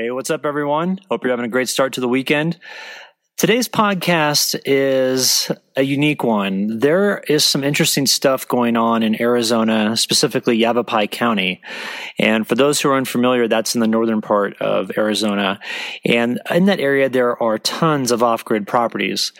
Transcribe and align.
Hey, 0.00 0.10
what's 0.10 0.30
up, 0.30 0.46
everyone? 0.46 0.98
Hope 1.10 1.24
you're 1.24 1.30
having 1.30 1.44
a 1.44 1.48
great 1.48 1.68
start 1.68 1.92
to 1.92 2.00
the 2.00 2.08
weekend. 2.08 2.58
Today's 3.36 3.68
podcast 3.68 4.58
is 4.64 5.52
a 5.76 5.82
unique 5.82 6.24
one. 6.24 6.78
There 6.78 7.18
is 7.18 7.44
some 7.44 7.62
interesting 7.62 8.06
stuff 8.06 8.48
going 8.48 8.78
on 8.78 9.02
in 9.02 9.20
Arizona, 9.20 9.98
specifically 9.98 10.56
Yavapai 10.56 11.06
County. 11.08 11.60
And 12.18 12.48
for 12.48 12.54
those 12.54 12.80
who 12.80 12.88
are 12.88 12.96
unfamiliar, 12.96 13.46
that's 13.46 13.74
in 13.74 13.82
the 13.82 13.86
northern 13.86 14.22
part 14.22 14.56
of 14.62 14.90
Arizona. 14.96 15.60
And 16.06 16.40
in 16.50 16.64
that 16.64 16.80
area, 16.80 17.10
there 17.10 17.36
are 17.42 17.58
tons 17.58 18.10
of 18.10 18.22
off 18.22 18.42
grid 18.42 18.66
properties. 18.66 19.32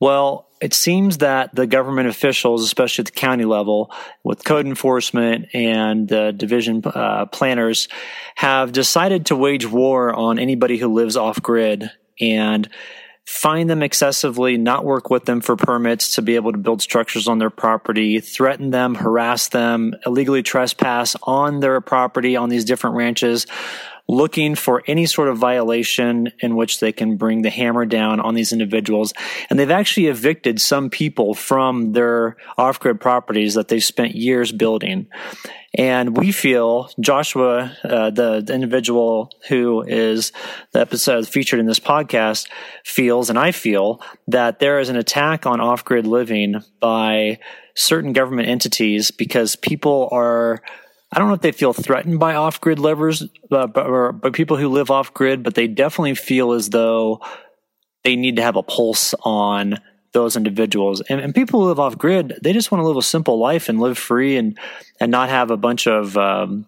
Well, 0.00 0.47
it 0.60 0.74
seems 0.74 1.18
that 1.18 1.54
the 1.54 1.66
government 1.66 2.08
officials, 2.08 2.64
especially 2.64 3.02
at 3.02 3.06
the 3.06 3.12
county 3.12 3.44
level, 3.44 3.92
with 4.24 4.44
code 4.44 4.66
enforcement 4.66 5.48
and 5.54 6.12
uh, 6.12 6.32
division 6.32 6.82
uh, 6.84 7.26
planners, 7.26 7.88
have 8.34 8.72
decided 8.72 9.26
to 9.26 9.36
wage 9.36 9.66
war 9.66 10.12
on 10.12 10.38
anybody 10.38 10.76
who 10.76 10.92
lives 10.92 11.16
off 11.16 11.40
grid 11.42 11.90
and 12.20 12.68
find 13.26 13.68
them 13.68 13.82
excessively, 13.82 14.56
not 14.56 14.86
work 14.86 15.10
with 15.10 15.26
them 15.26 15.42
for 15.42 15.54
permits 15.54 16.14
to 16.14 16.22
be 16.22 16.34
able 16.36 16.50
to 16.50 16.58
build 16.58 16.80
structures 16.80 17.28
on 17.28 17.38
their 17.38 17.50
property, 17.50 18.20
threaten 18.20 18.70
them, 18.70 18.94
harass 18.94 19.48
them, 19.48 19.94
illegally 20.06 20.42
trespass 20.42 21.14
on 21.22 21.60
their 21.60 21.80
property 21.82 22.36
on 22.36 22.48
these 22.48 22.64
different 22.64 22.96
ranches 22.96 23.46
looking 24.08 24.54
for 24.54 24.82
any 24.86 25.04
sort 25.04 25.28
of 25.28 25.36
violation 25.36 26.32
in 26.40 26.56
which 26.56 26.80
they 26.80 26.92
can 26.92 27.16
bring 27.16 27.42
the 27.42 27.50
hammer 27.50 27.84
down 27.84 28.20
on 28.20 28.34
these 28.34 28.52
individuals. 28.52 29.12
And 29.50 29.58
they've 29.58 29.70
actually 29.70 30.06
evicted 30.06 30.60
some 30.60 30.88
people 30.88 31.34
from 31.34 31.92
their 31.92 32.36
off 32.56 32.80
grid 32.80 33.00
properties 33.00 33.54
that 33.54 33.68
they've 33.68 33.84
spent 33.84 34.14
years 34.14 34.50
building. 34.50 35.08
And 35.74 36.16
we 36.16 36.32
feel 36.32 36.90
Joshua, 36.98 37.76
uh, 37.84 38.10
the, 38.10 38.40
the, 38.40 38.54
individual 38.54 39.30
who 39.48 39.82
is 39.82 40.32
the 40.72 40.80
episode 40.80 41.28
featured 41.28 41.60
in 41.60 41.66
this 41.66 41.78
podcast, 41.78 42.48
feels, 42.84 43.28
and 43.28 43.38
I 43.38 43.52
feel 43.52 44.00
that 44.28 44.58
there 44.58 44.80
is 44.80 44.88
an 44.88 44.96
attack 44.96 45.44
on 45.44 45.60
off 45.60 45.84
grid 45.84 46.06
living 46.06 46.64
by 46.80 47.38
certain 47.74 48.14
government 48.14 48.48
entities 48.48 49.10
because 49.10 49.56
people 49.56 50.08
are 50.10 50.62
I 51.10 51.18
don't 51.18 51.28
know 51.28 51.34
if 51.34 51.40
they 51.40 51.52
feel 51.52 51.72
threatened 51.72 52.18
by 52.18 52.34
off 52.34 52.60
grid 52.60 52.78
livers, 52.78 53.24
uh, 53.50 53.68
or, 53.76 54.12
but 54.12 54.34
people 54.34 54.56
who 54.56 54.68
live 54.68 54.90
off 54.90 55.14
grid, 55.14 55.42
but 55.42 55.54
they 55.54 55.66
definitely 55.66 56.14
feel 56.14 56.52
as 56.52 56.68
though 56.70 57.20
they 58.04 58.14
need 58.14 58.36
to 58.36 58.42
have 58.42 58.56
a 58.56 58.62
pulse 58.62 59.14
on 59.22 59.80
those 60.12 60.36
individuals. 60.36 61.00
And, 61.02 61.20
and, 61.20 61.34
people 61.34 61.60
who 61.60 61.68
live 61.68 61.80
off 61.80 61.98
grid, 61.98 62.38
they 62.42 62.52
just 62.52 62.70
want 62.70 62.82
to 62.82 62.86
live 62.86 62.96
a 62.96 63.02
simple 63.02 63.38
life 63.38 63.68
and 63.68 63.80
live 63.80 63.98
free 63.98 64.36
and 64.36 64.58
and 65.00 65.10
not 65.10 65.28
have 65.28 65.50
a 65.50 65.56
bunch 65.56 65.86
of 65.86 66.16
um, 66.16 66.66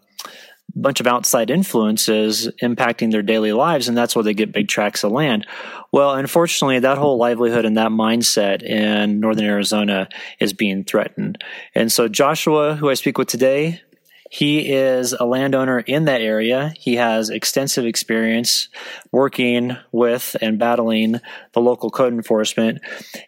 bunch 0.74 1.00
of 1.00 1.06
outside 1.06 1.50
influences 1.50 2.48
impacting 2.62 3.10
their 3.10 3.22
daily 3.22 3.52
lives, 3.52 3.88
and 3.88 3.96
that's 3.96 4.14
why 4.14 4.22
they 4.22 4.34
get 4.34 4.52
big 4.52 4.68
tracts 4.68 5.04
of 5.04 5.12
land. 5.12 5.46
Well, 5.92 6.14
unfortunately, 6.14 6.80
that 6.80 6.98
whole 6.98 7.16
livelihood 7.16 7.64
and 7.64 7.76
that 7.76 7.90
mindset 7.90 8.62
in 8.62 9.20
northern 9.20 9.46
Arizona 9.46 10.08
is 10.38 10.52
being 10.52 10.84
threatened. 10.84 11.42
And 11.74 11.90
so, 11.90 12.08
Joshua, 12.08 12.76
who 12.76 12.88
I 12.90 12.94
speak 12.94 13.18
with 13.18 13.28
today, 13.28 13.80
he 14.32 14.72
is 14.72 15.12
a 15.12 15.24
landowner 15.24 15.80
in 15.80 16.04
that 16.04 16.20
area. 16.20 16.72
He 16.78 16.94
has 16.94 17.30
extensive 17.30 17.84
experience 17.84 18.68
working 19.10 19.76
with 19.90 20.36
and 20.40 20.56
battling 20.56 21.20
the 21.52 21.60
local 21.60 21.90
code 21.90 22.12
enforcement. 22.12 22.80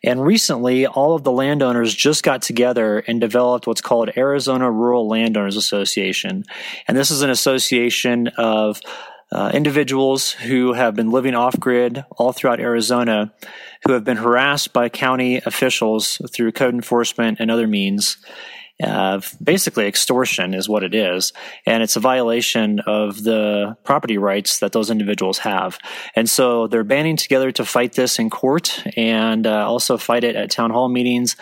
And 0.04 0.24
recently, 0.24 0.86
all 0.86 1.16
of 1.16 1.24
the 1.24 1.32
landowners 1.32 1.92
just 1.92 2.22
got 2.22 2.40
together 2.40 3.00
and 3.00 3.20
developed 3.20 3.66
what's 3.66 3.80
called 3.80 4.10
Arizona 4.16 4.70
Rural 4.70 5.08
Landowners 5.08 5.56
Association. 5.56 6.44
And 6.86 6.96
this 6.96 7.10
is 7.10 7.22
an 7.22 7.30
association 7.30 8.28
of 8.38 8.80
uh, 9.32 9.50
individuals 9.52 10.30
who 10.30 10.72
have 10.72 10.94
been 10.94 11.10
living 11.10 11.34
off 11.34 11.58
grid 11.58 12.04
all 12.12 12.32
throughout 12.32 12.60
Arizona 12.60 13.32
who 13.84 13.92
have 13.92 14.04
been 14.04 14.18
harassed 14.18 14.72
by 14.72 14.88
county 14.88 15.38
officials 15.38 16.20
through 16.30 16.52
code 16.52 16.74
enforcement 16.74 17.40
and 17.40 17.50
other 17.50 17.66
means 17.66 18.18
uh, 18.82 19.20
basically 19.42 19.86
extortion 19.86 20.54
is 20.54 20.68
what 20.68 20.82
it 20.82 20.94
is, 20.94 21.32
and 21.66 21.82
it's 21.82 21.96
a 21.96 22.00
violation 22.00 22.80
of 22.80 23.22
the 23.22 23.76
property 23.84 24.18
rights 24.18 24.58
that 24.58 24.72
those 24.72 24.90
individuals 24.90 25.38
have. 25.38 25.78
And 26.14 26.28
so 26.28 26.66
they're 26.66 26.84
banding 26.84 27.16
together 27.16 27.52
to 27.52 27.64
fight 27.64 27.92
this 27.92 28.18
in 28.18 28.30
court 28.30 28.82
and 28.96 29.46
uh, 29.46 29.66
also 29.66 29.96
fight 29.96 30.24
it 30.24 30.36
at 30.36 30.50
town 30.50 30.70
hall 30.70 30.88
meetings 30.88 31.36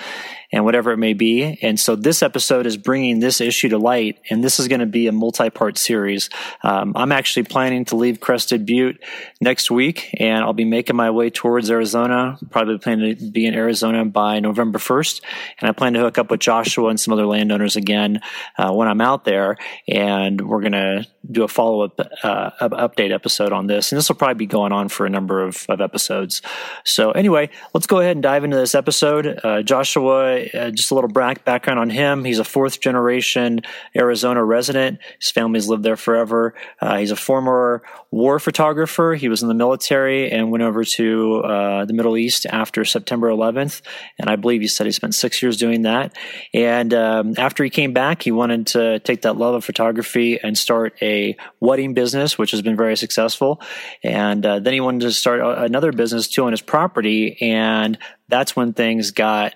and 0.52 0.64
whatever 0.64 0.90
it 0.92 0.96
may 0.96 1.12
be. 1.12 1.58
And 1.62 1.78
so 1.78 1.94
this 1.94 2.22
episode 2.22 2.66
is 2.66 2.76
bringing 2.76 3.20
this 3.20 3.40
issue 3.40 3.68
to 3.70 3.78
light, 3.78 4.20
and 4.30 4.42
this 4.42 4.58
is 4.58 4.68
going 4.68 4.80
to 4.80 4.86
be 4.86 5.06
a 5.06 5.12
multi-part 5.12 5.78
series. 5.78 6.28
Um, 6.62 6.92
I'm 6.96 7.12
actually 7.12 7.44
planning 7.44 7.84
to 7.86 7.96
leave 7.96 8.20
Crested 8.20 8.66
Butte 8.66 9.02
next 9.40 9.70
week, 9.70 10.14
and 10.18 10.42
I'll 10.44 10.52
be 10.52 10.64
making 10.64 10.96
my 10.96 11.10
way 11.10 11.30
towards 11.30 11.70
Arizona. 11.70 12.38
Probably 12.50 12.78
plan 12.78 12.98
to 12.98 13.14
be 13.14 13.46
in 13.46 13.54
Arizona 13.54 14.04
by 14.04 14.40
November 14.40 14.78
1st, 14.78 15.20
and 15.60 15.68
I 15.68 15.72
plan 15.72 15.94
to 15.94 16.00
hook 16.00 16.18
up 16.18 16.30
with 16.30 16.40
Joshua 16.40 16.88
and 16.88 16.98
some 16.98 17.12
other 17.12 17.26
landowners 17.26 17.76
again 17.76 18.20
uh, 18.58 18.72
when 18.72 18.88
I'm 18.88 19.00
out 19.00 19.24
there, 19.24 19.56
and 19.86 20.40
we're 20.40 20.60
going 20.60 20.72
to 20.72 21.06
do 21.30 21.44
a 21.44 21.48
follow-up 21.48 22.00
uh, 22.22 22.50
update 22.60 23.12
episode 23.12 23.52
on 23.52 23.66
this, 23.66 23.92
and 23.92 23.98
this 23.98 24.08
will 24.08 24.16
probably 24.16 24.34
be 24.34 24.46
going 24.46 24.72
on 24.72 24.88
for 24.88 25.06
a 25.06 25.10
number 25.10 25.42
of, 25.42 25.66
of 25.68 25.80
episodes. 25.80 26.42
So 26.84 27.12
anyway, 27.12 27.50
let's 27.74 27.86
go 27.86 28.00
ahead 28.00 28.16
and 28.16 28.22
dive 28.22 28.42
into 28.42 28.56
this 28.56 28.74
episode. 28.74 29.38
Uh, 29.44 29.62
Joshua 29.62 30.39
uh, 30.48 30.70
just 30.70 30.90
a 30.90 30.94
little 30.94 31.10
background 31.10 31.78
on 31.78 31.90
him. 31.90 32.24
He's 32.24 32.38
a 32.38 32.44
fourth 32.44 32.80
generation 32.80 33.60
Arizona 33.94 34.44
resident. 34.44 34.98
His 35.18 35.30
family's 35.30 35.68
lived 35.68 35.82
there 35.82 35.96
forever. 35.96 36.54
Uh, 36.80 36.98
he's 36.98 37.10
a 37.10 37.16
former 37.16 37.82
war 38.10 38.38
photographer. 38.38 39.14
He 39.14 39.28
was 39.28 39.42
in 39.42 39.48
the 39.48 39.54
military 39.54 40.30
and 40.30 40.50
went 40.50 40.62
over 40.62 40.84
to 40.84 41.36
uh, 41.40 41.84
the 41.84 41.92
Middle 41.92 42.16
East 42.16 42.46
after 42.46 42.84
September 42.84 43.28
11th. 43.28 43.82
And 44.18 44.28
I 44.28 44.36
believe 44.36 44.60
he 44.60 44.68
said 44.68 44.86
he 44.86 44.92
spent 44.92 45.14
six 45.14 45.42
years 45.42 45.56
doing 45.56 45.82
that. 45.82 46.16
And 46.52 46.92
um, 46.94 47.34
after 47.38 47.62
he 47.62 47.70
came 47.70 47.92
back, 47.92 48.22
he 48.22 48.32
wanted 48.32 48.68
to 48.68 48.98
take 49.00 49.22
that 49.22 49.36
love 49.36 49.54
of 49.54 49.64
photography 49.64 50.40
and 50.40 50.56
start 50.56 50.94
a 51.02 51.36
wedding 51.60 51.94
business, 51.94 52.36
which 52.36 52.50
has 52.50 52.62
been 52.62 52.76
very 52.76 52.96
successful. 52.96 53.60
And 54.02 54.44
uh, 54.44 54.58
then 54.58 54.72
he 54.72 54.80
wanted 54.80 55.02
to 55.02 55.12
start 55.12 55.40
another 55.40 55.92
business 55.92 56.28
too 56.28 56.44
on 56.44 56.52
his 56.52 56.62
property. 56.62 57.36
And 57.40 57.98
that's 58.28 58.54
when 58.54 58.72
things 58.72 59.10
got 59.10 59.54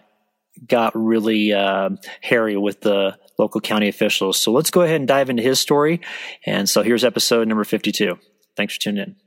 got 0.66 0.92
really 0.94 1.52
uh, 1.52 1.90
hairy 2.20 2.56
with 2.56 2.80
the 2.80 3.16
local 3.38 3.60
county 3.60 3.88
officials. 3.88 4.40
So 4.40 4.52
let's 4.52 4.70
go 4.70 4.82
ahead 4.82 4.96
and 4.96 5.08
dive 5.08 5.30
into 5.30 5.42
his 5.42 5.58
story. 5.60 6.00
And 6.46 6.68
so 6.68 6.82
here's 6.82 7.04
episode 7.04 7.48
number 7.48 7.64
52. 7.64 8.18
Thanks 8.56 8.74
for 8.74 8.80
tuning 8.80 9.02
in. 9.02 9.23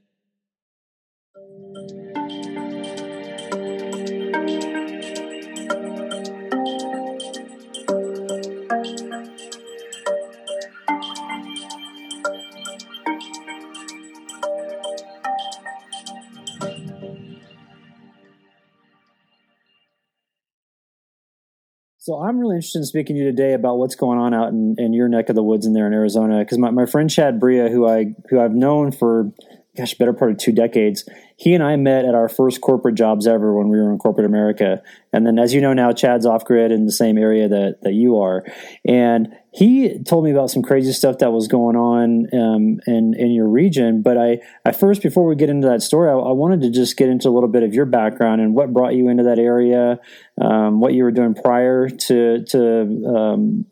So 22.08 22.24
I'm 22.24 22.40
really 22.40 22.56
interested 22.56 22.80
in 22.80 22.86
speaking 22.86 23.18
to 23.18 23.20
you 23.20 23.26
today 23.26 23.52
about 23.52 23.80
what's 23.80 23.96
going 23.96 24.18
on 24.18 24.34
out 24.34 24.48
in, 24.48 24.76
in 24.78 24.94
your 24.94 25.10
neck 25.10 25.28
of 25.28 25.36
the 25.36 25.44
woods 25.44 25.66
in 25.66 25.74
there 25.74 25.88
in 25.88 25.94
Arizona. 25.94 26.40
Because 26.40 26.58
my, 26.58 26.70
my 26.70 26.86
friend 26.86 27.10
Chad 27.10 27.38
Bria, 27.38 27.68
who 27.68 27.86
I 27.86 28.16
who 28.30 28.40
I've 28.40 28.54
known 28.54 28.94
for 28.94 29.34
gosh, 29.76 29.94
better 29.96 30.14
part 30.14 30.32
of 30.32 30.38
two 30.38 30.54
decades, 30.54 31.04
he 31.36 31.54
and 31.54 31.62
I 31.62 31.76
met 31.76 32.06
at 32.06 32.16
our 32.16 32.30
first 32.30 32.62
corporate 32.62 32.96
jobs 32.96 33.28
ever 33.28 33.54
when 33.54 33.68
we 33.68 33.78
were 33.78 33.92
in 33.92 33.98
corporate 33.98 34.26
America. 34.26 34.82
And 35.12 35.28
then, 35.28 35.38
as 35.38 35.54
you 35.54 35.60
know 35.60 35.74
now, 35.74 35.92
Chad's 35.92 36.26
off 36.26 36.46
grid 36.46 36.72
in 36.72 36.86
the 36.86 36.94
same 36.94 37.18
area 37.18 37.50
that 37.50 37.80
that 37.82 37.94
you 37.94 38.18
are, 38.20 38.46
and 38.86 39.28
he 39.52 40.00
told 40.04 40.26
me 40.26 40.32
about 40.32 40.50
some 40.52 40.62
crazy 40.62 40.92
stuff 40.92 41.20
that 41.20 41.32
was 41.32 41.48
going 41.48 41.76
on 41.76 42.28
um, 42.34 42.80
in 42.86 43.14
in 43.18 43.32
your 43.32 43.48
region. 43.48 44.02
But 44.02 44.18
I, 44.18 44.40
I 44.66 44.72
first, 44.72 45.02
before 45.02 45.26
we 45.26 45.36
get 45.36 45.50
into 45.50 45.68
that 45.68 45.82
story, 45.82 46.10
I, 46.10 46.14
I, 46.14 46.32
wanted 46.34 46.62
to 46.62 46.70
just 46.70 46.98
get 46.98 47.10
into 47.10 47.30
a 47.30 47.32
little 47.32 47.50
bit 47.50 47.64
of 47.64 47.74
your 47.74 47.86
background 47.86 48.42
and 48.42 48.54
what 48.54 48.74
brought 48.74 48.94
you 48.94 49.08
into 49.10 49.24
that 49.24 49.40
area, 49.40 50.00
um, 50.40 50.80
what 50.80 50.94
you 50.94 51.04
were 51.04 51.12
doing 51.12 51.34
prior 51.34 51.90
to 51.90 52.44
to 52.46 53.06
um, 53.08 53.66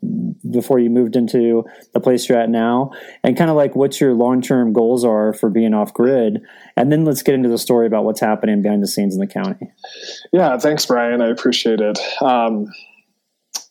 before 0.50 0.78
you 0.78 0.90
moved 0.90 1.14
into 1.14 1.64
the 1.92 2.00
place 2.00 2.28
you're 2.28 2.38
at 2.38 2.48
now, 2.48 2.90
and 3.22 3.36
kind 3.36 3.50
of 3.50 3.56
like 3.56 3.76
what 3.76 4.00
your 4.00 4.14
long 4.14 4.40
term 4.40 4.72
goals 4.72 5.04
are 5.04 5.34
for 5.34 5.50
being 5.50 5.74
off 5.74 5.92
grid. 5.92 6.40
And 6.76 6.90
then 6.90 7.04
let's 7.04 7.22
get 7.22 7.34
into 7.34 7.48
the 7.48 7.58
story 7.58 7.86
about 7.86 8.04
what's 8.04 8.20
happening 8.20 8.62
behind 8.62 8.82
the 8.82 8.88
scenes 8.88 9.14
in 9.14 9.20
the 9.20 9.26
county. 9.26 9.70
Yeah, 10.32 10.58
thanks, 10.58 10.86
Brian. 10.86 11.20
I 11.20 11.28
appreciate 11.28 11.80
it. 11.80 11.98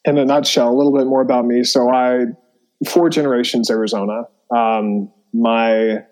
In 0.06 0.18
a 0.18 0.26
nutshell, 0.26 0.70
a 0.70 0.76
little 0.76 0.96
bit 0.96 1.08
more 1.08 1.22
about 1.22 1.46
me. 1.46 1.64
So 1.64 1.92
I, 1.92 2.26
four 2.88 3.10
generations 3.10 3.70
Arizona. 3.70 4.24
Um, 4.56 5.12
my 5.34 6.04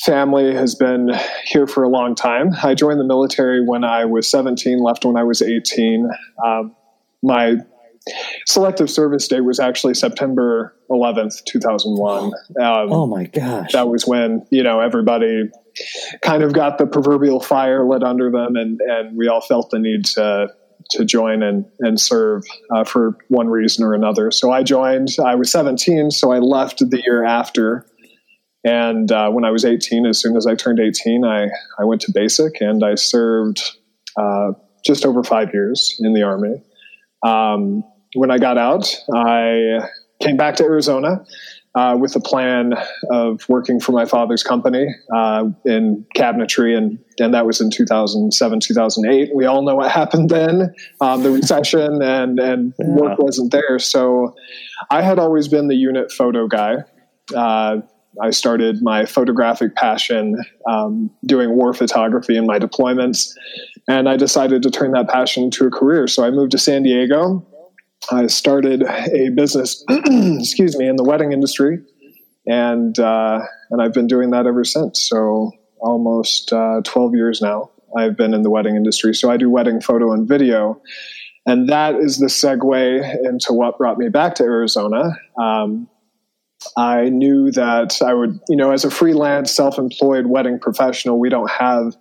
family 0.00 0.54
has 0.54 0.74
been 0.74 1.10
here 1.44 1.66
for 1.66 1.82
a 1.82 1.88
long 1.88 2.14
time. 2.14 2.50
I 2.62 2.74
joined 2.74 3.00
the 3.00 3.04
military 3.04 3.64
when 3.64 3.84
I 3.84 4.04
was 4.04 4.28
17, 4.30 4.82
left 4.82 5.04
when 5.04 5.16
I 5.16 5.22
was 5.22 5.40
18. 5.40 6.10
Um, 6.44 6.74
my 7.22 7.56
selective 8.46 8.90
service 8.90 9.26
date 9.28 9.40
was 9.40 9.58
actually 9.58 9.94
September 9.94 10.76
11th, 10.90 11.44
2001. 11.44 12.24
Um, 12.24 12.32
oh 12.58 13.06
my 13.06 13.24
gosh. 13.24 13.72
That 13.72 13.88
was 13.88 14.06
when, 14.06 14.46
you 14.50 14.62
know, 14.62 14.80
everybody 14.80 15.50
kind 16.22 16.42
of 16.42 16.52
got 16.52 16.78
the 16.78 16.86
proverbial 16.86 17.40
fire 17.40 17.88
lit 17.88 18.02
under 18.02 18.30
them 18.30 18.56
and, 18.56 18.80
and 18.80 19.16
we 19.16 19.28
all 19.28 19.40
felt 19.40 19.70
the 19.70 19.78
need 19.78 20.04
to, 20.04 20.48
to 20.90 21.04
join 21.04 21.42
and, 21.42 21.64
and 21.80 22.00
serve 22.00 22.44
uh, 22.74 22.84
for 22.84 23.16
one 23.28 23.48
reason 23.48 23.84
or 23.84 23.94
another. 23.94 24.30
So 24.30 24.50
I 24.50 24.62
joined, 24.62 25.08
I 25.24 25.34
was 25.34 25.50
17, 25.50 26.10
so 26.10 26.32
I 26.32 26.38
left 26.38 26.78
the 26.78 27.02
year 27.04 27.24
after. 27.24 27.86
And 28.64 29.10
uh, 29.12 29.30
when 29.30 29.44
I 29.44 29.50
was 29.50 29.64
18, 29.64 30.06
as 30.06 30.20
soon 30.20 30.36
as 30.36 30.46
I 30.46 30.54
turned 30.54 30.80
18, 30.80 31.24
I, 31.24 31.48
I 31.78 31.84
went 31.84 32.02
to 32.02 32.12
basic 32.12 32.60
and 32.60 32.84
I 32.84 32.94
served 32.94 33.60
uh, 34.16 34.52
just 34.84 35.04
over 35.04 35.22
five 35.22 35.52
years 35.52 35.96
in 36.00 36.14
the 36.14 36.22
Army. 36.22 36.62
Um, 37.22 37.84
when 38.14 38.30
I 38.30 38.38
got 38.38 38.58
out, 38.58 38.94
I 39.12 39.80
came 40.20 40.36
back 40.36 40.56
to 40.56 40.64
Arizona 40.64 41.24
uh, 41.74 41.96
with 41.98 42.14
a 42.14 42.20
plan 42.20 42.74
of 43.10 43.48
working 43.48 43.80
for 43.80 43.92
my 43.92 44.04
father's 44.04 44.42
company 44.42 44.86
uh, 45.12 45.44
in 45.64 46.06
cabinetry, 46.14 46.76
and, 46.76 46.98
and 47.18 47.34
that 47.34 47.46
was 47.46 47.60
in 47.60 47.70
2007, 47.70 48.60
2008. 48.60 49.30
We 49.34 49.44
all 49.46 49.62
know 49.62 49.74
what 49.74 49.90
happened 50.00 50.30
then 50.30 50.74
um, 51.00 51.22
the 51.22 51.30
recession, 51.30 52.00
and, 52.02 52.38
and 52.38 52.74
yeah. 52.78 52.86
work 52.86 53.18
wasn't 53.18 53.50
there. 53.52 53.78
So 53.78 54.36
I 54.90 55.02
had 55.02 55.18
always 55.18 55.48
been 55.48 55.68
the 55.68 55.76
unit 55.76 56.12
photo 56.12 56.46
guy. 56.46 56.76
Uh, 57.34 57.78
I 58.22 58.30
started 58.30 58.80
my 58.80 59.06
photographic 59.06 59.74
passion 59.74 60.36
um, 60.68 61.10
doing 61.26 61.56
war 61.56 61.74
photography 61.74 62.36
in 62.36 62.46
my 62.46 62.60
deployments, 62.60 63.32
and 63.88 64.08
I 64.08 64.16
decided 64.16 64.62
to 64.62 64.70
turn 64.70 64.92
that 64.92 65.08
passion 65.08 65.44
into 65.44 65.66
a 65.66 65.70
career. 65.70 66.06
So 66.06 66.24
I 66.24 66.30
moved 66.30 66.52
to 66.52 66.58
San 66.58 66.84
Diego 66.84 67.44
I 68.10 68.26
started 68.26 68.82
a 68.82 69.30
business, 69.30 69.84
excuse 69.88 70.76
me, 70.76 70.88
in 70.88 70.96
the 70.96 71.04
wedding 71.04 71.32
industry, 71.32 71.78
and 72.46 72.98
uh, 72.98 73.40
and 73.70 73.82
I've 73.82 73.92
been 73.92 74.06
doing 74.06 74.30
that 74.30 74.46
ever 74.46 74.64
since. 74.64 75.00
So 75.08 75.52
almost 75.80 76.52
uh, 76.52 76.80
12 76.84 77.14
years 77.14 77.40
now. 77.40 77.70
I've 77.96 78.16
been 78.16 78.34
in 78.34 78.42
the 78.42 78.50
wedding 78.50 78.74
industry. 78.74 79.14
So 79.14 79.30
I 79.30 79.36
do 79.36 79.48
wedding 79.48 79.80
photo 79.80 80.12
and 80.12 80.26
video, 80.26 80.80
and 81.46 81.68
that 81.68 81.96
is 81.96 82.18
the 82.18 82.26
segue 82.26 83.24
into 83.24 83.52
what 83.52 83.78
brought 83.78 83.98
me 83.98 84.08
back 84.08 84.34
to 84.36 84.42
Arizona. 84.42 85.16
Um, 85.38 85.88
I 86.76 87.10
knew 87.10 87.50
that 87.52 88.00
I 88.02 88.14
would, 88.14 88.40
you 88.48 88.56
know, 88.56 88.70
as 88.70 88.84
a 88.84 88.90
freelance, 88.90 89.54
self-employed 89.54 90.26
wedding 90.26 90.58
professional, 90.58 91.18
we 91.18 91.28
don't 91.28 91.50
have 91.50 91.94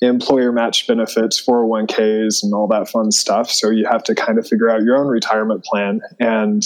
employer 0.00 0.52
match 0.52 0.86
benefits, 0.86 1.44
401ks, 1.44 2.42
and 2.42 2.52
all 2.52 2.68
that 2.68 2.88
fun 2.88 3.10
stuff. 3.10 3.50
So 3.50 3.70
you 3.70 3.86
have 3.90 4.04
to 4.04 4.14
kind 4.14 4.38
of 4.38 4.46
figure 4.46 4.70
out 4.70 4.82
your 4.82 4.96
own 4.96 5.06
retirement 5.06 5.64
plan. 5.64 6.00
And 6.20 6.62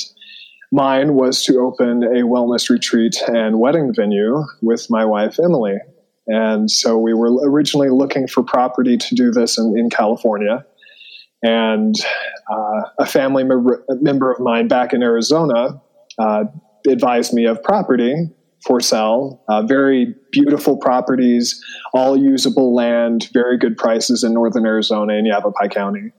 mine 0.72 1.14
was 1.14 1.44
to 1.44 1.58
open 1.58 2.02
a 2.02 2.22
wellness 2.22 2.68
retreat 2.70 3.16
and 3.28 3.60
wedding 3.60 3.92
venue 3.94 4.44
with 4.62 4.88
my 4.90 5.04
wife, 5.04 5.38
Emily. 5.42 5.78
And 6.26 6.70
so 6.70 6.98
we 6.98 7.14
were 7.14 7.32
originally 7.48 7.90
looking 7.90 8.26
for 8.26 8.42
property 8.42 8.96
to 8.96 9.14
do 9.14 9.30
this 9.30 9.58
in, 9.58 9.76
in 9.76 9.90
California. 9.90 10.64
And 11.42 11.94
uh, 12.52 12.82
a 12.98 13.06
family 13.06 13.44
member, 13.44 13.84
member 14.00 14.30
of 14.30 14.40
mine 14.40 14.68
back 14.68 14.92
in 14.92 15.02
Arizona 15.02 15.80
uh, 16.18 16.44
advised 16.86 17.32
me 17.32 17.46
of 17.46 17.62
property 17.62 18.14
for 18.64 18.80
sale. 18.80 19.42
Uh, 19.48 19.62
very 19.62 20.14
beautiful 20.32 20.76
properties, 20.76 21.62
all 21.92 22.16
usable 22.16 22.74
land, 22.74 23.28
very 23.32 23.58
good 23.58 23.76
prices 23.76 24.22
in 24.22 24.34
northern 24.34 24.66
Arizona 24.66 25.14
in 25.14 25.26
Yavapai 25.26 25.68
County. 25.68 26.12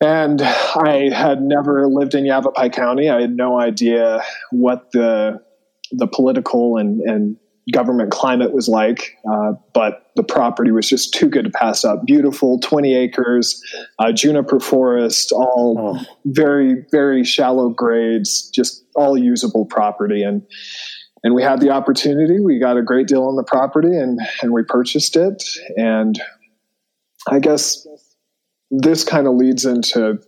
And 0.00 0.42
I 0.42 1.10
had 1.14 1.42
never 1.42 1.86
lived 1.86 2.14
in 2.14 2.26
Yavapai 2.26 2.70
County. 2.70 3.08
I 3.08 3.20
had 3.20 3.36
no 3.36 3.60
idea 3.60 4.22
what 4.50 4.90
the 4.92 5.40
the 5.92 6.06
political 6.06 6.78
and, 6.78 7.00
and 7.02 7.36
government 7.70 8.10
climate 8.10 8.52
was 8.52 8.66
like, 8.66 9.16
uh, 9.30 9.52
but 9.72 10.10
the 10.16 10.22
property 10.22 10.72
was 10.72 10.88
just 10.88 11.14
too 11.14 11.28
good 11.28 11.44
to 11.44 11.50
pass 11.50 11.84
up. 11.84 12.04
Beautiful, 12.04 12.58
20 12.58 12.94
acres, 12.94 13.62
uh, 13.98 14.10
juniper 14.10 14.58
forest, 14.58 15.30
all 15.32 15.76
oh. 15.78 16.04
very, 16.24 16.84
very 16.90 17.22
shallow 17.22 17.68
grades, 17.68 18.50
just 18.50 18.84
all 18.96 19.16
usable 19.16 19.64
property. 19.64 20.22
And 20.22 20.42
and 21.22 21.34
we 21.34 21.42
had 21.42 21.60
the 21.60 21.70
opportunity. 21.70 22.40
We 22.40 22.58
got 22.58 22.76
a 22.76 22.82
great 22.82 23.06
deal 23.06 23.24
on 23.24 23.36
the 23.36 23.44
property, 23.44 23.96
and 23.96 24.20
and 24.42 24.52
we 24.52 24.62
purchased 24.64 25.16
it. 25.16 25.42
And 25.76 26.20
I 27.28 27.38
guess 27.38 27.86
this 28.70 29.04
kind 29.04 29.26
of 29.26 29.34
leads 29.34 29.64
into 29.64 30.18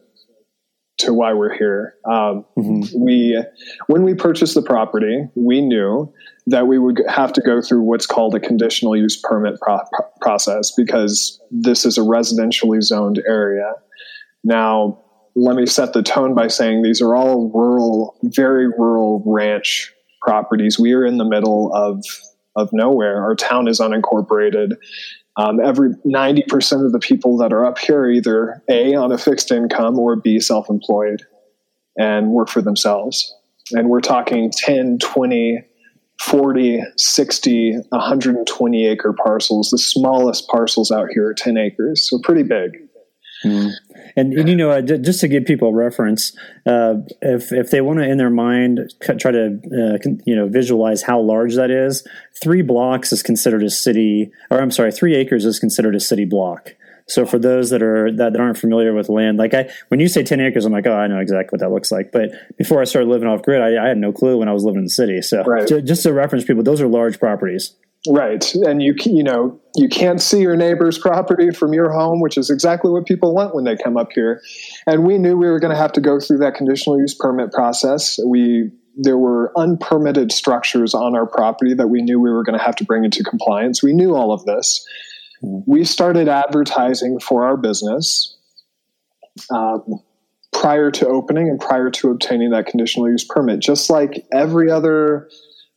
to 0.98 1.12
why 1.12 1.32
we're 1.32 1.56
here. 1.56 1.94
Um, 2.04 2.44
mm-hmm. 2.56 3.04
We, 3.04 3.42
when 3.88 4.04
we 4.04 4.14
purchased 4.14 4.54
the 4.54 4.62
property, 4.62 5.26
we 5.34 5.60
knew 5.60 6.12
that 6.46 6.66
we 6.66 6.78
would 6.78 7.02
have 7.08 7.32
to 7.32 7.40
go 7.40 7.60
through 7.60 7.82
what's 7.82 8.06
called 8.06 8.34
a 8.34 8.40
conditional 8.40 8.96
use 8.96 9.20
permit 9.20 9.60
pro- 9.60 9.80
process 10.20 10.70
because 10.70 11.40
this 11.50 11.84
is 11.84 11.98
a 11.98 12.02
residentially 12.02 12.82
zoned 12.82 13.22
area. 13.26 13.72
Now, 14.44 15.00
let 15.34 15.56
me 15.56 15.66
set 15.66 15.94
the 15.94 16.02
tone 16.02 16.34
by 16.34 16.46
saying 16.46 16.82
these 16.82 17.00
are 17.00 17.16
all 17.16 17.50
rural, 17.52 18.16
very 18.22 18.68
rural 18.68 19.22
ranch 19.26 19.92
properties. 20.24 20.78
We 20.78 20.92
are 20.94 21.04
in 21.04 21.18
the 21.18 21.24
middle 21.24 21.72
of 21.74 22.04
of 22.56 22.70
nowhere. 22.72 23.22
Our 23.22 23.34
town 23.34 23.68
is 23.68 23.80
unincorporated. 23.80 24.76
Um, 25.36 25.58
every 25.58 25.90
90% 26.06 26.86
of 26.86 26.92
the 26.92 27.00
people 27.00 27.36
that 27.38 27.52
are 27.52 27.64
up 27.64 27.78
here 27.78 28.02
are 28.02 28.10
either 28.10 28.62
A, 28.68 28.94
on 28.94 29.10
a 29.10 29.18
fixed 29.18 29.50
income, 29.50 29.98
or 29.98 30.14
B, 30.14 30.38
self 30.38 30.70
employed 30.70 31.22
and 31.96 32.30
work 32.30 32.48
for 32.48 32.62
themselves. 32.62 33.34
And 33.72 33.88
we're 33.88 34.00
talking 34.00 34.52
10, 34.56 34.98
20, 34.98 35.64
40, 36.20 36.82
60, 36.96 37.72
120 37.88 38.86
acre 38.86 39.12
parcels. 39.12 39.70
The 39.70 39.78
smallest 39.78 40.48
parcels 40.48 40.90
out 40.90 41.08
here 41.12 41.28
are 41.28 41.34
10 41.34 41.56
acres, 41.56 42.08
so 42.08 42.18
pretty 42.22 42.42
big. 42.42 42.72
Mm. 43.44 43.70
And, 44.16 44.32
and, 44.32 44.48
you 44.48 44.54
know, 44.54 44.70
uh, 44.70 44.80
just 44.80 45.20
to 45.20 45.28
give 45.28 45.44
people 45.44 45.68
a 45.68 45.74
reference, 45.74 46.36
uh, 46.66 46.94
if 47.20 47.52
if 47.52 47.70
they 47.70 47.80
want 47.80 47.98
to 47.98 48.08
in 48.08 48.16
their 48.16 48.30
mind 48.30 48.92
try 49.00 49.32
to 49.32 49.58
uh, 49.72 50.10
you 50.24 50.36
know 50.36 50.48
visualize 50.48 51.02
how 51.02 51.20
large 51.20 51.56
that 51.56 51.70
is, 51.70 52.06
three 52.40 52.62
blocks 52.62 53.12
is 53.12 53.22
considered 53.22 53.62
a 53.62 53.70
city, 53.70 54.30
or 54.50 54.60
I'm 54.60 54.70
sorry, 54.70 54.92
three 54.92 55.14
acres 55.16 55.44
is 55.44 55.58
considered 55.58 55.94
a 55.94 56.00
city 56.00 56.24
block. 56.24 56.74
So 57.06 57.26
for 57.26 57.38
those 57.38 57.70
that 57.70 57.82
are 57.82 58.10
that, 58.12 58.32
that 58.32 58.40
aren't 58.40 58.56
familiar 58.56 58.94
with 58.94 59.08
land, 59.08 59.36
like 59.36 59.52
I, 59.52 59.68
when 59.88 60.00
you 60.00 60.08
say 60.08 60.22
ten 60.22 60.40
acres, 60.40 60.64
I'm 60.64 60.72
like, 60.72 60.86
oh, 60.86 60.94
I 60.94 61.06
know 61.06 61.18
exactly 61.18 61.56
what 61.56 61.60
that 61.60 61.70
looks 61.70 61.92
like. 61.92 62.12
But 62.12 62.30
before 62.56 62.80
I 62.80 62.84
started 62.84 63.10
living 63.10 63.28
off 63.28 63.42
grid, 63.42 63.60
I, 63.60 63.84
I 63.84 63.88
had 63.88 63.98
no 63.98 64.12
clue 64.12 64.38
when 64.38 64.48
I 64.48 64.52
was 64.52 64.64
living 64.64 64.78
in 64.78 64.84
the 64.84 64.90
city. 64.90 65.20
So 65.22 65.42
right. 65.42 65.66
to, 65.66 65.82
just 65.82 66.04
to 66.04 66.12
reference 66.12 66.44
people, 66.44 66.62
those 66.62 66.80
are 66.80 66.88
large 66.88 67.18
properties. 67.18 67.74
Right, 68.06 68.54
and 68.54 68.82
you 68.82 68.94
you 69.06 69.22
know 69.22 69.58
you 69.76 69.88
can't 69.88 70.20
see 70.20 70.40
your 70.40 70.56
neighbor's 70.56 70.98
property 70.98 71.50
from 71.50 71.72
your 71.72 71.90
home, 71.90 72.20
which 72.20 72.36
is 72.36 72.50
exactly 72.50 72.90
what 72.90 73.06
people 73.06 73.34
want 73.34 73.54
when 73.54 73.64
they 73.64 73.76
come 73.76 73.96
up 73.96 74.12
here. 74.14 74.42
And 74.86 75.06
we 75.06 75.16
knew 75.16 75.38
we 75.38 75.48
were 75.48 75.58
going 75.58 75.70
to 75.72 75.76
have 75.76 75.92
to 75.92 76.02
go 76.02 76.20
through 76.20 76.38
that 76.38 76.54
conditional 76.54 77.00
use 77.00 77.14
permit 77.14 77.50
process. 77.50 78.18
We 78.26 78.70
there 78.96 79.16
were 79.16 79.52
unpermitted 79.56 80.32
structures 80.32 80.94
on 80.94 81.16
our 81.16 81.26
property 81.26 81.72
that 81.74 81.88
we 81.88 82.02
knew 82.02 82.20
we 82.20 82.30
were 82.30 82.44
going 82.44 82.58
to 82.58 82.64
have 82.64 82.76
to 82.76 82.84
bring 82.84 83.04
into 83.04 83.24
compliance. 83.24 83.82
We 83.82 83.94
knew 83.94 84.14
all 84.14 84.32
of 84.32 84.44
this. 84.44 84.86
We 85.42 85.84
started 85.84 86.28
advertising 86.28 87.18
for 87.20 87.44
our 87.44 87.56
business 87.56 88.36
um, 89.50 89.82
prior 90.52 90.90
to 90.92 91.08
opening 91.08 91.48
and 91.48 91.58
prior 91.58 91.90
to 91.90 92.10
obtaining 92.10 92.50
that 92.50 92.66
conditional 92.66 93.10
use 93.10 93.24
permit, 93.24 93.60
just 93.60 93.90
like 93.90 94.24
every 94.32 94.70
other 94.70 95.28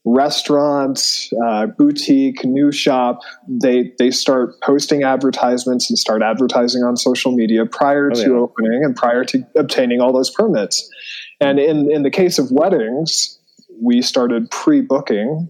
restaurants, 0.08 1.30
uh, 1.46 1.68
boutique, 1.68 2.46
new 2.46 2.72
shop, 2.72 3.20
they 3.48 3.92
they 4.00 4.10
start 4.10 4.60
posting 4.62 5.04
advertisements 5.04 5.90
and 5.90 6.00
start 6.00 6.22
advertising 6.22 6.84
on 6.84 6.96
social 6.96 7.32
media 7.32 7.66
prior 7.66 8.10
oh, 8.12 8.16
to 8.16 8.22
yeah. 8.22 8.38
opening 8.38 8.84
and 8.84 8.96
prior 8.96 9.26
to 9.26 9.46
obtaining 9.56 10.00
all 10.00 10.14
those 10.14 10.30
permits. 10.30 10.90
And 11.42 11.60
in 11.60 11.92
in 11.92 12.04
the 12.04 12.12
case 12.12 12.40
of 12.40 12.52
weddings, 12.52 13.38
we 13.82 14.02
started 14.02 14.50
pre-booking 14.50 15.50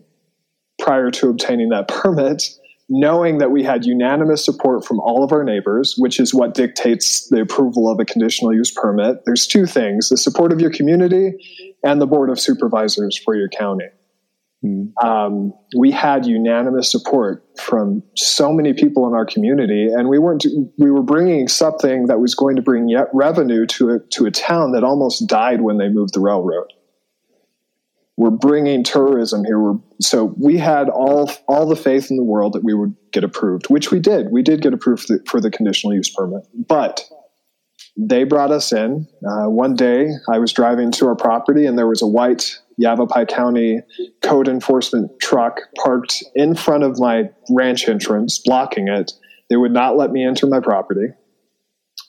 prior 0.79 1.11
to 1.11 1.29
obtaining 1.29 1.69
that 1.69 1.87
permit 1.87 2.43
knowing 2.89 3.39
that 3.39 3.51
we 3.51 3.63
had 3.63 3.85
unanimous 3.85 4.45
support 4.45 4.85
from 4.85 4.99
all 4.99 5.23
of 5.23 5.31
our 5.31 5.43
neighbors, 5.43 5.95
which 5.97 6.19
is 6.19 6.33
what 6.33 6.53
dictates 6.53 7.27
the 7.29 7.41
approval 7.41 7.91
of 7.91 7.99
a 7.99 8.05
conditional 8.05 8.53
use 8.53 8.71
permit, 8.71 9.17
there's 9.25 9.45
two 9.45 9.65
things 9.65 10.09
the 10.09 10.17
support 10.17 10.53
of 10.53 10.61
your 10.61 10.71
community 10.71 11.33
and 11.83 11.99
the 11.99 12.07
board 12.07 12.29
of 12.29 12.39
supervisors 12.39 13.17
for 13.17 13.35
your 13.35 13.49
county. 13.49 13.87
Mm. 14.67 15.03
Um, 15.03 15.53
we 15.77 15.91
had 15.91 16.25
unanimous 16.25 16.91
support 16.91 17.45
from 17.59 18.03
so 18.15 18.51
many 18.51 18.73
people 18.73 19.07
in 19.07 19.13
our 19.13 19.25
community, 19.25 19.87
and 19.87 20.09
we 20.09 20.19
weren't. 20.19 20.45
We 20.77 20.91
were 20.91 21.03
bringing 21.03 21.47
something 21.47 22.07
that 22.07 22.19
was 22.19 22.35
going 22.35 22.55
to 22.55 22.61
bring 22.61 22.89
yet 22.89 23.07
revenue 23.13 23.65
to 23.67 23.89
a, 23.91 23.99
to 24.11 24.25
a 24.25 24.31
town 24.31 24.71
that 24.73 24.83
almost 24.83 25.27
died 25.27 25.61
when 25.61 25.77
they 25.77 25.89
moved 25.89 26.13
the 26.13 26.19
railroad. 26.19 26.67
We're 28.17 28.31
bringing 28.31 28.83
tourism 28.83 29.45
here. 29.45 29.59
We're, 29.59 29.79
so 30.01 30.33
we 30.37 30.57
had 30.57 30.89
all 30.89 31.31
all 31.47 31.67
the 31.67 31.75
faith 31.75 32.09
in 32.09 32.17
the 32.17 32.23
world 32.23 32.53
that 32.53 32.63
we 32.63 32.73
would 32.73 32.95
get 33.11 33.23
approved, 33.23 33.69
which 33.69 33.91
we 33.91 33.99
did. 33.99 34.31
We 34.31 34.41
did 34.41 34.61
get 34.61 34.73
approved 34.73 35.03
for 35.03 35.17
the, 35.17 35.23
for 35.25 35.41
the 35.41 35.51
conditional 35.51 35.93
use 35.93 36.09
permit, 36.09 36.47
but 36.53 37.07
they 37.95 38.23
brought 38.23 38.51
us 38.51 38.71
in. 38.71 39.07
Uh, 39.27 39.49
one 39.49 39.75
day, 39.75 40.09
I 40.29 40.39
was 40.39 40.53
driving 40.53 40.91
to 40.93 41.07
our 41.07 41.15
property, 41.15 41.65
and 41.65 41.77
there 41.77 41.87
was 41.87 42.01
a 42.01 42.07
white 42.07 42.59
Yavapai 42.77 43.25
County 43.25 43.79
code 44.21 44.47
enforcement 44.47 45.11
truck 45.19 45.59
parked 45.83 46.23
in 46.35 46.55
front 46.55 46.83
of 46.83 46.99
my 46.99 47.29
ranch 47.49 47.87
entrance, 47.87 48.39
blocking 48.39 48.87
it. 48.87 49.11
They 49.49 49.55
would 49.55 49.71
not 49.71 49.97
let 49.97 50.11
me 50.11 50.25
enter 50.25 50.45
my 50.47 50.59
property. 50.59 51.07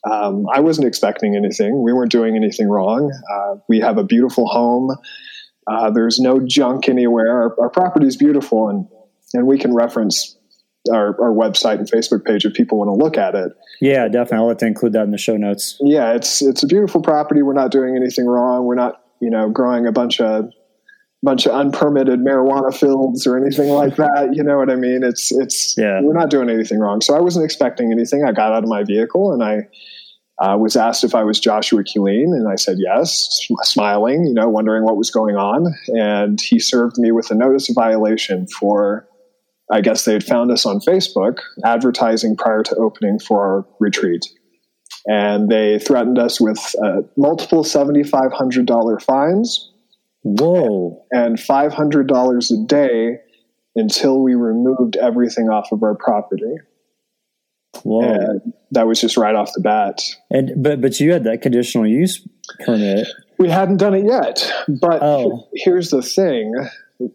Um, 0.08 0.46
I 0.52 0.60
wasn't 0.60 0.87
expecting 0.87 1.37
anything. 1.37 1.82
We 1.82 1.92
weren't 1.92 2.12
doing 2.12 2.37
anything 2.37 2.68
wrong. 2.68 3.12
Uh, 3.32 3.56
we 3.68 3.80
have 3.80 3.98
a 3.98 4.04
beautiful 4.04 4.46
home. 4.46 4.96
Uh, 5.66 5.90
there's 5.90 6.18
no 6.18 6.40
junk 6.40 6.88
anywhere. 6.88 7.30
Our, 7.30 7.62
our 7.62 7.70
property 7.70 8.06
is 8.06 8.16
beautiful, 8.16 8.68
and 8.68 8.87
and 9.34 9.46
we 9.46 9.58
can 9.58 9.75
reference 9.75 10.38
our, 10.90 11.08
our 11.20 11.32
website 11.32 11.78
and 11.78 11.90
Facebook 11.90 12.25
page 12.25 12.44
if 12.44 12.54
people 12.54 12.78
want 12.78 12.88
to 12.88 13.04
look 13.04 13.18
at 13.18 13.34
it. 13.34 13.52
Yeah, 13.80 14.08
definitely. 14.08 14.38
I'll 14.38 14.48
let 14.48 14.58
to 14.60 14.66
include 14.66 14.94
that 14.94 15.02
in 15.02 15.10
the 15.10 15.18
show 15.18 15.37
notes. 15.37 15.76
Yeah, 15.80 16.12
it's 16.12 16.42
it's 16.42 16.62
a 16.62 16.66
beautiful 16.66 17.02
property. 17.02 17.42
We're 17.42 17.52
not 17.52 17.70
doing 17.70 17.96
anything 17.96 18.26
wrong. 18.26 18.64
We're 18.64 18.76
not 18.76 19.02
you 19.20 19.30
know 19.30 19.50
growing 19.50 19.87
a 19.87 19.92
bunch 19.92 20.20
of 20.20 20.50
bunch 21.22 21.46
of 21.46 21.52
unpermitted 21.52 22.20
marijuana 22.20 22.75
fields 22.75 23.26
or 23.26 23.37
anything 23.37 23.68
like 23.70 23.96
that. 23.96 24.30
You 24.32 24.42
know 24.42 24.56
what 24.56 24.70
I 24.70 24.76
mean? 24.76 25.02
It's 25.02 25.32
it's 25.32 25.76
yeah. 25.76 26.00
we're 26.02 26.14
not 26.14 26.30
doing 26.30 26.48
anything 26.48 26.78
wrong. 26.78 27.00
So 27.00 27.16
I 27.16 27.20
wasn't 27.20 27.44
expecting 27.44 27.92
anything. 27.92 28.25
I 28.25 28.32
got 28.32 28.52
out 28.52 28.64
of 28.64 28.68
my 28.68 28.84
vehicle 28.84 29.32
and 29.32 29.42
I 29.42 29.68
uh, 30.38 30.56
was 30.56 30.76
asked 30.76 31.02
if 31.02 31.14
I 31.14 31.25
was 31.25 31.40
Joshua 31.40 31.82
Killeen, 31.82 32.32
and 32.32 32.48
I 32.48 32.54
said 32.54 32.76
yes, 32.78 33.48
smiling, 33.62 34.25
you 34.25 34.34
know, 34.34 34.48
wondering 34.48 34.84
what 34.84 34.96
was 34.96 35.10
going 35.10 35.37
on. 35.37 35.75
And 35.88 36.40
he 36.40 36.60
served 36.60 36.96
me 36.96 37.10
with 37.10 37.30
a 37.30 37.34
notice 37.34 37.68
of 37.68 37.75
violation 37.75 38.46
for, 38.46 39.08
I 39.70 39.80
guess 39.80 40.04
they 40.04 40.12
had 40.12 40.25
found 40.25 40.52
us 40.52 40.64
on 40.64 40.78
Facebook 40.80 41.38
advertising 41.64 42.37
prior 42.37 42.62
to 42.62 42.76
opening 42.76 43.18
for 43.18 43.40
our 43.40 43.66
retreat. 43.80 44.25
And 45.06 45.48
they 45.48 45.78
threatened 45.78 46.18
us 46.18 46.40
with 46.40 46.75
uh, 46.84 47.02
multiple 47.16 47.64
$7,500 47.64 49.02
fines. 49.02 49.72
Whoa. 50.22 51.04
And 51.10 51.38
$500 51.38 52.50
a 52.50 52.66
day 52.66 53.18
until 53.76 54.20
we 54.20 54.34
removed 54.34 54.96
everything 54.96 55.48
off 55.48 55.72
of 55.72 55.82
our 55.82 55.94
property. 55.94 56.56
Whoa. 57.82 58.02
And 58.02 58.52
that 58.72 58.87
was 58.87 59.00
just 59.00 59.16
right 59.16 59.34
off 59.34 59.52
the 59.54 59.60
bat. 59.60 60.02
And 60.30 60.62
but 60.62 60.80
but 60.80 60.98
you 61.00 61.12
had 61.12 61.25
that 61.25 61.42
conditional 61.42 61.87
use 61.87 62.26
permit. 62.64 63.06
We 63.38 63.48
hadn't 63.48 63.76
done 63.76 63.94
it 63.94 64.04
yet. 64.04 64.50
But 64.80 65.02
oh. 65.02 65.48
here's 65.54 65.90
the 65.90 66.02
thing: 66.02 66.52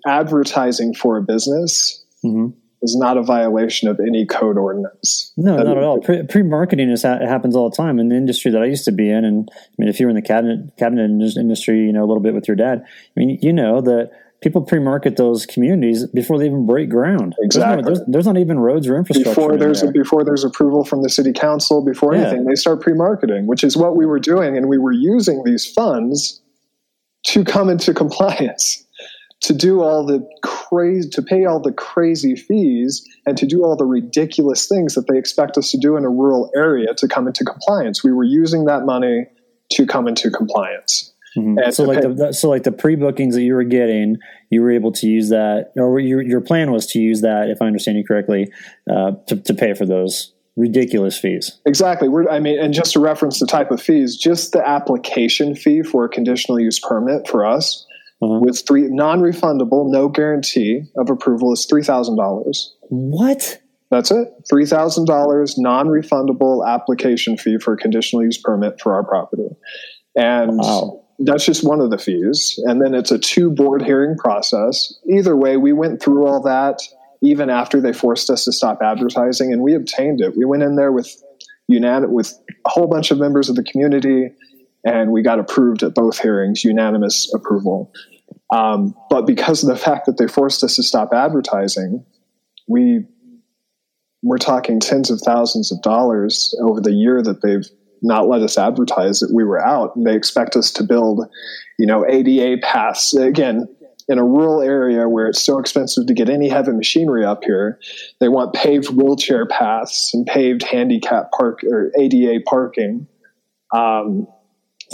advertising 0.07 0.93
for 0.93 1.17
a 1.17 1.21
business 1.21 2.03
mm-hmm. 2.23 2.57
Is 2.83 2.95
not 2.95 3.17
a 3.17 3.23
violation 3.23 3.87
of 3.87 3.99
any 3.99 4.25
code 4.25 4.57
ordinance. 4.57 5.31
No, 5.37 5.57
that 5.57 5.63
not 5.63 5.77
at 5.77 5.83
all. 5.83 6.01
Pre 6.01 6.43
marketing 6.43 6.89
is 6.89 7.03
ha- 7.03 7.19
happens 7.19 7.55
all 7.55 7.69
the 7.69 7.75
time 7.75 7.99
in 7.99 8.09
the 8.09 8.15
industry 8.15 8.51
that 8.51 8.61
I 8.61 8.65
used 8.65 8.85
to 8.85 8.91
be 8.91 9.09
in. 9.09 9.25
And 9.25 9.49
I 9.53 9.75
mean, 9.77 9.89
if 9.89 9.99
you 9.99 10.05
were 10.05 10.09
in 10.09 10.15
the 10.15 10.21
cabinet 10.21 10.77
cabinet 10.77 11.09
industry, 11.37 11.79
you 11.79 11.93
know 11.93 12.03
a 12.03 12.07
little 12.07 12.21
bit 12.21 12.33
with 12.33 12.47
your 12.47 12.55
dad. 12.55 12.83
I 12.85 13.19
mean, 13.19 13.39
you 13.41 13.53
know 13.53 13.81
that 13.81 14.11
people 14.43 14.61
pre-market 14.61 15.15
those 15.15 15.45
communities 15.45 16.05
before 16.07 16.37
they 16.37 16.45
even 16.45 16.67
break 16.67 16.89
ground. 16.89 17.33
Exactly. 17.41 17.83
There's, 17.83 17.99
no, 17.99 18.05
there's, 18.05 18.11
there's 18.11 18.25
not 18.25 18.37
even 18.37 18.59
roads 18.59 18.87
or 18.87 18.97
infrastructure. 18.97 19.29
Before 19.31 19.57
there's 19.57 19.81
there. 19.81 19.91
before 19.91 20.23
there's 20.23 20.43
approval 20.43 20.83
from 20.83 21.01
the 21.01 21.09
city 21.09 21.31
council, 21.31 21.83
before 21.83 22.13
yeah. 22.13 22.23
anything, 22.23 22.45
they 22.45 22.55
start 22.55 22.81
pre-marketing, 22.81 23.47
which 23.47 23.63
is 23.63 23.77
what 23.77 23.95
we 23.95 24.05
were 24.05 24.19
doing, 24.19 24.57
and 24.57 24.67
we 24.67 24.77
were 24.77 24.91
using 24.91 25.43
these 25.43 25.65
funds 25.65 26.41
to 27.23 27.45
come 27.45 27.69
into 27.69 27.93
compliance, 27.93 28.85
to 29.43 29.53
do 29.53 29.81
all 29.81 30.05
the 30.05 30.27
crazy, 30.41 31.09
to 31.09 31.21
pay 31.21 31.45
all 31.45 31.59
the 31.59 31.71
crazy 31.71 32.35
fees, 32.35 33.07
and 33.25 33.37
to 33.37 33.45
do 33.45 33.63
all 33.63 33.75
the 33.75 33.85
ridiculous 33.85 34.67
things 34.67 34.95
that 34.95 35.07
they 35.07 35.17
expect 35.17 35.57
us 35.57 35.71
to 35.71 35.77
do 35.77 35.97
in 35.97 36.05
a 36.05 36.09
rural 36.09 36.49
area 36.55 36.93
to 36.95 37.07
come 37.07 37.27
into 37.27 37.43
compliance. 37.43 38.03
We 38.03 38.11
were 38.11 38.23
using 38.23 38.65
that 38.65 38.85
money 38.85 39.27
to 39.73 39.85
come 39.85 40.07
into 40.07 40.31
compliance. 40.31 41.13
Mm-hmm. 41.37 41.71
So 41.71 41.83
like 41.83 42.01
the, 42.01 42.31
so 42.31 42.49
like 42.49 42.63
the 42.63 42.71
pre 42.71 42.95
bookings 42.95 43.35
that 43.35 43.41
you 43.41 43.55
were 43.55 43.63
getting, 43.63 44.17
you 44.49 44.61
were 44.61 44.71
able 44.71 44.91
to 44.93 45.07
use 45.07 45.29
that, 45.29 45.71
or 45.75 45.99
your 45.99 46.21
your 46.21 46.41
plan 46.41 46.71
was 46.71 46.85
to 46.87 46.99
use 46.99 47.21
that, 47.21 47.49
if 47.49 47.61
I 47.61 47.65
understand 47.65 47.97
you 47.97 48.05
correctly, 48.05 48.51
uh, 48.89 49.13
to 49.27 49.37
to 49.37 49.53
pay 49.53 49.73
for 49.73 49.85
those 49.85 50.33
ridiculous 50.55 51.17
fees. 51.17 51.59
Exactly. 51.65 52.07
We're, 52.07 52.29
I 52.29 52.39
mean, 52.39 52.59
and 52.59 52.73
just 52.73 52.93
to 52.93 52.99
reference 52.99 53.39
the 53.39 53.47
type 53.47 53.71
of 53.71 53.81
fees, 53.81 54.15
just 54.15 54.51
the 54.51 54.65
application 54.65 55.55
fee 55.55 55.81
for 55.81 56.05
a 56.05 56.09
conditional 56.09 56.59
use 56.59 56.79
permit 56.79 57.27
for 57.27 57.45
us. 57.45 57.87
Mm-hmm. 58.23 58.45
with 58.45 58.63
three 58.65 58.87
non-refundable, 58.89 59.91
no 59.91 60.07
guarantee 60.07 60.83
of 60.97 61.09
approval 61.09 61.51
is 61.53 61.65
three 61.69 61.83
thousand 61.83 62.17
dollars. 62.17 62.75
What? 62.89 63.59
That's 63.91 64.11
it. 64.11 64.27
Three 64.49 64.65
thousand 64.65 65.05
dollars 65.05 65.57
non-refundable 65.57 66.67
application 66.67 67.37
fee 67.37 67.57
for 67.57 67.73
a 67.73 67.77
conditional 67.77 68.23
use 68.23 68.37
permit 68.37 68.79
for 68.81 68.93
our 68.93 69.03
property, 69.03 69.49
and. 70.15 70.57
Wow 70.57 70.99
that's 71.19 71.45
just 71.45 71.63
one 71.63 71.79
of 71.79 71.91
the 71.91 71.97
fees. 71.97 72.59
And 72.65 72.81
then 72.81 72.95
it's 72.95 73.11
a 73.11 73.19
two 73.19 73.51
board 73.51 73.83
hearing 73.83 74.17
process. 74.17 74.93
Either 75.07 75.35
way, 75.35 75.57
we 75.57 75.71
went 75.71 76.01
through 76.01 76.25
all 76.25 76.41
that 76.43 76.79
even 77.21 77.49
after 77.49 77.79
they 77.79 77.93
forced 77.93 78.29
us 78.29 78.43
to 78.45 78.51
stop 78.51 78.81
advertising 78.81 79.53
and 79.53 79.61
we 79.61 79.73
obtained 79.73 80.19
it. 80.21 80.35
We 80.35 80.43
went 80.43 80.63
in 80.63 80.75
there 80.75 80.91
with 80.91 81.09
unanim- 81.71 82.09
with 82.09 82.37
a 82.65 82.69
whole 82.69 82.87
bunch 82.87 83.11
of 83.11 83.17
members 83.17 83.49
of 83.49 83.55
the 83.55 83.63
community 83.63 84.31
and 84.85 85.11
we 85.11 85.21
got 85.21 85.39
approved 85.39 85.83
at 85.83 85.95
both 85.95 86.19
hearings, 86.19 86.63
unanimous 86.65 87.31
approval. 87.33 87.93
Um, 88.53 88.93
but 89.09 89.25
because 89.25 89.63
of 89.63 89.69
the 89.69 89.75
fact 89.75 90.05
that 90.05 90.17
they 90.17 90.27
forced 90.27 90.63
us 90.63 90.75
to 90.75 90.83
stop 90.83 91.09
advertising, 91.11 92.05
we 92.67 93.05
we're 94.21 94.37
talking 94.37 94.79
tens 94.79 95.09
of 95.09 95.19
thousands 95.19 95.71
of 95.71 95.81
dollars 95.81 96.55
over 96.61 96.79
the 96.79 96.93
year 96.93 97.21
that 97.21 97.41
they've 97.41 97.67
not 98.01 98.27
let 98.27 98.41
us 98.41 98.57
advertise 98.57 99.19
that 99.19 99.33
we 99.33 99.43
were 99.43 99.59
out. 99.59 99.95
And 99.95 100.05
they 100.05 100.15
expect 100.15 100.55
us 100.55 100.71
to 100.73 100.83
build, 100.83 101.27
you 101.79 101.87
know, 101.87 102.05
ADA 102.07 102.61
paths. 102.61 103.13
Again, 103.15 103.67
in 104.07 104.19
a 104.19 104.23
rural 104.23 104.61
area 104.61 105.09
where 105.09 105.27
it's 105.27 105.43
so 105.43 105.57
expensive 105.57 106.05
to 106.07 106.13
get 106.13 106.29
any 106.29 106.47
heavy 106.47 106.73
machinery 106.73 107.25
up 107.25 107.43
here, 107.43 107.79
they 108.19 108.29
want 108.29 108.53
paved 108.53 108.89
wheelchair 108.89 109.45
paths 109.45 110.11
and 110.13 110.25
paved 110.25 110.63
handicap 110.63 111.31
park 111.31 111.61
or 111.63 111.91
ADA 111.99 112.41
parking. 112.45 113.07
Um, 113.73 114.27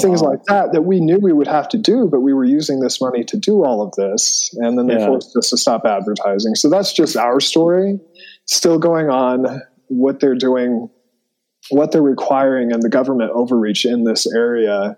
things 0.01 0.21
like 0.21 0.43
that 0.45 0.73
that 0.73 0.83
we 0.83 0.99
knew 0.99 1.19
we 1.21 1.33
would 1.33 1.47
have 1.47 1.67
to 1.69 1.77
do, 1.77 2.07
but 2.09 2.21
we 2.21 2.33
were 2.33 2.45
using 2.45 2.79
this 2.79 3.01
money 3.01 3.23
to 3.25 3.37
do 3.37 3.63
all 3.63 3.81
of 3.81 3.93
this, 3.95 4.49
and 4.59 4.77
then 4.77 4.87
they 4.87 4.97
yeah. 4.97 5.07
forced 5.07 5.35
us 5.37 5.49
to 5.49 5.57
stop 5.57 5.85
advertising. 5.85 6.55
So 6.55 6.69
that's 6.69 6.93
just 6.93 7.17
our 7.17 7.39
story, 7.39 7.99
still 8.45 8.79
going 8.79 9.09
on. 9.09 9.61
What 9.87 10.19
they're 10.19 10.35
doing 10.35 10.89
what 11.69 11.91
they're 11.91 12.01
requiring 12.01 12.71
and 12.71 12.81
the 12.81 12.89
government 12.89 13.31
overreach 13.31 13.85
in 13.85 14.03
this 14.03 14.31
area 14.33 14.97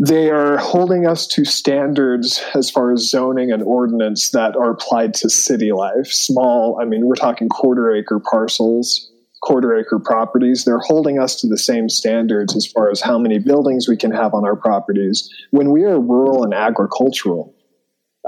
they 0.00 0.28
are 0.28 0.58
holding 0.58 1.06
us 1.06 1.26
to 1.28 1.44
standards 1.44 2.42
as 2.54 2.68
far 2.68 2.92
as 2.92 3.08
zoning 3.08 3.52
and 3.52 3.62
ordinance 3.62 4.30
that 4.30 4.56
are 4.56 4.72
applied 4.72 5.14
to 5.14 5.30
city 5.30 5.72
life 5.72 6.06
small 6.06 6.78
i 6.80 6.84
mean 6.84 7.06
we're 7.06 7.14
talking 7.14 7.48
quarter 7.48 7.94
acre 7.94 8.18
parcels 8.18 9.10
quarter 9.44 9.76
acre 9.76 9.98
properties 9.98 10.64
they're 10.64 10.78
holding 10.78 11.18
us 11.18 11.40
to 11.40 11.46
the 11.46 11.58
same 11.58 11.88
standards 11.88 12.56
as 12.56 12.66
far 12.66 12.90
as 12.90 13.00
how 13.00 13.18
many 13.18 13.38
buildings 13.38 13.86
we 13.88 13.96
can 13.96 14.10
have 14.10 14.32
on 14.32 14.44
our 14.44 14.56
properties 14.56 15.28
when 15.50 15.70
we 15.70 15.84
are 15.84 16.00
rural 16.00 16.42
and 16.42 16.54
agricultural 16.54 17.54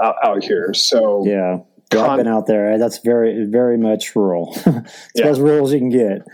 out, 0.01 0.15
out 0.23 0.43
here 0.43 0.73
so 0.73 1.23
yeah 1.25 1.57
I've 1.91 2.17
been 2.17 2.27
out 2.27 2.47
there. 2.47 2.77
That's 2.77 2.99
very, 2.99 3.45
very 3.45 3.77
much 3.77 4.15
rural. 4.15 4.53
it's 4.65 5.11
yeah. 5.15 5.27
as 5.27 5.39
rural 5.39 5.67
as 5.67 5.73
you 5.73 5.79
can 5.79 5.89
get. 5.89 6.27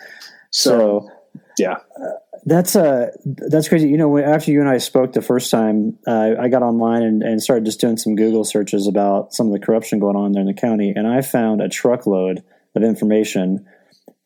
So, 0.49 1.09
yeah, 1.57 1.75
uh, 2.01 2.09
that's 2.45 2.75
uh 2.75 3.11
that's 3.23 3.69
crazy. 3.69 3.89
You 3.89 3.97
know, 3.97 4.17
after 4.17 4.51
you 4.51 4.59
and 4.59 4.69
I 4.69 4.77
spoke 4.77 5.13
the 5.13 5.21
first 5.21 5.51
time, 5.51 5.97
uh, 6.07 6.31
I 6.39 6.47
got 6.47 6.63
online 6.63 7.03
and, 7.03 7.23
and 7.23 7.41
started 7.41 7.65
just 7.65 7.79
doing 7.79 7.97
some 7.97 8.15
Google 8.15 8.43
searches 8.43 8.87
about 8.87 9.33
some 9.33 9.47
of 9.47 9.53
the 9.53 9.59
corruption 9.59 9.99
going 9.99 10.15
on 10.15 10.31
there 10.31 10.41
in 10.41 10.47
the 10.47 10.53
county, 10.53 10.91
and 10.95 11.07
I 11.07 11.21
found 11.21 11.61
a 11.61 11.69
truckload 11.69 12.43
of 12.75 12.83
information. 12.83 13.65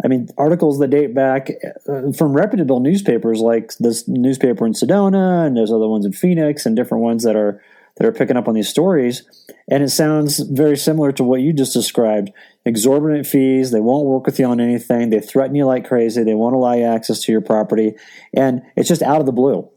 I 0.03 0.07
mean, 0.07 0.29
articles 0.37 0.77
that 0.79 0.89
date 0.89 1.15
back 1.15 1.49
uh, 1.89 2.11
from 2.11 2.33
reputable 2.33 2.79
newspapers 2.79 3.39
like 3.39 3.75
this 3.79 4.07
newspaper 4.07 4.65
in 4.65 4.73
Sedona, 4.73 5.45
and 5.45 5.57
there's 5.57 5.71
other 5.71 5.87
ones 5.87 6.05
in 6.05 6.13
Phoenix, 6.13 6.65
and 6.65 6.75
different 6.75 7.03
ones 7.03 7.23
that 7.23 7.35
are 7.35 7.61
that 7.97 8.05
are 8.05 8.11
picking 8.11 8.37
up 8.37 8.47
on 8.47 8.53
these 8.53 8.69
stories. 8.69 9.23
And 9.67 9.83
it 9.83 9.89
sounds 9.89 10.39
very 10.39 10.77
similar 10.77 11.11
to 11.13 11.23
what 11.23 11.41
you 11.41 11.51
just 11.51 11.73
described 11.73 12.31
exorbitant 12.63 13.25
fees. 13.25 13.71
They 13.71 13.79
won't 13.79 14.05
work 14.05 14.25
with 14.25 14.39
you 14.39 14.45
on 14.45 14.59
anything. 14.59 15.09
They 15.09 15.19
threaten 15.19 15.55
you 15.55 15.65
like 15.65 15.87
crazy. 15.87 16.23
They 16.23 16.35
won't 16.35 16.55
allow 16.55 16.73
you 16.73 16.85
access 16.85 17.21
to 17.21 17.31
your 17.31 17.41
property. 17.41 17.95
And 18.33 18.61
it's 18.75 18.87
just 18.87 19.01
out 19.01 19.19
of 19.19 19.25
the 19.25 19.31
blue. 19.31 19.69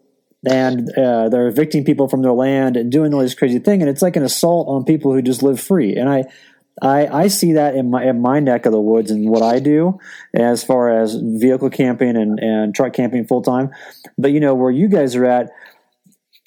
And 0.49 0.91
uh, 0.97 1.29
they're 1.29 1.49
evicting 1.49 1.85
people 1.85 2.09
from 2.09 2.23
their 2.23 2.33
land 2.33 2.77
and 2.77 2.91
doing 2.91 3.12
all 3.12 3.21
this 3.21 3.35
crazy 3.35 3.59
thing. 3.59 3.83
And 3.83 3.91
it's 3.91 4.03
like 4.03 4.17
an 4.17 4.23
assault 4.23 4.69
on 4.69 4.85
people 4.85 5.12
who 5.12 5.23
just 5.23 5.43
live 5.43 5.61
free. 5.61 5.97
And 5.97 6.09
I, 6.09 6.25
I, 6.82 7.06
I 7.06 7.28
see 7.28 7.54
that 7.54 7.75
in 7.75 7.90
my, 7.90 8.04
in 8.04 8.20
my 8.20 8.40
neck 8.40 8.66
of 8.66 8.72
the 8.72 8.80
woods 8.80 9.10
and 9.10 9.28
what 9.28 9.42
I 9.42 9.58
do 9.58 9.99
as 10.34 10.64
far 10.64 11.02
as 11.02 11.14
vehicle 11.14 11.70
camping 11.70 12.16
and, 12.16 12.38
and 12.38 12.75
truck 12.75 12.92
camping 12.92 13.26
full 13.26 13.42
time. 13.42 13.70
But 14.16 14.32
you 14.32 14.40
know, 14.40 14.54
where 14.54 14.70
you 14.70 14.88
guys 14.88 15.14
are 15.16 15.26
at, 15.26 15.50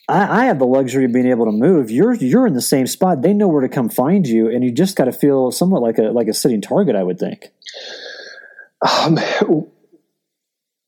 I, 0.09 0.41
I, 0.41 0.45
have 0.45 0.59
the 0.59 0.65
luxury 0.65 1.05
of 1.05 1.13
being 1.13 1.27
able 1.27 1.45
to 1.45 1.51
move. 1.51 1.89
You're 1.89 2.13
you're 2.15 2.47
in 2.47 2.53
the 2.53 2.61
same 2.61 2.87
spot. 2.87 3.21
They 3.21 3.33
know 3.33 3.47
where 3.47 3.61
to 3.61 3.69
come 3.69 3.89
find 3.89 4.27
you, 4.27 4.49
and 4.49 4.63
you 4.63 4.71
just 4.71 4.97
got 4.97 5.05
to 5.05 5.13
feel 5.13 5.51
somewhat 5.51 5.81
like 5.81 5.97
a 5.97 6.03
like 6.03 6.27
a 6.27 6.33
sitting 6.33 6.61
target. 6.61 6.95
I 6.95 7.03
would 7.03 7.19
think. 7.19 7.51
Um, 8.81 9.17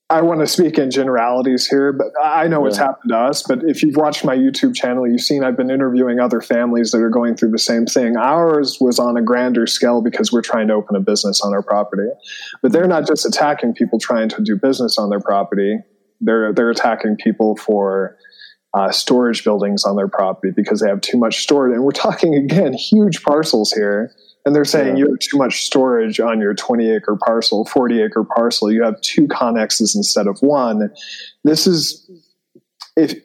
I 0.07 0.21
want 0.21 0.41
to 0.41 0.47
speak 0.47 0.77
in 0.77 0.91
generalities 0.91 1.65
here, 1.65 1.91
but 1.91 2.07
I 2.24 2.47
know 2.47 2.62
what's 2.62 2.77
happened 2.77 3.09
to 3.09 3.17
us. 3.17 3.41
But 3.41 3.63
if 3.63 3.81
you've 3.81 3.95
watched 3.95 4.24
my 4.24 4.35
YouTube 4.35 4.75
channel, 4.75 5.07
you've 5.07 5.21
seen 5.21 5.43
I've 5.43 5.57
been 5.57 5.71
interviewing 5.71 6.19
other 6.19 6.41
families 6.41 6.91
that 6.91 7.00
are 7.00 7.09
going 7.09 7.35
through 7.35 7.50
the 7.50 7.57
same 7.57 7.88
thing. 7.88 8.15
Ours 8.15 8.77
was 8.79 9.00
on 9.00 9.17
a 9.17 9.24
grander 9.24 9.65
scale 9.65 10.03
because 10.03 10.31
we're 10.31 10.43
trying 10.43 10.67
to 10.67 10.75
open 10.75 10.95
a 10.95 11.00
business 11.00 11.41
on 11.41 11.53
our 11.53 11.63
property. 11.63 12.07
But 12.62 12.71
they're 12.71 12.88
not 12.88 13.07
just 13.07 13.25
attacking 13.25 13.74
people 13.74 13.97
trying 13.97 14.29
to 14.29 14.43
do 14.43 14.55
business 14.55 15.00
on 15.00 15.09
their 15.09 15.19
property. 15.19 15.79
They're 16.21 16.53
they're 16.53 16.69
attacking 16.69 17.15
people 17.15 17.55
for 17.55 18.15
uh, 18.75 18.91
storage 18.91 19.43
buildings 19.43 19.85
on 19.85 19.95
their 19.95 20.07
property 20.07 20.53
because 20.55 20.81
they 20.81 20.89
have 20.89 21.01
too 21.01 21.17
much 21.17 21.41
stored. 21.41 21.71
And 21.71 21.83
we're 21.83 21.91
talking 21.91 22.35
again 22.35 22.74
huge 22.74 23.24
parcels 23.24 23.71
here 23.71 24.12
and 24.45 24.55
they're 24.55 24.63
saying 24.63 24.97
yeah. 24.97 25.05
you 25.05 25.09
have 25.09 25.19
too 25.19 25.37
much 25.37 25.65
storage 25.65 26.19
on 26.19 26.39
your 26.39 26.53
20 26.53 26.89
acre 26.91 27.15
parcel, 27.15 27.65
40 27.65 28.01
acre 28.01 28.23
parcel. 28.23 28.71
You 28.71 28.83
have 28.83 29.01
two 29.01 29.27
conexes 29.27 29.95
instead 29.95 30.27
of 30.27 30.39
one. 30.41 30.91
This 31.43 31.65
is, 31.65 32.09
if 32.95 33.15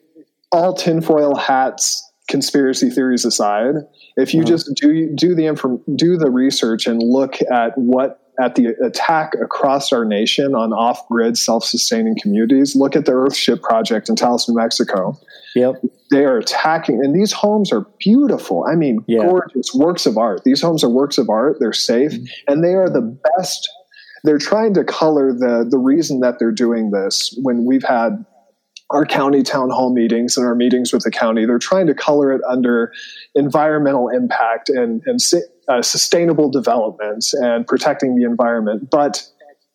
all 0.51 0.75
tinfoil 0.75 1.37
hats 1.37 2.07
conspiracy 2.29 2.89
theories 2.89 3.25
aside, 3.25 3.75
if 4.17 4.33
you 4.33 4.41
uh-huh. 4.41 4.49
just 4.49 4.73
do 4.77 5.15
do 5.15 5.35
the 5.35 5.47
inform, 5.47 5.83
do 5.95 6.17
the 6.17 6.31
research 6.31 6.87
and 6.87 7.03
look 7.03 7.37
at 7.53 7.77
what 7.77 8.30
at 8.41 8.55
the 8.55 8.69
attack 8.85 9.35
across 9.43 9.93
our 9.93 10.05
nation 10.05 10.55
on 10.55 10.73
off-grid 10.73 11.37
self-sustaining 11.37 12.17
communities, 12.21 12.75
look 12.75 12.97
at 12.97 13.05
the 13.05 13.13
Earthship 13.13 13.61
project 13.61 14.09
in 14.09 14.17
Taos, 14.17 14.49
New 14.49 14.55
Mexico. 14.55 15.19
Yep. 15.55 15.83
They 16.11 16.25
are 16.25 16.39
attacking, 16.39 17.05
and 17.05 17.15
these 17.15 17.33
homes 17.33 17.73
are 17.73 17.87
beautiful. 17.99 18.65
I 18.71 18.77
mean, 18.77 19.05
yeah. 19.07 19.27
gorgeous 19.27 19.75
works 19.75 20.07
of 20.07 20.17
art. 20.17 20.43
These 20.45 20.61
homes 20.61 20.83
are 20.83 20.89
works 20.89 21.19
of 21.19 21.29
art. 21.29 21.59
They're 21.61 21.73
safe, 21.73 22.13
mm-hmm. 22.13 22.25
and 22.53 22.65
they 22.65 22.75
are 22.75 22.89
the 22.89 23.03
best. 23.37 23.69
They're 24.25 24.39
trying 24.39 24.75
to 24.75 24.85
color 24.85 25.33
the 25.33 25.67
the 25.69 25.79
reason 25.79 26.21
that 26.21 26.39
they're 26.39 26.53
doing 26.53 26.91
this. 26.91 27.37
When 27.43 27.65
we've 27.65 27.85
had 27.85 28.25
our 28.91 29.07
county 29.07 29.43
town 29.43 29.71
hall 29.71 29.95
meetings 29.95 30.37
and 30.37 30.45
our 30.45 30.55
meetings 30.55 30.93
with 30.93 31.05
the 31.05 31.11
county, 31.11 31.47
they're 31.47 31.59
trying 31.59 31.87
to 31.87 31.95
color 31.95 32.33
it 32.33 32.43
under 32.49 32.93
environmental 33.35 34.09
impact 34.09 34.69
and 34.69 35.03
and 35.07 35.23
uh, 35.71 35.83
sustainable 35.83 36.51
developments 36.51 37.33
and 37.33 37.67
protecting 37.67 38.17
the 38.17 38.25
environment. 38.25 38.91
But 38.91 39.27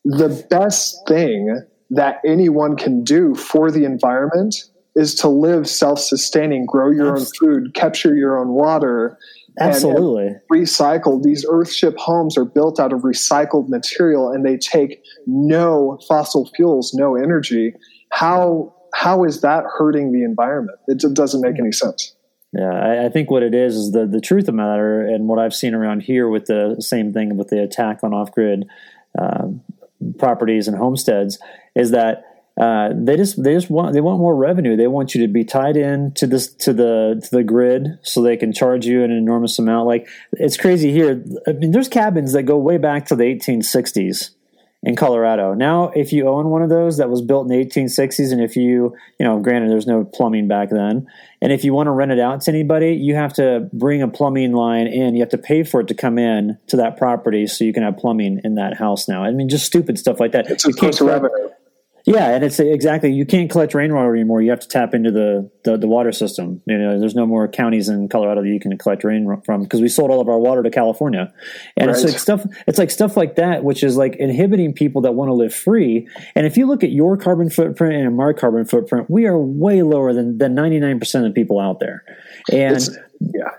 the 0.03 0.45
best 0.49 0.97
thing 1.07 1.61
that 1.89 2.19
anyone 2.25 2.75
can 2.75 3.03
do 3.03 3.33
for 3.35 3.71
the 3.71 3.85
environment 3.85 4.55
is 4.95 5.15
to 5.15 5.27
live 5.27 5.67
self-sustaining, 5.67 6.65
grow 6.65 6.89
your 6.91 7.17
own 7.17 7.25
food, 7.39 7.73
capture 7.73 8.15
your 8.15 8.39
own 8.39 8.49
water. 8.49 9.17
Absolutely. 9.59 10.27
And, 10.27 10.35
and 10.35 10.41
recycle. 10.51 11.23
These 11.23 11.45
Earthship 11.45 11.95
homes 11.97 12.37
are 12.37 12.45
built 12.45 12.79
out 12.79 12.91
of 12.91 13.01
recycled 13.01 13.69
material 13.69 14.29
and 14.31 14.45
they 14.45 14.57
take 14.57 15.01
no 15.25 15.97
fossil 16.07 16.49
fuels, 16.55 16.93
no 16.93 17.15
energy. 17.15 17.73
How 18.11 18.73
how 18.93 19.25
is 19.25 19.41
that 19.41 19.65
hurting 19.77 20.13
the 20.13 20.23
environment? 20.23 20.77
It 20.87 21.03
doesn't 21.13 21.41
make 21.41 21.59
any 21.59 21.73
sense. 21.73 22.14
Yeah, 22.57 22.71
I, 22.71 23.05
I, 23.05 23.09
think 23.09 23.29
what 23.29 23.43
it 23.43 23.53
is 23.53 23.75
is 23.75 23.91
the 23.91 24.05
the 24.05 24.21
truth 24.21 24.43
of 24.43 24.45
the 24.47 24.51
matter, 24.53 25.01
and 25.01 25.27
what 25.27 25.39
I've 25.39 25.53
seen 25.53 25.73
around 25.73 26.03
here 26.03 26.29
with 26.29 26.45
the 26.45 26.77
same 26.79 27.11
thing 27.11 27.35
with 27.35 27.49
the 27.49 27.61
attack 27.61 27.99
on 28.01 28.13
off 28.13 28.31
grid 28.31 28.65
uh, 29.19 29.47
properties 30.17 30.69
and 30.69 30.77
homesteads 30.77 31.37
is 31.75 31.91
that 31.91 32.23
uh, 32.59 32.91
they 32.95 33.17
just 33.17 33.43
they 33.43 33.53
just 33.53 33.69
want 33.69 33.93
they 33.93 33.99
want 33.99 34.19
more 34.19 34.35
revenue. 34.35 34.77
They 34.77 34.87
want 34.87 35.13
you 35.13 35.21
to 35.23 35.27
be 35.27 35.43
tied 35.43 35.75
in 35.75 36.13
to 36.13 36.27
this 36.27 36.47
to 36.53 36.71
the 36.71 37.21
to 37.21 37.35
the 37.35 37.43
grid 37.43 37.99
so 38.03 38.21
they 38.21 38.37
can 38.37 38.53
charge 38.53 38.85
you 38.85 39.03
an 39.03 39.11
enormous 39.11 39.59
amount. 39.59 39.87
Like 39.87 40.07
it's 40.33 40.55
crazy 40.55 40.93
here. 40.93 41.21
I 41.45 41.51
mean, 41.51 41.71
there's 41.71 41.89
cabins 41.89 42.31
that 42.31 42.43
go 42.43 42.57
way 42.57 42.77
back 42.77 43.07
to 43.07 43.15
the 43.17 43.23
1860s 43.23 44.34
in 44.85 44.95
Colorado. 44.95 45.55
Now, 45.55 45.89
if 45.95 46.13
you 46.13 46.29
own 46.29 46.49
one 46.49 46.61
of 46.61 46.69
those 46.69 46.97
that 46.97 47.09
was 47.09 47.23
built 47.23 47.49
in 47.49 47.49
the 47.49 47.65
1860s, 47.65 48.31
and 48.31 48.39
if 48.39 48.55
you, 48.55 48.95
you 49.19 49.25
know, 49.25 49.39
granted 49.39 49.71
there's 49.71 49.87
no 49.87 50.05
plumbing 50.05 50.47
back 50.47 50.69
then, 50.69 51.07
and 51.41 51.51
if 51.51 51.63
you 51.63 51.73
want 51.73 51.87
to 51.87 51.91
rent 51.91 52.11
it 52.11 52.19
out 52.19 52.41
to 52.41 52.51
anybody, 52.51 52.93
you 52.93 53.15
have 53.15 53.33
to 53.33 53.67
bring 53.73 54.03
a 54.03 54.07
plumbing 54.07 54.53
line 54.53 54.85
in. 54.85 55.15
You 55.15 55.21
have 55.21 55.29
to 55.29 55.39
pay 55.39 55.63
for 55.63 55.81
it 55.81 55.87
to 55.87 55.95
come 55.95 56.19
in 56.19 56.59
to 56.67 56.77
that 56.77 56.97
property 56.97 57.47
so 57.47 57.63
you 57.63 57.73
can 57.73 57.81
have 57.81 57.97
plumbing 57.97 58.41
in 58.43 58.55
that 58.55 58.77
house 58.77 59.07
now. 59.07 59.23
I 59.23 59.31
mean, 59.31 59.49
just 59.49 59.65
stupid 59.65 59.97
stuff 59.97 60.19
like 60.19 60.31
that. 60.33 60.51
It's 60.51 60.65
a 60.65 60.69
of 60.69 61.01
revenue. 61.01 61.49
Yeah, 62.05 62.29
and 62.29 62.43
it's 62.43 62.59
exactly 62.59 63.11
you 63.11 63.25
can't 63.25 63.49
collect 63.49 63.73
rainwater 63.73 64.13
anymore. 64.13 64.39
You 64.39 64.51
have 64.51 64.59
to 64.59 64.67
tap 64.67 64.93
into 64.93 65.09
the, 65.09 65.49
the, 65.63 65.75
the 65.75 65.87
water 65.87 66.11
system. 66.11 66.61
You 66.67 66.77
know, 66.77 66.99
there's 66.99 67.15
no 67.15 67.25
more 67.25 67.47
counties 67.47 67.89
in 67.89 68.09
Colorado 68.09 68.43
that 68.43 68.47
you 68.47 68.59
can 68.59 68.77
collect 68.77 69.03
rain 69.03 69.41
from 69.43 69.63
because 69.63 69.81
we 69.81 69.87
sold 69.87 70.11
all 70.11 70.21
of 70.21 70.29
our 70.29 70.37
water 70.37 70.61
to 70.61 70.69
California, 70.69 71.33
and 71.75 71.87
right. 71.87 71.95
it's 71.95 72.05
like 72.05 72.19
stuff. 72.19 72.45
It's 72.67 72.77
like 72.77 72.91
stuff 72.91 73.17
like 73.17 73.37
that, 73.37 73.63
which 73.63 73.83
is 73.83 73.97
like 73.97 74.15
inhibiting 74.17 74.73
people 74.73 75.01
that 75.01 75.13
want 75.13 75.29
to 75.29 75.33
live 75.33 75.53
free. 75.53 76.07
And 76.35 76.45
if 76.45 76.57
you 76.57 76.67
look 76.67 76.83
at 76.83 76.91
your 76.91 77.17
carbon 77.17 77.49
footprint 77.49 77.95
and 77.95 78.15
my 78.15 78.33
carbon 78.33 78.65
footprint, 78.65 79.09
we 79.09 79.25
are 79.25 79.37
way 79.37 79.81
lower 79.81 80.13
than 80.13 80.37
than 80.37 80.53
99 80.53 80.99
percent 80.99 81.25
of 81.25 81.33
people 81.33 81.59
out 81.59 81.79
there. 81.79 82.03
And 82.51 82.75
it's, 82.75 82.95
yeah, 83.19 83.49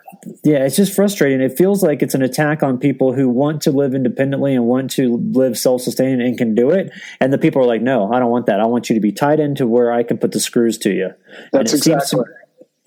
yeah, 0.47 0.65
it's 0.65 0.77
just 0.77 0.95
frustrating. 0.95 1.41
It 1.41 1.59
feels 1.59 1.83
like 1.83 2.03
it's 2.03 2.15
an 2.15 2.23
attack 2.23 2.63
on 2.63 2.79
people 2.79 3.13
who 3.13 3.29
want 3.29 3.63
to 3.63 3.73
live 3.73 3.95
independently 3.95 4.55
and 4.55 4.65
want 4.65 4.93
to 4.93 5.17
live 5.33 5.59
self-sustaining 5.59 6.25
and 6.25 6.39
can 6.39 6.55
do 6.55 6.71
it. 6.71 6.93
And 7.21 7.33
the 7.33 7.39
people 7.39 7.61
are 7.63 7.67
like, 7.67 7.83
"No, 7.83 8.13
I 8.13 8.21
don't 8.21 8.31
want 8.31 8.47
that. 8.47 8.61
I 8.61 8.67
want 8.67 8.89
you 8.89 8.95
to 8.95 9.01
be 9.01 9.11
tied 9.11 9.41
into 9.41 9.67
where 9.67 9.91
I 9.91 10.05
can 10.05 10.19
put 10.19 10.31
the 10.31 10.39
screws 10.39 10.79
to 10.79 10.91
you." 10.91 11.11
That's 11.53 11.75
exactly. 11.75 12.21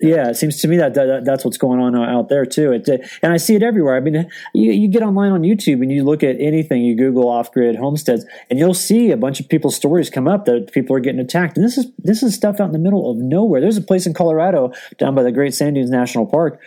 yeah, 0.00 0.30
it 0.30 0.36
seems 0.36 0.62
to 0.62 0.68
me 0.68 0.78
that, 0.78 0.94
that, 0.94 1.26
that's 1.26 1.44
what's 1.44 1.58
going 1.58 1.80
on 1.80 1.94
out 1.94 2.30
there 2.30 2.46
too. 2.46 2.72
It, 2.72 2.88
and 3.22 3.30
I 3.30 3.36
see 3.36 3.56
it 3.56 3.62
everywhere. 3.62 3.94
I 3.94 4.00
mean, 4.00 4.26
you, 4.54 4.72
you 4.72 4.88
get 4.88 5.02
online 5.02 5.32
on 5.32 5.42
YouTube 5.42 5.82
and 5.82 5.92
you 5.92 6.02
look 6.02 6.22
at 6.22 6.40
anything, 6.40 6.80
you 6.80 6.96
Google 6.96 7.28
off-grid 7.28 7.76
homesteads, 7.76 8.24
and 8.48 8.58
you'll 8.58 8.72
see 8.72 9.10
a 9.10 9.18
bunch 9.18 9.38
of 9.38 9.50
people's 9.50 9.76
stories 9.76 10.08
come 10.08 10.26
up 10.26 10.46
that 10.46 10.72
people 10.72 10.96
are 10.96 11.00
getting 11.00 11.20
attacked. 11.20 11.58
And 11.58 11.66
this 11.66 11.76
is 11.76 11.92
this 11.98 12.22
is 12.22 12.34
stuff 12.34 12.58
out 12.58 12.68
in 12.68 12.72
the 12.72 12.78
middle 12.78 13.10
of 13.10 13.18
nowhere. 13.18 13.60
There's 13.60 13.76
a 13.76 13.82
place 13.82 14.06
in 14.06 14.14
Colorado 14.14 14.72
down 14.96 15.14
by 15.14 15.22
the 15.22 15.32
Great 15.32 15.52
Sand 15.52 15.74
Dunes 15.74 15.90
National 15.90 16.24
Park 16.24 16.58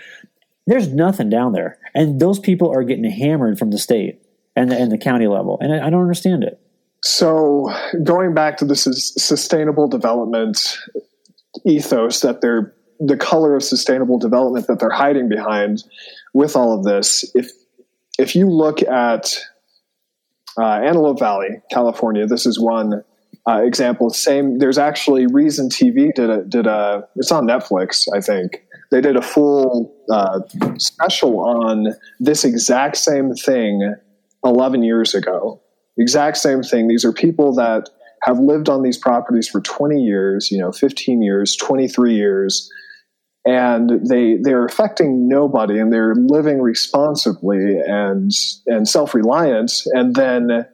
there's 0.66 0.88
nothing 0.88 1.30
down 1.30 1.54
there, 1.54 1.78
and 1.94 2.20
those 2.20 2.40
people 2.40 2.72
are 2.72 2.84
getting 2.84 3.10
hammered 3.10 3.60
from 3.60 3.72
the 3.72 3.78
state 3.78 4.22
and 4.56 4.72
the, 4.72 4.78
and 4.78 4.92
the 4.92 4.98
county 4.98 5.28
level, 5.28 5.58
and 5.62 5.74
I, 5.74 5.88
I 5.88 5.90
don't 5.90 6.02
understand 6.02 6.44
it. 6.44 6.60
So, 7.04 7.70
going 8.04 8.34
back 8.34 8.58
to 8.58 8.66
this 8.66 8.88
is 8.88 9.14
sustainable 9.18 9.88
development 9.88 10.78
ethos 11.66 12.22
that 12.22 12.42
they're 12.42 12.74
the 13.00 13.18
color 13.18 13.56
of 13.56 13.64
sustainable 13.64 14.18
development 14.18 14.68
that 14.68 14.80
they're 14.80 14.90
hiding 14.90 15.28
behind 15.28 15.84
with 16.34 16.56
all 16.56 16.78
of 16.78 16.86
this. 16.86 17.30
If 17.36 17.52
if 18.18 18.36
you 18.36 18.50
look 18.50 18.82
at 18.84 19.38
uh, 20.58 20.76
Antelope 20.76 21.20
Valley, 21.20 21.62
California, 21.72 22.26
this 22.26 22.46
is 22.46 22.60
one 22.60 23.04
uh, 23.50 23.62
example. 23.64 24.10
Same. 24.10 24.60
There's 24.60 24.78
actually 24.78 25.28
Reason 25.28 25.68
TV 25.68 26.14
did 26.14 26.30
a 26.30 26.44
did 26.46 26.68
a. 26.68 27.08
It's 27.18 27.32
on 27.32 27.46
Netflix, 27.46 28.08
I 28.16 28.22
think 28.22 28.64
they 28.94 29.02
did 29.02 29.16
a 29.16 29.24
full 29.24 29.92
uh, 30.12 30.42
special 30.78 31.40
on 31.40 31.96
this 32.20 32.46
exact 32.46 32.96
same 32.96 33.34
thing 33.34 33.96
11 34.46 34.84
years 34.84 35.16
ago. 35.16 35.60
Exact 35.98 36.38
same 36.38 36.62
thing. 36.62 36.88
These 36.88 37.04
are 37.04 37.12
people 37.12 37.56
that 37.56 37.90
have 38.22 38.38
lived 38.38 38.70
on 38.70 38.84
these 38.84 39.00
properties 39.00 39.50
for 39.50 39.62
20 39.62 40.00
years, 40.00 40.52
you 40.52 40.60
know, 40.60 40.72
15 40.72 41.24
years, 41.24 41.56
23 41.56 42.14
years, 42.14 42.70
and 43.46 44.08
they 44.08 44.38
they're 44.44 44.64
affecting 44.64 45.28
nobody, 45.28 45.80
and 45.80 45.92
they're 45.92 46.14
living 46.16 46.62
responsibly 46.62 47.80
and 47.80 48.32
and 48.68 48.88
self 48.88 49.16
reliant, 49.16 49.72
and 49.94 50.16
then 50.16 50.66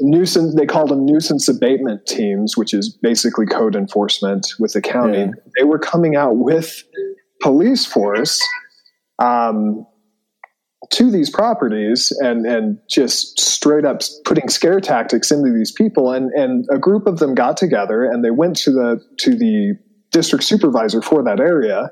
nuisance 0.00 0.54
they 0.54 0.66
called 0.66 0.90
them 0.90 1.04
nuisance 1.04 1.48
abatement 1.48 2.06
teams 2.06 2.56
which 2.56 2.72
is 2.72 2.96
basically 3.02 3.46
code 3.46 3.76
enforcement 3.76 4.46
with 4.58 4.72
the 4.72 4.80
county 4.80 5.18
yeah. 5.18 5.30
they 5.58 5.64
were 5.64 5.78
coming 5.78 6.16
out 6.16 6.36
with 6.36 6.82
police 7.42 7.84
force 7.84 8.40
um, 9.18 9.86
to 10.90 11.10
these 11.10 11.30
properties 11.30 12.12
and 12.20 12.46
and 12.46 12.78
just 12.88 13.40
straight 13.40 13.84
up 13.84 14.00
putting 14.24 14.48
scare 14.48 14.80
tactics 14.80 15.30
into 15.30 15.52
these 15.52 15.72
people. 15.72 16.12
And 16.12 16.30
and 16.32 16.66
a 16.70 16.78
group 16.78 17.06
of 17.06 17.18
them 17.18 17.34
got 17.34 17.56
together 17.56 18.04
and 18.04 18.24
they 18.24 18.30
went 18.30 18.56
to 18.58 18.70
the 18.70 19.00
to 19.18 19.36
the 19.36 19.78
district 20.10 20.44
supervisor 20.44 21.00
for 21.00 21.22
that 21.24 21.40
area 21.40 21.90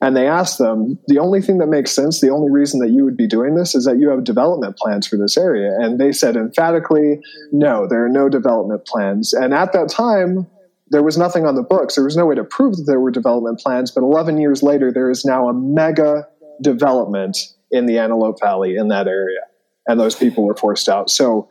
and 0.00 0.16
they 0.16 0.28
asked 0.28 0.58
them 0.58 0.98
the 1.06 1.18
only 1.18 1.40
thing 1.40 1.58
that 1.58 1.66
makes 1.66 1.90
sense 1.90 2.20
the 2.20 2.30
only 2.30 2.50
reason 2.50 2.80
that 2.80 2.90
you 2.90 3.04
would 3.04 3.16
be 3.16 3.26
doing 3.26 3.54
this 3.54 3.74
is 3.74 3.84
that 3.86 3.98
you 3.98 4.10
have 4.10 4.24
development 4.24 4.76
plans 4.76 5.06
for 5.06 5.16
this 5.16 5.36
area. 5.36 5.72
And 5.78 5.98
they 5.98 6.12
said 6.12 6.36
emphatically 6.36 7.20
no 7.52 7.86
there 7.88 8.04
are 8.04 8.10
no 8.10 8.28
development 8.28 8.86
plans. 8.86 9.32
And 9.32 9.54
at 9.54 9.72
that 9.72 9.88
time 9.88 10.46
there 10.88 11.02
was 11.02 11.18
nothing 11.18 11.46
on 11.46 11.54
the 11.54 11.62
books. 11.62 11.94
There 11.94 12.04
was 12.04 12.16
no 12.16 12.26
way 12.26 12.34
to 12.34 12.44
prove 12.44 12.76
that 12.76 12.84
there 12.86 13.00
were 13.00 13.10
development 13.10 13.60
plans, 13.60 13.90
but 13.90 14.02
11 14.02 14.38
years 14.38 14.62
later, 14.62 14.92
there 14.92 15.10
is 15.10 15.24
now 15.24 15.48
a 15.48 15.54
mega 15.54 16.26
development 16.62 17.36
in 17.70 17.86
the 17.86 17.98
Antelope 17.98 18.40
Valley 18.40 18.76
in 18.76 18.88
that 18.88 19.08
area, 19.08 19.40
and 19.86 19.98
those 19.98 20.14
people 20.14 20.44
were 20.44 20.54
forced 20.54 20.88
out. 20.88 21.10
So, 21.10 21.48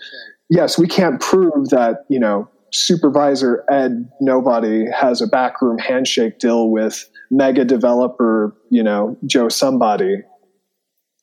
yes, 0.49 0.77
we 0.77 0.87
can't 0.87 1.19
prove 1.19 1.69
that, 1.69 2.05
you 2.09 2.19
know, 2.19 2.49
supervisor 2.71 3.63
Ed 3.69 4.09
Nobody 4.19 4.85
has 4.89 5.21
a 5.21 5.27
backroom 5.27 5.77
handshake 5.77 6.39
deal 6.39 6.69
with 6.69 7.09
mega 7.31 7.65
developer, 7.65 8.55
you 8.69 8.83
know, 8.83 9.17
Joe 9.25 9.49
somebody. 9.49 10.21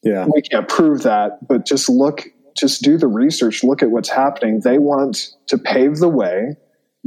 Yeah. 0.03 0.27
We 0.33 0.43
can't 0.43 0.69
prove 0.69 1.03
that, 1.03 1.47
but 1.47 1.65
just 1.65 1.89
look, 1.89 2.25
just 2.57 2.83
do 2.83 2.99
the 2.99 3.07
research, 3.07 3.63
look 3.63 3.83
at 3.83 3.91
what's 3.91 4.09
happening. 4.09 4.61
They 4.61 4.79
want 4.79 5.29
to 5.49 5.59
pave 5.59 5.99
the 5.99 6.09
way 6.09 6.57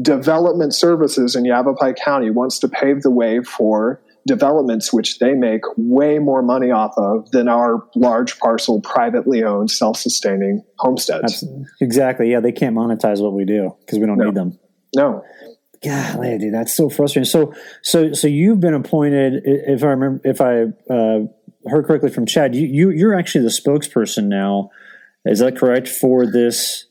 development 0.01 0.73
services 0.73 1.35
in 1.35 1.45
Yavapai 1.45 1.93
County 1.93 2.29
wants 2.29 2.59
to 2.59 2.67
pave 2.67 3.01
the 3.01 3.11
way 3.11 3.41
for 3.41 4.01
developments 4.27 4.91
which 4.91 5.19
they 5.19 5.33
make 5.33 5.61
way 5.77 6.17
more 6.17 6.41
money 6.41 6.71
off 6.71 6.93
of 6.97 7.29
than 7.31 7.47
our 7.47 7.87
large 7.95 8.39
parcel 8.39 8.81
privately 8.81 9.43
owned 9.43 9.69
self-sustaining 9.69 10.63
homesteads 10.79 11.43
exactly 11.79 12.31
yeah 12.31 12.39
they 12.39 12.51
can't 12.51 12.75
monetize 12.75 13.21
what 13.21 13.33
we 13.33 13.45
do 13.45 13.75
because 13.81 13.99
we 13.99 14.07
don't 14.07 14.17
no. 14.17 14.25
need 14.25 14.33
them 14.33 14.57
no 14.95 15.23
God, 15.83 16.39
dude, 16.39 16.53
that's 16.53 16.73
so 16.73 16.89
frustrating. 16.89 17.29
So, 17.29 17.53
so, 17.83 18.13
so 18.13 18.27
you've 18.27 18.59
been 18.59 18.73
appointed. 18.73 19.43
If 19.45 19.83
I 19.83 19.87
remember, 19.87 20.21
if 20.23 20.41
I 20.41 20.63
uh, 20.91 21.27
heard 21.69 21.85
correctly 21.85 22.09
from 22.09 22.25
Chad, 22.25 22.55
you, 22.55 22.65
you 22.65 22.89
you're 22.89 23.13
actually 23.13 23.43
the 23.43 23.51
spokesperson 23.51 24.25
now. 24.25 24.71
Is 25.25 25.39
that 25.39 25.57
correct 25.57 25.87
for 25.87 26.25
this 26.25 26.85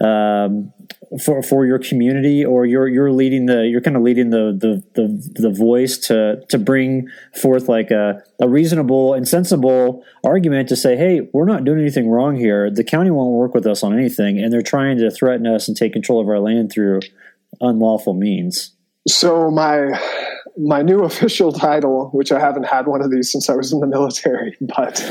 um, 0.00 0.72
for 1.18 1.42
for 1.42 1.66
your 1.66 1.78
community, 1.78 2.44
or 2.44 2.66
you're 2.66 2.86
you're 2.86 3.10
leading 3.10 3.46
the 3.46 3.66
you're 3.66 3.80
kind 3.80 3.96
of 3.96 4.02
leading 4.02 4.30
the 4.30 4.56
the 4.56 4.82
the, 4.94 5.40
the 5.40 5.50
voice 5.50 5.98
to 5.98 6.44
to 6.48 6.58
bring 6.58 7.08
forth 7.34 7.68
like 7.68 7.90
a, 7.90 8.22
a 8.40 8.48
reasonable 8.48 9.14
and 9.14 9.26
sensible 9.26 10.04
argument 10.22 10.68
to 10.68 10.76
say, 10.76 10.96
hey, 10.96 11.28
we're 11.32 11.46
not 11.46 11.64
doing 11.64 11.80
anything 11.80 12.08
wrong 12.08 12.36
here. 12.36 12.70
The 12.70 12.84
county 12.84 13.10
won't 13.10 13.32
work 13.32 13.54
with 13.54 13.66
us 13.66 13.82
on 13.82 13.98
anything, 13.98 14.38
and 14.38 14.52
they're 14.52 14.62
trying 14.62 14.98
to 14.98 15.10
threaten 15.10 15.46
us 15.46 15.66
and 15.66 15.76
take 15.76 15.92
control 15.92 16.20
of 16.20 16.28
our 16.28 16.38
land 16.38 16.70
through 16.70 17.00
unlawful 17.60 18.14
means. 18.14 18.76
So 19.08 19.50
my 19.50 19.98
my 20.62 20.82
new 20.82 21.00
official 21.04 21.52
title, 21.52 22.10
which 22.12 22.32
I 22.32 22.38
haven't 22.38 22.64
had 22.64 22.86
one 22.86 23.02
of 23.02 23.10
these 23.10 23.30
since 23.30 23.48
I 23.48 23.54
was 23.54 23.72
in 23.72 23.80
the 23.80 23.86
military, 23.86 24.56
but 24.76 25.02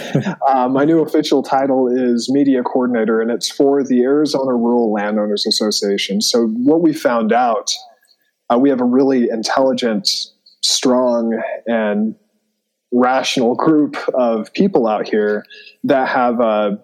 uh, 0.47 0.69
my 0.69 0.85
new 0.85 1.01
official 1.01 1.43
title 1.43 1.87
is 1.87 2.29
media 2.31 2.63
coordinator, 2.63 3.21
and 3.21 3.31
it's 3.31 3.49
for 3.49 3.83
the 3.83 4.03
Arizona 4.03 4.53
Rural 4.53 4.91
Landowners 4.91 5.45
Association. 5.45 6.21
So 6.21 6.47
what 6.47 6.81
we 6.81 6.93
found 6.93 7.33
out, 7.33 7.71
uh, 8.49 8.57
we 8.57 8.69
have 8.69 8.81
a 8.81 8.85
really 8.85 9.29
intelligent, 9.29 10.09
strong, 10.61 11.41
and 11.67 12.15
rational 12.91 13.55
group 13.55 13.95
of 14.15 14.51
people 14.53 14.87
out 14.87 15.07
here 15.07 15.45
that 15.83 16.07
have 16.09 16.39
a, 16.39 16.83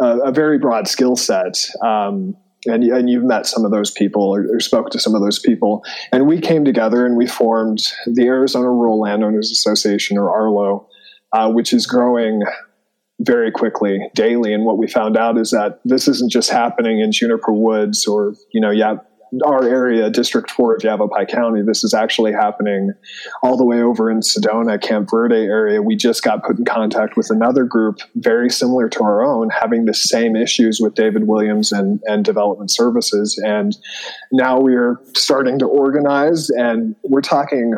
a, 0.00 0.18
a 0.18 0.32
very 0.32 0.58
broad 0.58 0.88
skill 0.88 1.14
set. 1.14 1.56
Um, 1.84 2.36
and, 2.66 2.82
and 2.84 3.08
you've 3.08 3.24
met 3.24 3.46
some 3.46 3.64
of 3.64 3.70
those 3.70 3.90
people 3.90 4.22
or, 4.22 4.56
or, 4.56 4.60
spoke 4.60 4.90
to 4.90 4.98
some 4.98 5.14
of 5.14 5.22
those 5.22 5.38
people. 5.38 5.84
And 6.10 6.26
we 6.26 6.40
came 6.40 6.64
together 6.64 7.06
and 7.06 7.16
we 7.16 7.26
formed 7.26 7.86
the 8.06 8.26
Arizona 8.26 8.68
Rural 8.70 9.00
Landowners 9.00 9.50
Association, 9.50 10.18
or 10.18 10.28
ARLA, 10.28 10.84
uh, 11.32 11.52
which 11.52 11.72
is 11.72 11.86
growing 11.86 12.42
very 13.20 13.50
quickly 13.50 14.00
daily. 14.14 14.52
And 14.52 14.64
what 14.64 14.78
we 14.78 14.86
found 14.86 15.16
out 15.16 15.38
is 15.38 15.50
that 15.50 15.80
this 15.84 16.08
isn't 16.08 16.30
just 16.30 16.50
happening 16.50 17.00
in 17.00 17.12
Juniper 17.12 17.52
Woods 17.52 18.06
or, 18.06 18.34
you 18.52 18.60
know, 18.60 18.70
yeah, 18.70 18.96
our 19.44 19.64
area, 19.64 20.10
District 20.10 20.50
4 20.50 20.76
of 20.76 20.84
Yavapai 20.84 21.26
County, 21.26 21.62
this 21.62 21.84
is 21.84 21.94
actually 21.94 22.32
happening 22.32 22.92
all 23.42 23.56
the 23.56 23.64
way 23.64 23.80
over 23.82 24.10
in 24.10 24.20
Sedona, 24.20 24.80
Camp 24.80 25.08
Verde 25.10 25.36
area. 25.36 25.82
We 25.82 25.96
just 25.96 26.22
got 26.22 26.44
put 26.44 26.58
in 26.58 26.64
contact 26.64 27.16
with 27.16 27.30
another 27.30 27.64
group 27.64 28.00
very 28.14 28.50
similar 28.50 28.88
to 28.90 29.02
our 29.02 29.24
own, 29.24 29.50
having 29.50 29.84
the 29.84 29.94
same 29.94 30.36
issues 30.36 30.80
with 30.80 30.94
David 30.94 31.26
Williams 31.26 31.72
and, 31.72 32.00
and 32.06 32.24
development 32.24 32.70
services. 32.70 33.40
And 33.44 33.76
now 34.32 34.60
we 34.60 34.74
are 34.74 35.00
starting 35.14 35.58
to 35.58 35.66
organize, 35.66 36.50
and 36.50 36.96
we're 37.02 37.20
talking 37.20 37.74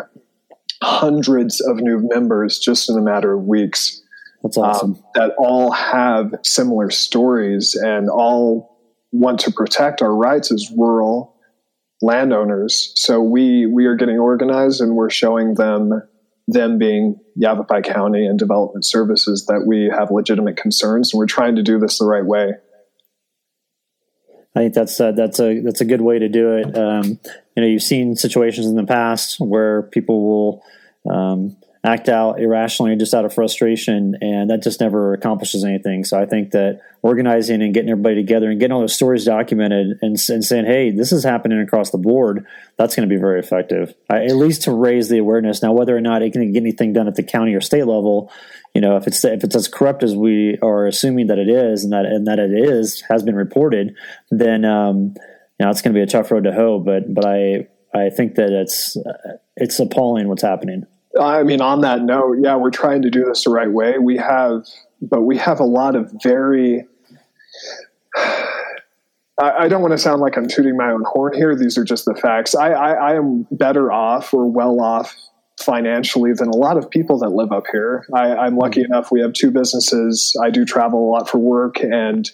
hundreds 0.83 1.61
of 1.61 1.77
new 1.77 2.09
members 2.13 2.59
just 2.59 2.89
in 2.89 2.97
a 2.97 3.03
matter 3.03 3.33
of 3.33 3.45
weeks. 3.45 4.03
That's 4.43 4.57
awesome. 4.57 4.93
Um, 4.93 5.05
that 5.15 5.33
all 5.39 5.71
have 5.73 6.35
similar 6.43 6.91
stories 6.91 7.75
and 7.75 8.09
all 8.09 8.79
want 9.13 9.41
to 9.41 9.51
protect 9.51 10.03
our 10.03 10.15
rights 10.15 10.53
as 10.53 10.71
rural 10.77 11.37
landowners. 12.03 12.93
So 12.97 13.21
we 13.21 13.67
we 13.67 13.87
are 13.87 13.97
getting 13.97 14.19
organized 14.19 14.81
and 14.81 14.95
we're 14.95 15.11
showing 15.11 15.55
them 15.55 16.03
them 16.49 16.79
being 16.79 17.21
Yavapai 17.37 17.83
County 17.83 18.27
and 18.27 18.39
development 18.39 18.85
services 18.85 19.47
that 19.47 19.65
we 19.67 19.91
have 19.97 20.11
legitimate 20.11 20.57
concerns 20.57 21.13
and 21.13 21.19
we're 21.19 21.27
trying 21.27 21.57
to 21.57 21.63
do 21.63 21.79
this 21.79 21.99
the 21.99 22.07
right 22.07 22.25
way. 22.25 22.55
I 24.55 24.59
think 24.61 24.75
that's 24.75 24.99
a, 24.99 25.13
that's 25.13 25.39
a 25.39 25.61
that's 25.61 25.81
a 25.81 25.85
good 25.85 26.01
way 26.01 26.19
to 26.19 26.29
do 26.29 26.57
it. 26.57 26.77
Um, 26.77 27.21
you 27.57 27.63
know, 27.63 27.67
you've 27.67 27.83
seen 27.83 28.17
situations 28.17 28.67
in 28.67 28.75
the 28.75 28.85
past 28.85 29.39
where 29.39 29.83
people 29.83 30.27
will 30.27 30.65
um, 31.09 31.57
act 31.83 32.11
out 32.11 32.39
irrationally 32.39 32.95
just 32.97 33.15
out 33.15 33.25
of 33.25 33.33
frustration 33.33 34.15
and 34.21 34.51
that 34.51 34.63
just 34.63 34.81
never 34.81 35.15
accomplishes 35.15 35.65
anything. 35.65 36.05
So 36.05 36.19
i 36.21 36.27
think 36.27 36.51
that 36.51 36.81
organizing 37.03 37.63
and 37.63 37.73
getting 37.73 37.91
everybody 37.91 38.17
together 38.17 38.51
and 38.51 38.61
getting 38.61 38.73
all 38.73 38.81
those 38.81 38.95
stories 38.95 39.25
documented 39.25 39.99
and, 40.03 40.19
and 40.29 40.45
saying 40.45 40.67
hey 40.67 40.91
this 40.91 41.13
is 41.13 41.25
happening 41.25 41.59
across 41.61 41.91
the 41.91 41.99
board 41.99 42.47
that's 42.77 42.95
going 42.95 43.09
to 43.09 43.15
be 43.15 43.21
very 43.21 43.41
effective. 43.41 43.95
At 44.11 44.37
least 44.37 44.63
to 44.63 44.73
raise 44.73 45.09
the 45.09 45.19
awareness. 45.19 45.63
Now 45.63 45.73
whether 45.73 45.97
or 45.97 46.01
not 46.01 46.23
it 46.23 46.33
can 46.33 46.53
get 46.53 46.61
anything 46.61 46.93
done 46.93 47.09
at 47.09 47.15
the 47.15 47.23
county 47.23 47.55
or 47.55 47.61
state 47.61 47.87
level 47.87 48.31
you 48.75 48.81
know 48.81 48.97
if 48.97 49.07
it's 49.07 49.25
if 49.25 49.43
it's 49.43 49.57
as 49.57 49.67
corrupt 49.67 50.03
as 50.03 50.15
we 50.15 50.59
are 50.63 50.87
assuming 50.87 51.29
that 51.29 51.39
it 51.39 51.49
is 51.49 51.85
and 51.85 51.93
that 51.93 52.05
and 52.05 52.27
that 52.27 52.39
it 52.39 52.53
is 52.53 53.03
has 53.09 53.23
been 53.23 53.35
reported 53.35 53.97
then 54.31 54.65
um, 54.67 55.15
you 55.59 55.65
know 55.65 55.71
it's 55.71 55.81
going 55.81 55.95
to 55.95 55.99
be 55.99 56.03
a 56.03 56.07
tough 56.07 56.31
road 56.31 56.45
to 56.45 56.53
hoe. 56.53 56.79
But 56.79 57.13
but 57.13 57.25
i 57.25 57.67
i 57.95 58.11
think 58.11 58.35
that 58.35 58.53
it's 58.53 58.99
it's 59.57 59.81
appalling 59.81 60.29
what's 60.29 60.43
happening 60.43 60.87
I 61.19 61.43
mean, 61.43 61.61
on 61.61 61.81
that 61.81 62.03
note, 62.03 62.39
yeah, 62.41 62.57
we're 62.57 62.71
trying 62.71 63.03
to 63.03 63.11
do 63.11 63.25
this 63.25 63.45
the 63.45 63.51
right 63.51 63.71
way. 63.71 63.99
We 63.99 64.17
have, 64.17 64.67
but 65.01 65.23
we 65.23 65.37
have 65.39 65.61
a 65.61 65.65
lot 65.65 65.97
of 65.97 66.13
very. 66.23 66.87
I, 69.43 69.69
don't 69.69 69.81
want 69.81 69.93
to 69.93 69.99
sound 69.99 70.21
like 70.21 70.37
I'm 70.37 70.47
tooting 70.47 70.77
my 70.77 70.91
own 70.91 71.03
horn 71.07 71.35
here. 71.35 71.57
These 71.57 71.79
are 71.79 71.85
just 71.85 72.05
the 72.05 72.15
facts. 72.15 72.55
I, 72.55 72.73
I, 72.73 72.91
I 72.91 73.15
am 73.15 73.47
better 73.51 73.91
off 73.91 74.35
or 74.35 74.45
well 74.51 74.83
off 74.83 75.17
financially 75.59 76.33
than 76.35 76.49
a 76.49 76.57
lot 76.57 76.77
of 76.77 76.91
people 76.91 77.19
that 77.21 77.31
live 77.31 77.51
up 77.51 77.65
here. 77.73 78.07
I, 78.15 78.47
am 78.47 78.57
lucky 78.57 78.83
enough. 78.83 79.11
We 79.11 79.21
have 79.23 79.33
two 79.33 79.51
businesses. 79.51 80.37
I 80.43 80.51
do 80.51 80.67
travel 80.67 81.09
a 81.09 81.11
lot 81.11 81.29
for 81.29 81.39
work, 81.39 81.81
and 81.81 82.31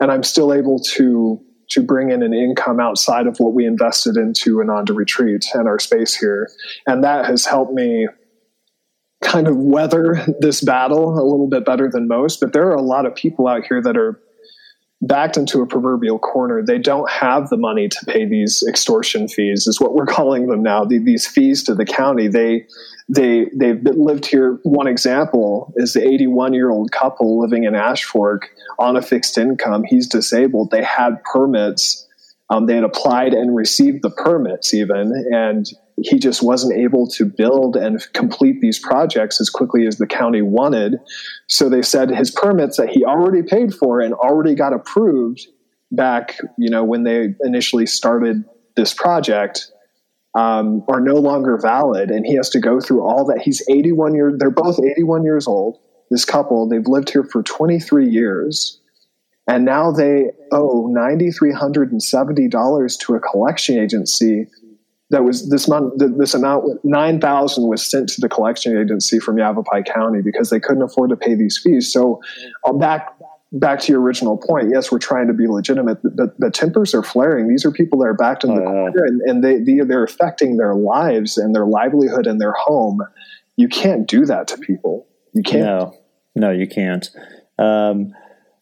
and 0.00 0.10
I'm 0.10 0.22
still 0.22 0.52
able 0.52 0.80
to 0.94 1.40
to 1.70 1.80
bring 1.80 2.10
in 2.10 2.22
an 2.22 2.34
income 2.34 2.80
outside 2.80 3.26
of 3.26 3.38
what 3.38 3.54
we 3.54 3.64
invested 3.64 4.16
into 4.16 4.60
Ananda 4.60 4.92
Retreat 4.92 5.46
and 5.54 5.66
our 5.66 5.78
space 5.78 6.14
here. 6.14 6.50
And 6.86 7.02
that 7.04 7.26
has 7.26 7.46
helped 7.46 7.72
me 7.72 8.08
kind 9.22 9.48
of 9.48 9.56
weather 9.56 10.24
this 10.40 10.62
battle 10.62 11.18
a 11.18 11.24
little 11.24 11.48
bit 11.48 11.64
better 11.64 11.88
than 11.90 12.08
most. 12.08 12.40
But 12.40 12.52
there 12.52 12.68
are 12.68 12.74
a 12.74 12.82
lot 12.82 13.06
of 13.06 13.14
people 13.14 13.48
out 13.48 13.64
here 13.66 13.82
that 13.82 13.96
are 13.96 14.20
backed 15.02 15.36
into 15.36 15.62
a 15.62 15.66
proverbial 15.66 16.18
corner. 16.18 16.62
They 16.62 16.78
don't 16.78 17.08
have 17.10 17.48
the 17.48 17.56
money 17.56 17.88
to 17.88 18.04
pay 18.06 18.26
these 18.26 18.62
extortion 18.68 19.28
fees, 19.28 19.66
is 19.66 19.80
what 19.80 19.94
we're 19.94 20.06
calling 20.18 20.46
them 20.46 20.62
now. 20.62 20.84
These 20.84 21.26
fees 21.26 21.62
to 21.64 21.74
the 21.74 21.84
county. 21.84 22.28
They 22.28 22.66
they 23.08 23.46
they've 23.54 23.82
lived 23.82 24.26
here. 24.26 24.58
One 24.62 24.86
example 24.86 25.72
is 25.76 25.94
the 25.94 26.06
81 26.06 26.54
year 26.54 26.70
old 26.70 26.92
couple 26.92 27.40
living 27.40 27.64
in 27.64 27.74
Ash 27.74 28.04
Fork 28.04 28.50
on 28.78 28.96
a 28.96 29.02
fixed 29.02 29.38
income. 29.38 29.84
He's 29.84 30.06
disabled. 30.06 30.70
They 30.70 30.84
had 30.84 31.22
permits. 31.24 32.06
Um, 32.50 32.66
they 32.66 32.74
had 32.74 32.84
applied 32.84 33.32
and 33.32 33.54
received 33.54 34.02
the 34.02 34.10
permits 34.10 34.74
even, 34.74 35.12
and 35.32 35.66
he 36.02 36.18
just 36.18 36.42
wasn't 36.42 36.78
able 36.78 37.06
to 37.08 37.24
build 37.24 37.76
and 37.76 38.00
complete 38.12 38.60
these 38.60 38.78
projects 38.78 39.40
as 39.40 39.50
quickly 39.50 39.86
as 39.86 39.98
the 39.98 40.06
county 40.06 40.42
wanted. 40.42 40.98
So 41.46 41.68
they 41.68 41.82
said 41.82 42.10
his 42.10 42.30
permits 42.30 42.76
that 42.76 42.90
he 42.90 43.04
already 43.04 43.42
paid 43.42 43.74
for 43.74 44.00
and 44.00 44.14
already 44.14 44.54
got 44.54 44.72
approved 44.72 45.46
back, 45.92 46.38
you 46.56 46.70
know, 46.70 46.84
when 46.84 47.02
they 47.02 47.34
initially 47.42 47.86
started 47.86 48.44
this 48.76 48.94
project 48.94 49.72
um, 50.34 50.84
are 50.88 51.00
no 51.00 51.14
longer 51.14 51.56
valid, 51.58 52.10
and 52.10 52.24
he 52.24 52.36
has 52.36 52.48
to 52.50 52.60
go 52.60 52.78
through 52.80 53.02
all 53.02 53.24
that. 53.26 53.42
He's 53.42 53.68
81 53.68 54.14
years. 54.14 54.34
They're 54.38 54.50
both 54.50 54.78
81 54.78 55.24
years 55.24 55.48
old. 55.48 55.78
This 56.10 56.24
couple, 56.24 56.68
they've 56.68 56.86
lived 56.86 57.10
here 57.10 57.24
for 57.24 57.42
23 57.42 58.08
years, 58.08 58.80
and 59.46 59.64
now 59.64 59.92
they 59.92 60.30
owe 60.52 60.88
$9,370 60.88 62.98
to 63.00 63.14
a 63.14 63.20
collection 63.20 63.78
agency. 63.78 64.46
That 65.10 65.24
was 65.24 65.48
this 65.50 65.68
month. 65.68 65.94
This 65.96 66.34
amount, 66.34 66.84
nine 66.84 67.20
thousand, 67.20 67.66
was 67.66 67.88
sent 67.88 68.08
to 68.10 68.20
the 68.20 68.28
collection 68.28 68.78
agency 68.78 69.18
from 69.18 69.38
Yavapai 69.38 69.82
County 69.82 70.22
because 70.22 70.50
they 70.50 70.60
couldn't 70.60 70.82
afford 70.82 71.10
to 71.10 71.16
pay 71.16 71.34
these 71.34 71.58
fees. 71.58 71.92
So, 71.92 72.22
uh, 72.64 72.72
back 72.72 73.16
back 73.52 73.80
to 73.80 73.92
your 73.92 74.00
original 74.00 74.38
point, 74.38 74.68
yes, 74.72 74.92
we're 74.92 74.98
trying 75.00 75.26
to 75.26 75.32
be 75.32 75.48
legitimate. 75.48 76.00
The, 76.02 76.32
the 76.38 76.50
tempers 76.50 76.94
are 76.94 77.02
flaring. 77.02 77.48
These 77.48 77.64
are 77.64 77.72
people 77.72 77.98
that 77.98 78.06
are 78.06 78.14
backed 78.14 78.44
in 78.44 78.54
the 78.54 78.62
oh, 78.62 78.64
corner, 78.64 79.04
and, 79.04 79.20
and 79.22 79.44
they, 79.44 79.58
they 79.58 79.84
they're 79.84 80.04
affecting 80.04 80.56
their 80.56 80.74
lives 80.74 81.36
and 81.36 81.54
their 81.54 81.66
livelihood 81.66 82.26
and 82.28 82.40
their 82.40 82.52
home. 82.52 83.00
You 83.56 83.68
can't 83.68 84.06
do 84.06 84.24
that 84.26 84.46
to 84.48 84.58
people. 84.58 85.08
You 85.32 85.42
can't. 85.42 85.64
No, 85.64 85.94
no, 86.36 86.50
you 86.50 86.68
can't. 86.68 87.10
Um, 87.58 88.14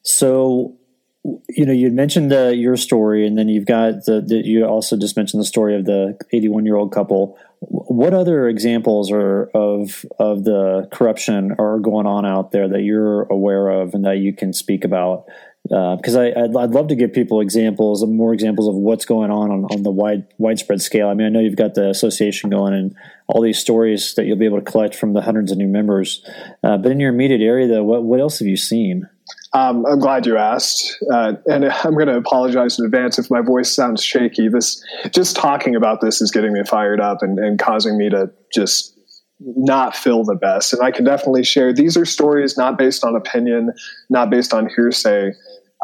so 0.03 0.78
you 1.25 1.67
know, 1.67 1.73
you 1.73 1.91
mentioned 1.91 2.33
uh, 2.33 2.49
your 2.49 2.77
story, 2.77 3.27
and 3.27 3.37
then 3.37 3.49
you've 3.49 3.67
got 3.67 4.05
the, 4.05 4.23
the, 4.25 4.37
You 4.37 4.65
also 4.65 4.97
just 4.97 5.17
mentioned 5.17 5.41
the 5.41 5.47
story 5.47 5.77
of 5.77 5.85
the 5.85 6.19
81 6.33 6.65
year 6.65 6.77
old 6.77 6.93
couple. 6.93 7.39
What 7.61 8.15
other 8.15 8.49
examples 8.49 9.11
are 9.11 9.45
of 9.55 10.05
of 10.19 10.45
the 10.45 10.89
corruption 10.93 11.57
are 11.59 11.79
going 11.81 12.07
on 12.07 12.25
out 12.25 12.53
there 12.53 12.69
that 12.69 12.83
you're 12.83 13.23
aware 13.25 13.69
of 13.69 13.95
and 13.95 14.05
that 14.05 14.19
you 14.19 14.33
can 14.33 14.53
speak 14.53 14.85
about 14.85 15.27
because 15.65 16.17
uh, 16.17 16.21
I'd, 16.21 16.57
I'd 16.57 16.71
love 16.71 16.89
to 16.89 16.95
give 16.95 17.13
people 17.13 17.41
examples, 17.41 18.05
more 18.07 18.33
examples 18.33 18.69
of 18.69 18.75
what's 18.75 19.05
going 19.05 19.31
on, 19.31 19.51
on 19.51 19.65
on 19.65 19.83
the 19.83 19.91
wide 19.91 20.27
widespread 20.39 20.81
scale. 20.81 21.09
I 21.09 21.15
mean, 21.15 21.27
I 21.27 21.31
know 21.31 21.41
you've 21.41 21.57
got 21.57 21.75
the 21.75 21.91
association 21.91 22.49
going 22.49 22.73
and 22.75 22.95
all 23.27 23.43
these 23.43 23.59
stories 23.59 24.15
that 24.15 24.25
you'll 24.25 24.39
be 24.39 24.47
able 24.47 24.61
to 24.61 24.71
collect 24.71 24.95
from 24.95 25.13
the 25.13 25.21
hundreds 25.21 25.53
of 25.53 25.59
new 25.59 25.69
members. 25.69 26.25
Uh, 26.63 26.79
but 26.79 26.91
in 26.91 27.01
your 27.01 27.11
immediate 27.11 27.43
area, 27.43 27.67
though, 27.67 27.85
what 27.85 28.05
what 28.05 28.21
else 28.21 28.39
have 28.39 28.49
you 28.49 28.57
seen? 28.57 29.09
Um, 29.55 29.87
I'm 29.87 29.99
glad 29.99 30.27
you 30.27 30.37
asked, 30.37 30.99
uh, 31.11 31.33
and 31.47 31.65
I'm 31.65 31.95
going 31.95 32.09
to 32.09 32.17
apologize 32.17 32.79
in 32.79 32.85
advance 32.85 33.19
if 33.19 33.31
my 33.31 33.41
voice 33.41 33.75
sounds 33.75 34.03
shaky. 34.03 34.49
This 34.49 34.85
just 35.11 35.37
talking 35.37 35.75
about 35.75 36.01
this 36.01 36.21
is 36.21 36.31
getting 36.31 36.53
me 36.53 36.63
fired 36.65 37.01
up 37.01 37.23
and, 37.23 37.39
and 37.39 37.59
causing 37.59 37.97
me 37.97 38.11
to 38.11 38.31
just 38.53 38.99
not 39.41 39.97
feel 39.97 40.25
the 40.25 40.35
best. 40.35 40.73
And 40.73 40.83
I 40.83 40.91
can 40.91 41.05
definitely 41.05 41.45
share 41.45 41.73
these 41.73 41.97
are 41.97 42.05
stories 42.05 42.59
not 42.59 42.77
based 42.77 43.05
on 43.05 43.17
opinion, 43.17 43.73
not 44.11 44.31
based 44.31 44.53
on 44.53 44.69
hearsay. 44.69 45.33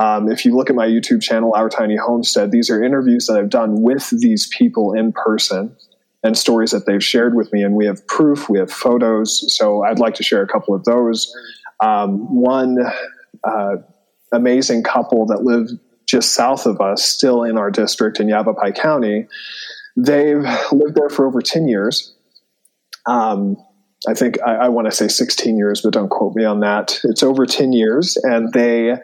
Um, 0.00 0.30
if 0.30 0.44
you 0.44 0.56
look 0.56 0.70
at 0.70 0.76
my 0.76 0.86
YouTube 0.86 1.22
channel, 1.22 1.54
Our 1.54 1.68
Tiny 1.68 1.96
Homestead, 1.96 2.50
these 2.50 2.68
are 2.68 2.82
interviews 2.82 3.26
that 3.26 3.38
I've 3.38 3.50
done 3.50 3.80
with 3.80 4.10
these 4.10 4.48
people 4.48 4.92
in 4.92 5.12
person 5.12 5.74
and 6.24 6.36
stories 6.36 6.72
that 6.72 6.86
they've 6.86 7.04
shared 7.04 7.34
with 7.34 7.52
me. 7.52 7.62
And 7.62 7.74
we 7.74 7.86
have 7.86 8.04
proof, 8.08 8.48
we 8.48 8.58
have 8.58 8.72
photos. 8.72 9.56
So 9.56 9.84
I'd 9.84 10.00
like 10.00 10.14
to 10.14 10.22
share 10.22 10.42
a 10.42 10.48
couple 10.48 10.74
of 10.74 10.84
those. 10.84 11.32
Um, 11.80 12.34
one 12.34 12.78
uh, 13.46 13.76
amazing 14.32 14.82
couple 14.82 15.26
that 15.26 15.42
live 15.42 15.68
just 16.06 16.34
south 16.34 16.66
of 16.66 16.80
us, 16.80 17.04
still 17.04 17.44
in 17.44 17.56
our 17.56 17.70
district 17.70 18.20
in 18.20 18.28
Yavapai 18.28 18.72
County, 18.72 19.26
they've 19.96 20.44
lived 20.72 20.94
there 20.94 21.08
for 21.08 21.26
over 21.26 21.40
10 21.40 21.66
years 21.68 22.14
um, 23.06 23.56
I 24.08 24.14
think 24.14 24.38
I, 24.42 24.54
I 24.54 24.68
want 24.68 24.86
to 24.86 24.92
say 24.92 25.08
16 25.08 25.56
years, 25.56 25.80
but 25.82 25.92
don't 25.92 26.08
quote 26.08 26.34
me 26.34 26.44
on 26.44 26.60
that. 26.60 27.00
It's 27.04 27.22
over 27.22 27.46
10 27.46 27.72
years, 27.72 28.16
and 28.22 28.52
they 28.52 28.96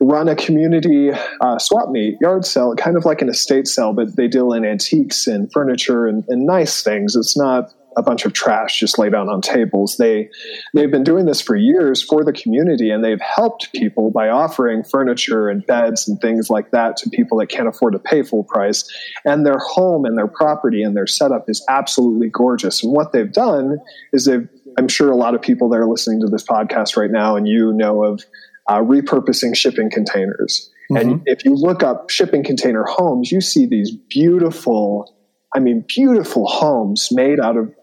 run 0.00 0.28
a 0.28 0.34
community 0.34 1.10
uh, 1.40 1.58
swap 1.58 1.90
meet 1.90 2.16
yard 2.20 2.44
sale, 2.44 2.74
kind 2.74 2.96
of 2.96 3.04
like 3.04 3.22
an 3.22 3.28
estate 3.28 3.68
sale, 3.68 3.92
but 3.92 4.16
they 4.16 4.28
deal 4.28 4.52
in 4.52 4.64
antiques 4.64 5.26
and 5.26 5.52
furniture 5.52 6.06
and, 6.06 6.24
and 6.28 6.46
nice 6.46 6.82
things. 6.82 7.16
It's 7.16 7.36
not 7.36 7.72
a 7.96 8.02
bunch 8.02 8.24
of 8.24 8.32
trash 8.32 8.78
just 8.78 8.98
laid 8.98 9.14
out 9.14 9.28
on 9.28 9.40
tables. 9.40 9.96
They 9.96 10.30
they've 10.74 10.90
been 10.90 11.04
doing 11.04 11.26
this 11.26 11.40
for 11.40 11.56
years 11.56 12.02
for 12.02 12.24
the 12.24 12.32
community, 12.32 12.90
and 12.90 13.04
they've 13.04 13.20
helped 13.20 13.72
people 13.72 14.10
by 14.10 14.28
offering 14.28 14.84
furniture 14.84 15.48
and 15.48 15.66
beds 15.66 16.08
and 16.08 16.20
things 16.20 16.50
like 16.50 16.70
that 16.70 16.96
to 16.98 17.10
people 17.10 17.38
that 17.38 17.48
can't 17.48 17.68
afford 17.68 17.94
to 17.94 17.98
pay 17.98 18.22
full 18.22 18.44
price. 18.44 18.88
And 19.24 19.44
their 19.44 19.58
home 19.58 20.04
and 20.04 20.16
their 20.16 20.28
property 20.28 20.82
and 20.82 20.96
their 20.96 21.06
setup 21.06 21.48
is 21.48 21.64
absolutely 21.68 22.28
gorgeous. 22.28 22.82
And 22.82 22.92
what 22.92 23.12
they've 23.12 23.32
done 23.32 23.78
is 24.12 24.26
they've 24.26 24.48
I'm 24.78 24.88
sure 24.88 25.10
a 25.10 25.16
lot 25.16 25.34
of 25.34 25.42
people 25.42 25.68
that 25.70 25.78
are 25.78 25.88
listening 25.88 26.20
to 26.20 26.28
this 26.28 26.44
podcast 26.44 26.96
right 26.96 27.10
now, 27.10 27.36
and 27.36 27.46
you 27.48 27.72
know 27.72 28.04
of 28.04 28.22
uh, 28.68 28.80
repurposing 28.80 29.56
shipping 29.56 29.90
containers. 29.90 30.70
Mm-hmm. 30.92 31.10
And 31.10 31.22
if 31.26 31.44
you 31.44 31.54
look 31.54 31.82
up 31.82 32.10
shipping 32.10 32.44
container 32.44 32.84
homes, 32.84 33.32
you 33.32 33.40
see 33.40 33.66
these 33.66 33.90
beautiful 33.90 35.16
I 35.54 35.58
mean, 35.58 35.84
beautiful 35.88 36.46
homes 36.46 37.08
made 37.10 37.40
out 37.40 37.56
of 37.56 37.74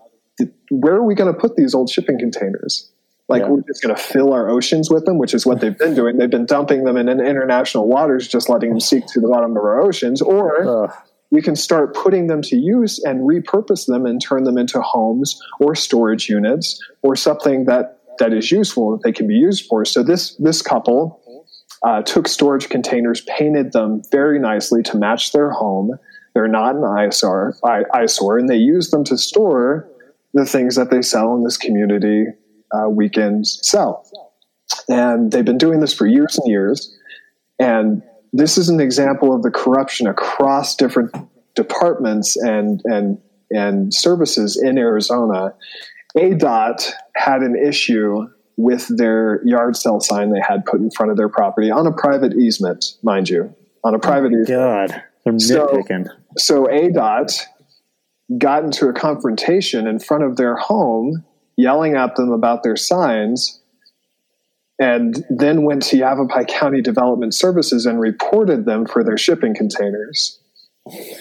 where 0.69 0.95
are 0.95 1.03
we 1.03 1.15
going 1.15 1.33
to 1.33 1.39
put 1.39 1.55
these 1.55 1.73
old 1.73 1.89
shipping 1.89 2.19
containers? 2.19 2.89
Like 3.29 3.41
yeah. 3.41 3.49
we're 3.49 3.61
just 3.61 3.81
going 3.81 3.95
to 3.95 4.01
fill 4.01 4.33
our 4.33 4.49
oceans 4.49 4.89
with 4.89 5.05
them, 5.05 5.17
which 5.17 5.33
is 5.33 5.45
what 5.45 5.59
they've 5.59 5.77
been 5.77 5.93
doing. 5.93 6.17
They've 6.17 6.29
been 6.29 6.45
dumping 6.45 6.85
them 6.85 6.95
in 6.95 7.09
international 7.09 7.87
waters, 7.87 8.27
just 8.27 8.47
letting 8.49 8.69
them 8.69 8.79
sink 8.79 9.11
to 9.13 9.19
the 9.19 9.27
bottom 9.27 9.51
of 9.51 9.57
our 9.57 9.81
oceans. 9.81 10.21
Or 10.21 10.93
we 11.29 11.41
can 11.41 11.55
start 11.55 11.93
putting 11.93 12.27
them 12.27 12.41
to 12.43 12.55
use 12.55 12.99
and 12.99 13.21
repurpose 13.21 13.85
them 13.85 14.05
and 14.05 14.21
turn 14.21 14.45
them 14.45 14.57
into 14.57 14.81
homes 14.81 15.41
or 15.59 15.75
storage 15.75 16.29
units 16.29 16.81
or 17.01 17.15
something 17.15 17.65
that 17.65 17.99
that 18.19 18.33
is 18.33 18.51
useful 18.51 18.91
that 18.91 19.03
they 19.03 19.11
can 19.11 19.27
be 19.27 19.35
used 19.35 19.65
for. 19.67 19.85
So 19.85 20.03
this 20.03 20.35
this 20.35 20.61
couple 20.61 21.21
uh, 21.83 22.01
took 22.01 22.27
storage 22.27 22.69
containers, 22.69 23.21
painted 23.21 23.73
them 23.73 24.01
very 24.11 24.39
nicely 24.39 24.81
to 24.83 24.97
match 24.97 25.33
their 25.33 25.51
home. 25.51 25.91
They're 26.33 26.47
not 26.47 26.75
an 26.75 26.83
eyesore, 26.83 27.55
eyesore, 27.93 28.37
and 28.37 28.47
they 28.47 28.57
use 28.57 28.91
them 28.91 29.03
to 29.05 29.17
store 29.17 29.89
the 30.33 30.45
things 30.45 30.75
that 30.75 30.91
they 30.91 31.01
sell 31.01 31.35
in 31.35 31.43
this 31.43 31.57
community 31.57 32.25
uh, 32.71 32.89
weekends 32.89 33.59
sell. 33.63 34.05
And 34.89 35.31
they've 35.31 35.45
been 35.45 35.57
doing 35.57 35.79
this 35.79 35.93
for 35.93 36.05
years 36.05 36.37
and 36.37 36.49
years. 36.49 36.95
And 37.59 38.03
this 38.33 38.57
is 38.57 38.69
an 38.69 38.79
example 38.79 39.33
of 39.33 39.41
the 39.41 39.51
corruption 39.51 40.07
across 40.07 40.75
different 40.75 41.15
departments 41.55 42.35
and 42.35 42.81
and 42.85 43.19
and 43.49 43.93
services 43.93 44.61
in 44.61 44.77
Arizona. 44.77 45.53
ADOT 46.17 46.91
had 47.15 47.41
an 47.41 47.55
issue 47.55 48.27
with 48.57 48.87
their 48.97 49.41
yard 49.45 49.75
sale 49.75 49.99
sign 49.99 50.31
they 50.31 50.41
had 50.45 50.65
put 50.65 50.81
in 50.81 50.89
front 50.91 51.11
of 51.11 51.17
their 51.17 51.29
property 51.29 51.69
on 51.71 51.85
a 51.87 51.91
private 51.91 52.33
easement, 52.33 52.83
mind 53.03 53.29
you, 53.29 53.55
on 53.83 53.93
a 53.93 53.99
private 53.99 54.33
oh 54.33 54.41
easement. 54.41 54.91
God, 54.91 55.03
they're 55.23 55.33
nitpicking. 55.33 56.07
So, 56.37 56.65
so 56.65 56.65
ADOT 56.65 57.39
got 58.37 58.63
into 58.63 58.87
a 58.87 58.93
confrontation 58.93 59.87
in 59.87 59.99
front 59.99 60.23
of 60.23 60.35
their 60.35 60.55
home, 60.55 61.23
yelling 61.55 61.95
at 61.95 62.15
them 62.15 62.31
about 62.31 62.63
their 62.63 62.75
signs, 62.75 63.61
and 64.79 65.25
then 65.29 65.63
went 65.63 65.81
to 65.83 65.97
Yavapai 65.97 66.45
County 66.45 66.81
Development 66.81 67.33
Services 67.33 67.85
and 67.85 67.99
reported 67.99 68.65
them 68.65 68.85
for 68.85 69.03
their 69.03 69.17
shipping 69.17 69.55
containers. 69.55 70.39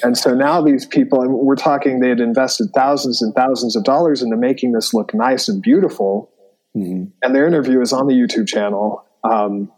And 0.03 0.17
so 0.17 0.35
now 0.35 0.61
these 0.61 0.87
people, 0.87 1.23
and 1.23 1.33
we're 1.33 1.57
talking, 1.57 2.01
they 2.01 2.09
had 2.09 2.21
invested 2.21 2.69
thousands 2.75 3.23
and 3.23 3.35
thousands 3.35 3.77
of 3.77 3.85
dollars 3.85 4.23
into 4.23 4.37
making 4.37 4.73
this 4.73 4.95
look 4.95 5.15
nice 5.15 5.49
and 5.49 5.63
beautiful. 5.63 6.31
Mm-hmm. 6.77 7.11
And 7.23 7.35
their 7.35 7.47
interview 7.47 7.81
is 7.81 7.93
on 7.93 8.07
the 8.07 8.15
YouTube 8.15 8.47
channel. 8.47 9.05
Um, 9.25 9.73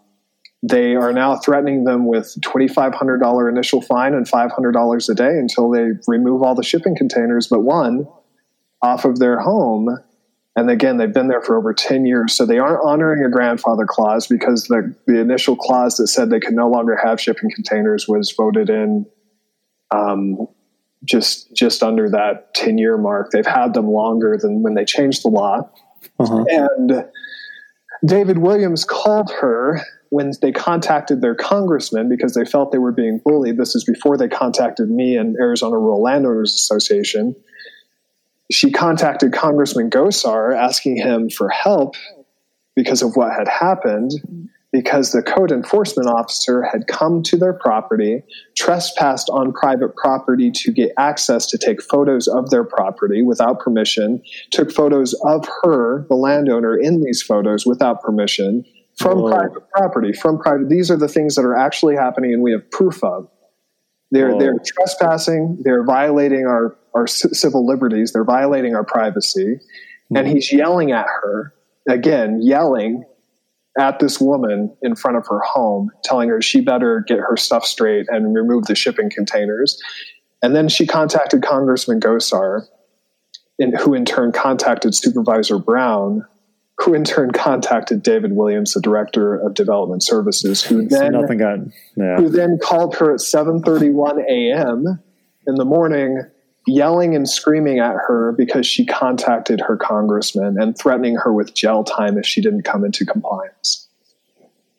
they 0.62 0.96
are 0.96 1.12
now 1.12 1.36
threatening 1.36 1.84
them 1.84 2.06
with 2.06 2.34
$2,500 2.40 3.48
initial 3.48 3.80
fine 3.80 4.14
and 4.14 4.28
$500 4.28 5.08
a 5.08 5.14
day 5.14 5.38
until 5.38 5.70
they 5.70 5.90
remove 6.06 6.42
all 6.42 6.54
the 6.54 6.64
shipping 6.64 6.96
containers 6.96 7.46
but 7.46 7.60
one 7.60 8.08
off 8.82 9.04
of 9.04 9.18
their 9.18 9.40
home. 9.40 9.98
And 10.56 10.70
again, 10.70 10.96
they've 10.96 11.12
been 11.12 11.28
there 11.28 11.40
for 11.40 11.56
over 11.56 11.72
10 11.72 12.06
years. 12.06 12.34
So 12.34 12.44
they 12.44 12.58
aren't 12.58 12.84
honoring 12.84 13.24
a 13.24 13.30
grandfather 13.30 13.86
clause 13.86 14.26
because 14.26 14.64
the, 14.64 14.94
the 15.06 15.20
initial 15.20 15.54
clause 15.54 15.96
that 15.96 16.08
said 16.08 16.30
they 16.30 16.40
could 16.40 16.54
no 16.54 16.68
longer 16.68 16.98
have 17.02 17.20
shipping 17.20 17.50
containers 17.54 18.08
was 18.08 18.32
voted 18.36 18.68
in 18.68 19.06
um, 19.92 20.48
just, 21.04 21.54
just 21.54 21.84
under 21.84 22.10
that 22.10 22.52
10 22.54 22.78
year 22.78 22.98
mark. 22.98 23.30
They've 23.30 23.46
had 23.46 23.74
them 23.74 23.86
longer 23.86 24.36
than 24.40 24.62
when 24.62 24.74
they 24.74 24.84
changed 24.84 25.24
the 25.24 25.28
law. 25.28 25.70
Uh-huh. 26.18 26.44
And 26.48 27.04
David 28.04 28.38
Williams 28.38 28.84
called 28.84 29.30
her 29.40 29.80
when 30.10 30.32
they 30.40 30.52
contacted 30.52 31.20
their 31.20 31.34
congressman 31.34 32.08
because 32.08 32.34
they 32.34 32.44
felt 32.44 32.72
they 32.72 32.78
were 32.78 32.92
being 32.92 33.20
bullied, 33.24 33.56
this 33.56 33.74
is 33.74 33.84
before 33.84 34.16
they 34.16 34.28
contacted 34.28 34.90
me 34.90 35.16
and 35.16 35.36
Arizona 35.36 35.78
Rural 35.78 36.02
Landowners 36.02 36.54
Association. 36.54 37.36
She 38.50 38.70
contacted 38.70 39.32
Congressman 39.32 39.90
Gosar 39.90 40.56
asking 40.56 40.96
him 40.96 41.28
for 41.28 41.50
help 41.50 41.96
because 42.74 43.02
of 43.02 43.16
what 43.16 43.32
had 43.32 43.48
happened, 43.48 44.12
because 44.72 45.12
the 45.12 45.22
code 45.22 45.52
enforcement 45.52 46.08
officer 46.08 46.62
had 46.62 46.86
come 46.86 47.22
to 47.24 47.36
their 47.36 47.52
property, 47.52 48.22
trespassed 48.56 49.28
on 49.28 49.52
private 49.52 49.94
property 49.96 50.50
to 50.52 50.72
get 50.72 50.92
access 50.96 51.46
to 51.46 51.58
take 51.58 51.82
photos 51.82 52.28
of 52.28 52.48
their 52.48 52.64
property 52.64 53.20
without 53.20 53.60
permission, 53.60 54.22
took 54.50 54.70
photos 54.70 55.12
of 55.24 55.46
her, 55.62 56.06
the 56.08 56.14
landowner, 56.14 56.76
in 56.76 57.02
these 57.02 57.20
photos 57.20 57.66
without 57.66 58.00
permission 58.02 58.64
from 58.98 59.20
Whoa. 59.20 59.30
private 59.30 59.70
property, 59.70 60.12
from 60.12 60.38
private. 60.38 60.68
These 60.68 60.90
are 60.90 60.96
the 60.96 61.08
things 61.08 61.36
that 61.36 61.42
are 61.42 61.56
actually 61.56 61.94
happening, 61.94 62.34
and 62.34 62.42
we 62.42 62.52
have 62.52 62.68
proof 62.70 63.02
of. 63.02 63.28
They're 64.10 64.32
Whoa. 64.32 64.38
they're 64.38 64.58
trespassing. 64.64 65.58
They're 65.62 65.84
violating 65.84 66.46
our 66.46 66.76
our 66.94 67.06
civil 67.06 67.66
liberties. 67.66 68.12
They're 68.12 68.24
violating 68.24 68.74
our 68.74 68.84
privacy, 68.84 69.60
and 70.14 70.26
hmm. 70.26 70.34
he's 70.34 70.52
yelling 70.52 70.92
at 70.92 71.06
her 71.06 71.54
again, 71.88 72.40
yelling 72.42 73.04
at 73.78 74.00
this 74.00 74.20
woman 74.20 74.76
in 74.82 74.96
front 74.96 75.16
of 75.16 75.26
her 75.28 75.40
home, 75.40 75.90
telling 76.02 76.28
her 76.28 76.42
she 76.42 76.60
better 76.60 77.04
get 77.06 77.18
her 77.18 77.36
stuff 77.36 77.64
straight 77.64 78.06
and 78.08 78.34
remove 78.34 78.64
the 78.64 78.74
shipping 78.74 79.08
containers. 79.08 79.80
And 80.42 80.54
then 80.54 80.68
she 80.68 80.86
contacted 80.86 81.42
Congressman 81.42 82.00
Gosar, 82.00 82.66
in, 83.58 83.74
who 83.76 83.94
in 83.94 84.04
turn 84.04 84.32
contacted 84.32 84.94
Supervisor 84.94 85.58
Brown, 85.58 86.24
who 86.78 86.94
in 86.94 87.04
turn 87.04 87.32
contacted 87.32 88.02
David 88.02 88.32
Williams, 88.32 88.74
the 88.74 88.80
director 88.80 89.36
of 89.36 89.54
development 89.54 90.02
services, 90.02 90.62
who 90.62 90.86
then 90.86 91.12
nothing 91.12 91.38
got, 91.38 91.58
yeah. 91.96 92.16
who 92.16 92.28
then 92.28 92.58
called 92.62 92.94
her 92.96 93.12
at 93.12 93.20
7:31 93.20 94.24
a.m. 94.28 95.00
in 95.46 95.54
the 95.56 95.64
morning, 95.64 96.22
yelling 96.66 97.16
and 97.16 97.28
screaming 97.28 97.80
at 97.80 97.94
her 97.94 98.32
because 98.32 98.66
she 98.66 98.86
contacted 98.86 99.60
her 99.60 99.76
congressman 99.76 100.60
and 100.60 100.78
threatening 100.78 101.16
her 101.16 101.32
with 101.32 101.54
jail 101.54 101.82
time 101.82 102.16
if 102.16 102.24
she 102.24 102.40
didn't 102.40 102.62
come 102.62 102.84
into 102.84 103.04
compliance. 103.04 103.88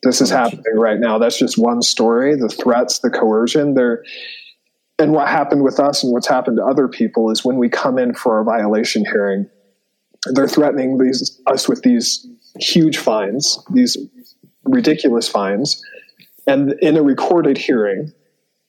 This 0.02 0.22
is 0.22 0.30
happening 0.30 0.64
right 0.76 0.98
now. 0.98 1.18
That's 1.18 1.38
just 1.38 1.58
one 1.58 1.82
story. 1.82 2.34
The 2.34 2.48
threats, 2.48 3.00
the 3.00 3.10
coercion, 3.10 3.74
there. 3.74 4.02
And 4.98 5.12
what 5.12 5.28
happened 5.28 5.62
with 5.62 5.78
us 5.78 6.02
and 6.02 6.12
what's 6.12 6.26
happened 6.26 6.56
to 6.56 6.64
other 6.64 6.88
people 6.88 7.30
is 7.30 7.44
when 7.44 7.56
we 7.56 7.68
come 7.68 7.98
in 7.98 8.14
for 8.14 8.38
our 8.38 8.44
violation 8.44 9.04
hearing, 9.04 9.48
they're 10.26 10.48
threatening 10.48 10.98
these, 10.98 11.40
us 11.46 11.68
with 11.68 11.82
these 11.82 12.26
huge 12.58 12.98
fines, 12.98 13.58
these 13.72 13.96
ridiculous 14.64 15.28
fines. 15.28 15.82
and 16.46 16.72
in 16.80 16.96
a 16.96 17.02
recorded 17.02 17.58
hearing. 17.58 18.12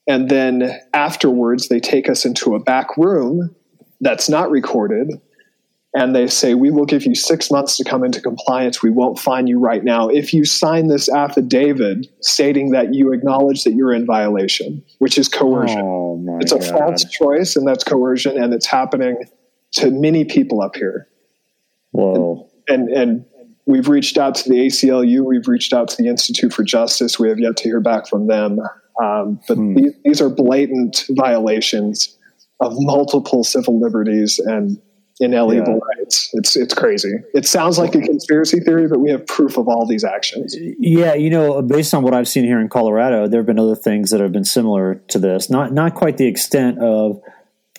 And 0.08 0.28
then 0.28 0.80
afterwards, 0.92 1.68
they 1.68 1.80
take 1.80 2.08
us 2.08 2.24
into 2.24 2.54
a 2.54 2.60
back 2.60 2.96
room 2.96 3.54
that's 4.00 4.28
not 4.28 4.50
recorded. 4.50 5.20
And 5.94 6.14
they 6.14 6.26
say, 6.26 6.54
We 6.54 6.70
will 6.70 6.86
give 6.86 7.04
you 7.04 7.14
six 7.14 7.50
months 7.50 7.76
to 7.76 7.84
come 7.84 8.02
into 8.02 8.20
compliance. 8.20 8.82
We 8.82 8.90
won't 8.90 9.18
fine 9.18 9.46
you 9.46 9.58
right 9.58 9.84
now. 9.84 10.08
If 10.08 10.32
you 10.32 10.44
sign 10.44 10.88
this 10.88 11.08
affidavit 11.08 12.06
stating 12.20 12.70
that 12.70 12.94
you 12.94 13.12
acknowledge 13.12 13.64
that 13.64 13.74
you're 13.74 13.92
in 13.92 14.06
violation, 14.06 14.82
which 14.98 15.18
is 15.18 15.28
coercion. 15.28 15.80
Oh 15.80 16.38
it's 16.40 16.52
a 16.52 16.58
God. 16.58 16.70
false 16.70 17.04
choice, 17.04 17.56
and 17.56 17.66
that's 17.66 17.84
coercion, 17.84 18.42
and 18.42 18.54
it's 18.54 18.66
happening 18.66 19.16
to 19.72 19.90
many 19.90 20.24
people 20.24 20.62
up 20.62 20.76
here. 20.76 21.08
Whoa. 21.92 22.48
And, 22.68 22.88
and, 22.88 22.98
and 22.98 23.24
we've 23.66 23.88
reached 23.88 24.18
out 24.18 24.34
to 24.36 24.48
the 24.48 24.66
ACLU, 24.66 25.24
we've 25.24 25.46
reached 25.48 25.72
out 25.72 25.88
to 25.88 26.02
the 26.02 26.08
Institute 26.08 26.52
for 26.52 26.64
Justice. 26.64 27.18
We 27.18 27.28
have 27.28 27.38
yet 27.38 27.56
to 27.58 27.64
hear 27.64 27.80
back 27.80 28.08
from 28.08 28.26
them. 28.26 28.60
Um, 29.02 29.40
but 29.48 29.56
hmm. 29.56 29.74
these, 29.74 29.92
these 30.04 30.20
are 30.20 30.28
blatant 30.28 31.04
violations 31.10 32.16
of 32.60 32.74
multiple 32.76 33.44
civil 33.44 33.80
liberties 33.80 34.38
and 34.38 34.80
inalienable 35.20 35.74
yeah. 35.74 35.98
rights. 35.98 36.30
It's 36.34 36.56
it's 36.56 36.74
crazy. 36.74 37.14
It 37.34 37.46
sounds 37.46 37.78
like 37.78 37.94
a 37.94 38.00
conspiracy 38.00 38.60
theory, 38.60 38.88
but 38.88 38.98
we 39.00 39.10
have 39.10 39.26
proof 39.26 39.56
of 39.56 39.68
all 39.68 39.86
these 39.86 40.04
actions. 40.04 40.54
Yeah, 40.58 41.14
you 41.14 41.30
know, 41.30 41.62
based 41.62 41.94
on 41.94 42.02
what 42.02 42.14
I've 42.14 42.28
seen 42.28 42.44
here 42.44 42.60
in 42.60 42.68
Colorado, 42.68 43.28
there 43.28 43.40
have 43.40 43.46
been 43.46 43.58
other 43.58 43.76
things 43.76 44.10
that 44.10 44.20
have 44.20 44.32
been 44.32 44.44
similar 44.44 44.96
to 45.08 45.18
this. 45.18 45.50
Not 45.50 45.72
not 45.72 45.94
quite 45.94 46.16
the 46.16 46.26
extent 46.26 46.78
of 46.78 47.20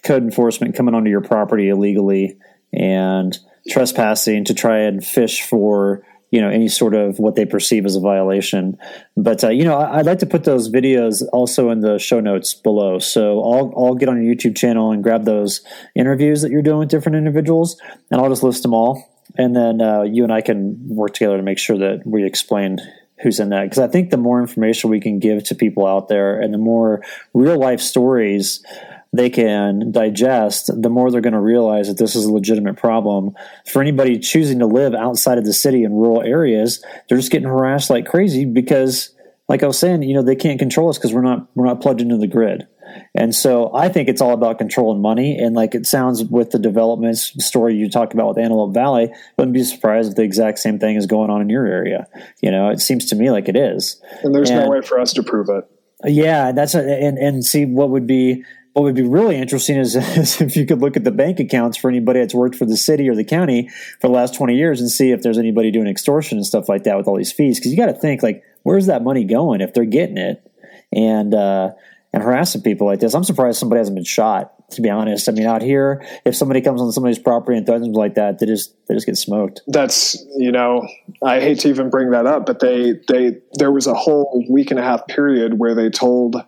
code 0.04 0.24
enforcement 0.24 0.76
coming 0.76 0.96
onto 0.96 1.10
your 1.10 1.22
property 1.22 1.70
illegally 1.70 2.38
and 2.74 3.38
trespassing 3.70 4.46
to 4.46 4.54
try 4.54 4.80
and 4.80 5.06
fish 5.06 5.44
for 5.44 6.06
you 6.34 6.42
know 6.42 6.50
any 6.50 6.68
sort 6.68 6.96
of 6.96 7.20
what 7.20 7.36
they 7.36 7.46
perceive 7.46 7.86
as 7.86 7.96
a 7.96 8.00
violation. 8.00 8.76
But 9.16 9.44
uh, 9.44 9.50
you 9.50 9.64
know, 9.64 9.78
I'd 9.78 10.08
like 10.08 10.18
to 10.20 10.26
put 10.26 10.46
those 10.46 10.68
videos 10.68 11.22
also 11.32 11.70
in 11.70 11.82
the 11.82 12.00
show 12.00 12.20
notes 12.20 12.56
below. 12.56 12.98
So 12.98 13.40
I'll 13.44 13.72
I'll 13.78 13.96
get 13.96 14.10
on 14.10 14.24
your 14.24 14.34
YouTube 14.34 14.58
channel 14.58 14.92
and 14.92 15.04
grab 15.04 15.26
those 15.26 15.62
interviews 15.96 16.42
that 16.42 16.50
you're 16.50 16.64
doing 16.64 16.80
with 16.80 16.90
different 16.90 17.18
individuals, 17.18 17.80
and 18.10 18.20
I'll 18.20 18.30
just 18.30 18.42
list 18.42 18.64
them 18.64 18.74
all, 18.74 19.08
and 19.38 19.56
then 19.56 19.80
uh, 19.80 20.02
you 20.02 20.24
and 20.24 20.34
I 20.34 20.42
can 20.42 20.76
work 20.88 21.14
together 21.14 21.38
to 21.38 21.44
make 21.44 21.60
sure 21.60 21.78
that 21.78 22.02
we 22.04 22.26
explain 22.26 22.80
who's 23.22 23.40
in 23.40 23.50
that 23.50 23.64
because 23.64 23.80
I 23.80 23.88
think 23.88 24.10
the 24.10 24.18
more 24.18 24.42
information 24.42 24.90
we 24.90 25.00
can 25.00 25.20
give 25.20 25.44
to 25.46 25.56
people 25.56 25.86
out 25.86 26.10
there 26.10 26.42
and 26.42 26.52
the 26.52 26.58
more 26.58 27.04
real 27.34 27.60
life 27.60 27.80
stories 27.80 28.66
they 29.14 29.30
can 29.30 29.92
digest, 29.92 30.72
the 30.82 30.90
more 30.90 31.12
they're 31.12 31.22
going 31.22 31.34
to 31.34 31.40
realize 31.40 31.88
that 31.88 32.00
this 32.00 32.16
is 32.16 32.26
a 32.26 32.34
legitimate 32.34 32.78
problem. 32.78 33.36
For 33.72 33.82
anybody 33.82 34.18
choosing 34.18 34.60
to 34.60 34.66
live 34.66 34.96
outside 34.96 35.38
of 35.38 35.46
the 35.46 35.54
city 35.54 35.84
in 35.84 35.94
rural 35.94 36.24
areas, 36.24 36.84
they're 37.08 37.18
just 37.20 37.32
getting 37.32 37.48
harassed 37.48 37.92
like 37.92 38.08
crazy 38.08 38.44
because, 38.44 39.14
like 39.48 39.62
I 39.62 39.68
was 39.68 39.78
saying, 39.78 40.02
you 40.02 40.16
know, 40.16 40.24
they 40.24 40.36
can't 40.36 40.58
control 40.58 40.90
us 40.90 40.98
because 40.98 41.14
we're 41.14 41.22
not 41.22 41.48
we're 41.54 41.68
not 41.68 41.80
plugged 41.80 42.02
into 42.02 42.18
the 42.18 42.28
grid. 42.28 42.68
And 43.16 43.34
so 43.34 43.74
I 43.74 43.90
think 43.90 44.10
it's 44.10 44.22
all 44.22 44.34
about 44.34 44.58
control 44.58 44.92
and 44.92 45.02
money. 45.02 45.38
And 45.38 45.56
like 45.56 45.76
it 45.76 45.86
sounds 45.86 46.24
with 46.24 46.52
the 46.52 46.60
developments 46.60 47.34
story 47.44 47.76
you 47.76 47.90
talked 47.90 48.14
about 48.14 48.30
with 48.30 48.38
Antelope 48.40 48.74
Valley, 48.74 49.12
wouldn't 49.38 49.54
be 49.54 49.64
surprised 49.64 50.10
if 50.10 50.16
the 50.16 50.24
exact 50.24 50.60
same 50.60 50.80
thing 50.80 50.96
is 50.96 51.06
going 51.06 51.30
on 51.30 51.42
in 51.42 51.50
your 51.50 51.66
area. 51.66 52.08
You 52.42 52.52
know, 52.52 52.70
it 52.70 52.80
seems 52.80 53.06
to 53.08 53.16
me 53.16 53.30
like 53.30 53.48
it 53.48 53.56
is. 53.56 54.02
And 54.24 54.34
there's 54.34 54.50
and, 54.50 54.62
no 54.62 54.70
way 54.70 54.82
for 54.82 55.00
us 55.00 55.14
to 55.14 55.24
prove 55.24 55.50
it. 55.50 55.66
Yeah, 56.06 56.52
that's 56.52 56.76
a, 56.76 56.82
and 56.82 57.18
and 57.18 57.46
see 57.46 57.66
what 57.66 57.90
would 57.90 58.08
be 58.08 58.44
what 58.74 58.84
would 58.84 58.96
be 58.96 59.04
really 59.04 59.38
interesting 59.38 59.78
is, 59.78 59.96
is, 60.18 60.42
if 60.42 60.56
you 60.56 60.66
could 60.66 60.82
look 60.82 60.98
at 60.98 61.04
the 61.04 61.12
bank 61.12 61.40
accounts 61.40 61.78
for 61.78 61.90
anybody 61.90 62.20
that's 62.20 62.34
worked 62.34 62.56
for 62.56 62.66
the 62.66 62.78
city 62.78 63.08
or 63.08 63.16
the 63.16 63.24
county 63.24 63.70
for 64.00 64.08
the 64.08 64.14
last 64.14 64.36
20 64.36 64.56
years 64.56 64.82
and 64.82 64.90
see 64.90 65.12
if 65.12 65.22
there's 65.22 65.38
anybody 65.38 65.72
doing 65.72 65.88
extortion 65.88 66.38
and 66.38 66.46
stuff 66.46 66.68
like 66.68 66.84
that 66.84 66.98
with 66.98 67.08
all 67.08 67.16
these 67.16 67.32
fees. 67.32 67.60
Cause 67.60 67.68
you 67.68 67.78
got 67.78 67.88
to 67.88 67.94
think 67.94 68.22
like, 68.22 68.44
where's 68.64 68.88
that 68.88 69.04
money 69.04 69.24
going 69.24 69.62
if 69.62 69.74
they're 69.74 69.86
getting 69.86 70.18
it 70.18 70.46
and, 70.92 71.34
uh, 71.34 71.72
and 72.12 72.22
harassing 72.22 72.62
people 72.62 72.88
like 72.88 73.00
this? 73.00 73.14
I'm 73.14 73.24
surprised 73.24 73.60
somebody 73.60 73.80
hasn't 73.80 73.96
been 73.96 74.04
shot, 74.04 74.70
to 74.72 74.82
be 74.82 74.90
honest. 74.90 75.30
I 75.30 75.32
mean, 75.34 75.46
out 75.46 75.62
here, 75.62 76.06
if 76.26 76.36
somebody 76.36 76.62
comes 76.62 76.82
on 76.82 76.92
somebody's 76.92 77.20
property 77.20 77.58
and 77.58 77.66
threatens 77.66 77.88
them 77.88 77.94
like 77.94 78.16
that, 78.16 78.40
they 78.40 78.46
just, 78.46 78.76
they 78.88 78.96
just 78.96 79.06
get 79.06 79.18
smoked. 79.18 79.62
That's, 79.68 80.24
you 80.36 80.52
know, 80.52 80.88
I 81.24 81.40
hate 81.40 81.60
to 81.60 81.70
even 81.70 81.90
bring 81.90 82.12
that 82.12 82.26
up, 82.26 82.46
but 82.46 82.60
they, 82.60 82.94
they, 83.08 83.38
there 83.54 83.72
was 83.72 83.88
a 83.88 83.94
whole 83.94 84.46
week 84.50 84.72
and 84.72 84.80
a 84.80 84.84
half 84.84 85.08
period 85.08 85.60
where 85.60 85.74
they 85.74 85.90
told, 85.90 86.44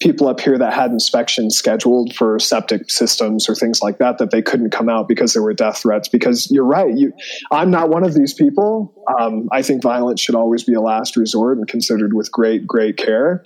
people 0.00 0.28
up 0.28 0.40
here 0.40 0.58
that 0.58 0.72
had 0.72 0.90
inspections 0.90 1.56
scheduled 1.56 2.14
for 2.14 2.38
septic 2.38 2.90
systems 2.90 3.48
or 3.48 3.54
things 3.54 3.80
like 3.80 3.98
that 3.98 4.18
that 4.18 4.30
they 4.30 4.42
couldn't 4.42 4.70
come 4.70 4.88
out 4.88 5.08
because 5.08 5.32
there 5.32 5.42
were 5.42 5.54
death 5.54 5.78
threats. 5.78 6.08
Because 6.08 6.50
you're 6.50 6.64
right 6.64 6.96
you 6.96 7.12
i'm 7.50 7.70
not 7.70 7.88
one 7.88 8.04
of 8.04 8.14
these 8.14 8.34
people. 8.34 8.94
Um, 9.18 9.48
i 9.52 9.62
think 9.62 9.82
violence 9.82 10.20
should 10.20 10.34
always 10.34 10.64
be 10.64 10.74
a 10.74 10.80
last 10.80 11.16
resort 11.16 11.58
and 11.58 11.68
considered 11.68 12.14
with 12.14 12.30
great 12.30 12.66
great 12.66 12.96
care. 12.96 13.44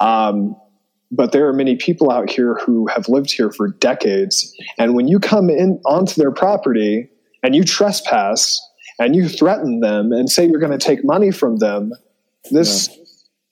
Um, 0.00 0.56
but 1.10 1.32
there 1.32 1.48
are 1.48 1.54
many 1.54 1.76
people 1.76 2.10
out 2.10 2.28
here 2.28 2.54
who 2.56 2.86
have 2.88 3.08
lived 3.08 3.30
here 3.30 3.50
for 3.50 3.68
decades. 3.68 4.54
And 4.78 4.94
when 4.94 5.08
you 5.08 5.18
come 5.18 5.48
in 5.48 5.80
onto 5.86 6.20
their 6.20 6.30
property 6.30 7.08
and 7.42 7.56
you 7.56 7.64
trespass 7.64 8.60
and 8.98 9.16
you 9.16 9.26
threaten 9.26 9.80
them 9.80 10.12
and 10.12 10.28
say 10.28 10.46
you're 10.46 10.60
going 10.60 10.78
to 10.78 10.86
take 10.86 11.04
money 11.04 11.30
from 11.30 11.56
them 11.56 11.92
this 12.50 12.88
yeah. 12.88 13.04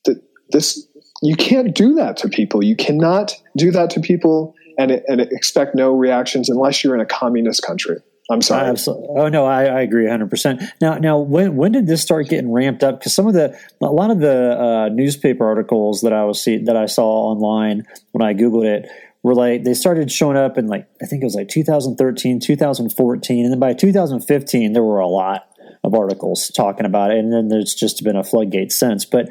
th- 0.06 0.24
this 0.50 0.85
you 1.22 1.36
can't 1.36 1.74
do 1.74 1.94
that 1.94 2.16
to 2.18 2.28
people. 2.28 2.62
You 2.62 2.76
cannot 2.76 3.34
do 3.56 3.70
that 3.70 3.90
to 3.90 4.00
people 4.00 4.54
and, 4.78 5.02
and 5.06 5.20
expect 5.20 5.74
no 5.74 5.92
reactions 5.92 6.48
unless 6.48 6.84
you're 6.84 6.94
in 6.94 7.00
a 7.00 7.06
communist 7.06 7.62
country. 7.62 7.96
I'm 8.28 8.42
sorry. 8.42 8.68
Absolutely. 8.68 9.06
Oh 9.10 9.28
no, 9.28 9.46
I, 9.46 9.66
I 9.66 9.80
agree 9.82 10.02
100. 10.02 10.28
percent 10.28 10.62
Now, 10.80 10.94
now, 10.98 11.18
when 11.18 11.54
when 11.56 11.72
did 11.72 11.86
this 11.86 12.02
start 12.02 12.28
getting 12.28 12.50
ramped 12.50 12.82
up? 12.82 12.98
Because 12.98 13.14
some 13.14 13.28
of 13.28 13.34
the, 13.34 13.56
a 13.80 13.86
lot 13.86 14.10
of 14.10 14.18
the 14.18 14.60
uh, 14.60 14.88
newspaper 14.88 15.46
articles 15.46 16.00
that 16.00 16.12
I 16.12 16.24
was 16.24 16.42
see 16.42 16.58
that 16.64 16.76
I 16.76 16.86
saw 16.86 17.04
online 17.04 17.86
when 18.12 18.26
I 18.26 18.34
googled 18.34 18.66
it 18.66 18.90
were 19.22 19.34
like 19.34 19.62
they 19.62 19.74
started 19.74 20.10
showing 20.10 20.36
up 20.36 20.58
in 20.58 20.66
like 20.66 20.88
I 21.00 21.06
think 21.06 21.22
it 21.22 21.26
was 21.26 21.36
like 21.36 21.48
2013, 21.48 22.40
2014, 22.40 23.44
and 23.44 23.52
then 23.52 23.60
by 23.60 23.74
2015 23.74 24.72
there 24.72 24.82
were 24.82 24.98
a 24.98 25.08
lot 25.08 25.48
of 25.86 25.94
articles 25.94 26.48
talking 26.48 26.84
about 26.84 27.12
it, 27.12 27.18
and 27.18 27.32
then 27.32 27.48
there's 27.48 27.74
just 27.74 28.02
been 28.02 28.16
a 28.16 28.24
floodgate 28.24 28.72
since. 28.72 29.04
But 29.04 29.28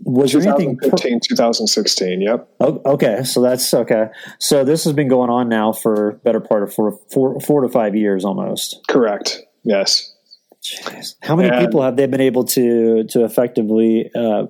was 0.00 0.32
there 0.32 0.40
anything? 0.40 0.78
2015, 0.78 1.20
2016. 1.28 2.22
Yep. 2.22 2.48
Oh, 2.60 2.80
okay, 2.86 3.22
so 3.24 3.42
that's 3.42 3.72
okay. 3.74 4.06
So 4.40 4.64
this 4.64 4.84
has 4.84 4.94
been 4.94 5.08
going 5.08 5.28
on 5.28 5.50
now 5.50 5.72
for 5.72 6.12
better 6.24 6.40
part 6.40 6.62
of 6.62 6.72
four, 6.72 6.98
four, 7.12 7.38
four 7.40 7.60
to 7.60 7.68
five 7.68 7.94
years 7.94 8.24
almost. 8.24 8.80
Correct. 8.88 9.42
Yes. 9.64 10.14
Jeez. 10.62 11.14
How 11.20 11.36
many 11.36 11.50
and, 11.50 11.60
people 11.60 11.82
have 11.82 11.96
they 11.96 12.06
been 12.06 12.20
able 12.20 12.44
to 12.44 13.04
to 13.04 13.24
effectively, 13.24 14.10
uh, 14.14 14.46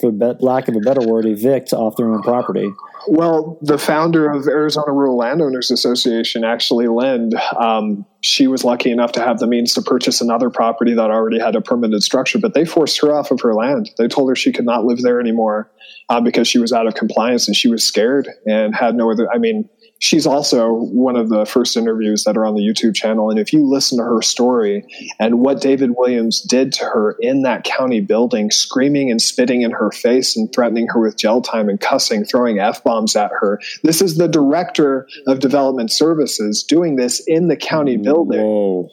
for 0.00 0.10
lack 0.40 0.68
of 0.68 0.76
a 0.76 0.80
better 0.80 1.06
word, 1.06 1.26
evict 1.26 1.72
off 1.72 1.96
their 1.96 2.12
own 2.12 2.22
property? 2.22 2.70
Well, 3.06 3.58
the 3.62 3.78
founder 3.78 4.30
of 4.30 4.46
Arizona 4.46 4.92
Rural 4.92 5.16
Landowners 5.16 5.70
Association, 5.70 6.44
actually, 6.44 6.88
Lind, 6.88 7.34
um, 7.56 8.04
she 8.20 8.46
was 8.46 8.64
lucky 8.64 8.90
enough 8.90 9.12
to 9.12 9.22
have 9.22 9.38
the 9.38 9.46
means 9.46 9.74
to 9.74 9.82
purchase 9.82 10.20
another 10.20 10.50
property 10.50 10.94
that 10.94 11.10
already 11.10 11.38
had 11.38 11.56
a 11.56 11.60
permanent 11.60 12.02
structure, 12.02 12.38
but 12.38 12.54
they 12.54 12.64
forced 12.64 13.00
her 13.00 13.14
off 13.14 13.30
of 13.30 13.40
her 13.40 13.54
land. 13.54 13.90
They 13.96 14.08
told 14.08 14.28
her 14.28 14.36
she 14.36 14.52
could 14.52 14.66
not 14.66 14.84
live 14.84 15.00
there 15.00 15.20
anymore 15.20 15.70
uh, 16.08 16.20
because 16.20 16.48
she 16.48 16.58
was 16.58 16.72
out 16.72 16.86
of 16.86 16.94
compliance 16.94 17.46
and 17.46 17.56
she 17.56 17.68
was 17.68 17.84
scared 17.84 18.28
and 18.46 18.74
had 18.74 18.94
no 18.94 19.10
other. 19.10 19.30
I 19.32 19.38
mean, 19.38 19.68
she's 19.98 20.26
also 20.26 20.72
one 20.72 21.16
of 21.16 21.28
the 21.28 21.44
first 21.44 21.76
interviews 21.76 22.24
that 22.24 22.36
are 22.36 22.46
on 22.46 22.54
the 22.54 22.62
YouTube 22.62 22.94
channel. 22.94 23.30
And 23.30 23.38
if 23.38 23.52
you 23.52 23.66
listen 23.66 23.98
to 23.98 24.04
her 24.04 24.22
story 24.22 24.84
and 25.18 25.40
what 25.40 25.60
David 25.60 25.92
Williams 25.96 26.40
did 26.40 26.72
to 26.74 26.84
her 26.84 27.16
in 27.20 27.42
that 27.42 27.64
county 27.64 28.00
building, 28.00 28.50
screaming 28.50 29.10
and 29.10 29.20
spitting 29.20 29.62
in 29.62 29.72
her 29.72 29.90
face 29.90 30.36
and 30.36 30.52
threatening 30.52 30.86
her 30.88 31.00
with 31.00 31.16
jail 31.16 31.42
time 31.42 31.68
and 31.68 31.80
cussing, 31.80 32.24
throwing 32.24 32.58
F 32.58 32.82
bombs 32.84 33.16
at 33.16 33.30
her. 33.40 33.60
This 33.82 34.00
is 34.00 34.16
the 34.16 34.28
director 34.28 35.08
of 35.26 35.40
development 35.40 35.90
services 35.92 36.62
doing 36.62 36.96
this 36.96 37.20
in 37.26 37.48
the 37.48 37.56
county 37.56 37.96
building 37.96 38.40
Whoa. 38.40 38.88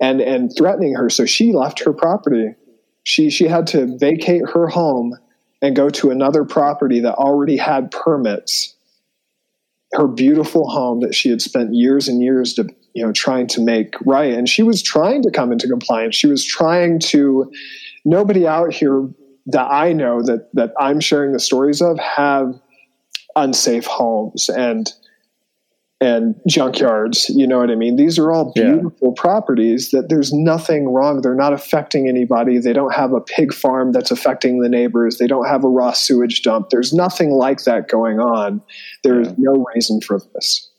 and, 0.00 0.20
and 0.20 0.52
threatening 0.56 0.94
her. 0.94 1.08
So 1.08 1.24
she 1.24 1.52
left 1.52 1.84
her 1.84 1.92
property. 1.92 2.54
She, 3.02 3.30
she 3.30 3.46
had 3.46 3.66
to 3.68 3.96
vacate 3.98 4.42
her 4.52 4.68
home 4.68 5.16
and 5.62 5.74
go 5.76 5.90
to 5.90 6.10
another 6.10 6.44
property 6.44 7.00
that 7.00 7.14
already 7.14 7.56
had 7.56 7.90
permits 7.90 8.76
her 9.92 10.06
beautiful 10.06 10.68
home 10.68 11.00
that 11.00 11.14
she 11.14 11.30
had 11.30 11.42
spent 11.42 11.74
years 11.74 12.08
and 12.08 12.22
years 12.22 12.54
to 12.54 12.68
you 12.94 13.04
know 13.04 13.12
trying 13.12 13.46
to 13.48 13.60
make 13.60 13.94
right. 14.04 14.32
And 14.32 14.48
she 14.48 14.62
was 14.62 14.82
trying 14.82 15.22
to 15.22 15.30
come 15.30 15.52
into 15.52 15.68
compliance. 15.68 16.14
She 16.14 16.26
was 16.26 16.44
trying 16.44 16.98
to 17.00 17.50
nobody 18.04 18.46
out 18.46 18.72
here 18.72 19.08
that 19.46 19.70
i 19.70 19.92
know 19.92 20.22
that 20.22 20.48
that 20.54 20.72
i'm 20.78 21.00
sharing 21.00 21.32
the 21.32 21.40
stories 21.40 21.80
of 21.80 21.98
have 21.98 22.54
unsafe 23.36 23.86
homes. 23.86 24.48
And 24.48 24.90
and 26.00 26.34
junkyards. 26.48 27.26
You 27.28 27.46
know 27.46 27.58
what 27.58 27.70
I 27.70 27.74
mean? 27.74 27.96
These 27.96 28.18
are 28.18 28.32
all 28.32 28.52
beautiful 28.54 29.14
yeah. 29.14 29.20
properties 29.20 29.90
that 29.90 30.08
there's 30.08 30.32
nothing 30.32 30.88
wrong. 30.88 31.20
They're 31.20 31.34
not 31.34 31.52
affecting 31.52 32.08
anybody. 32.08 32.58
They 32.58 32.72
don't 32.72 32.94
have 32.94 33.12
a 33.12 33.20
pig 33.20 33.52
farm 33.52 33.92
that's 33.92 34.10
affecting 34.10 34.60
the 34.60 34.68
neighbors. 34.68 35.18
They 35.18 35.26
don't 35.26 35.46
have 35.46 35.62
a 35.62 35.68
raw 35.68 35.92
sewage 35.92 36.42
dump. 36.42 36.70
There's 36.70 36.92
nothing 36.92 37.32
like 37.32 37.64
that 37.64 37.88
going 37.88 38.18
on. 38.18 38.62
There 39.02 39.20
is 39.20 39.28
yeah. 39.28 39.34
no 39.38 39.66
reason 39.74 40.00
for 40.00 40.20
this. 40.34 40.70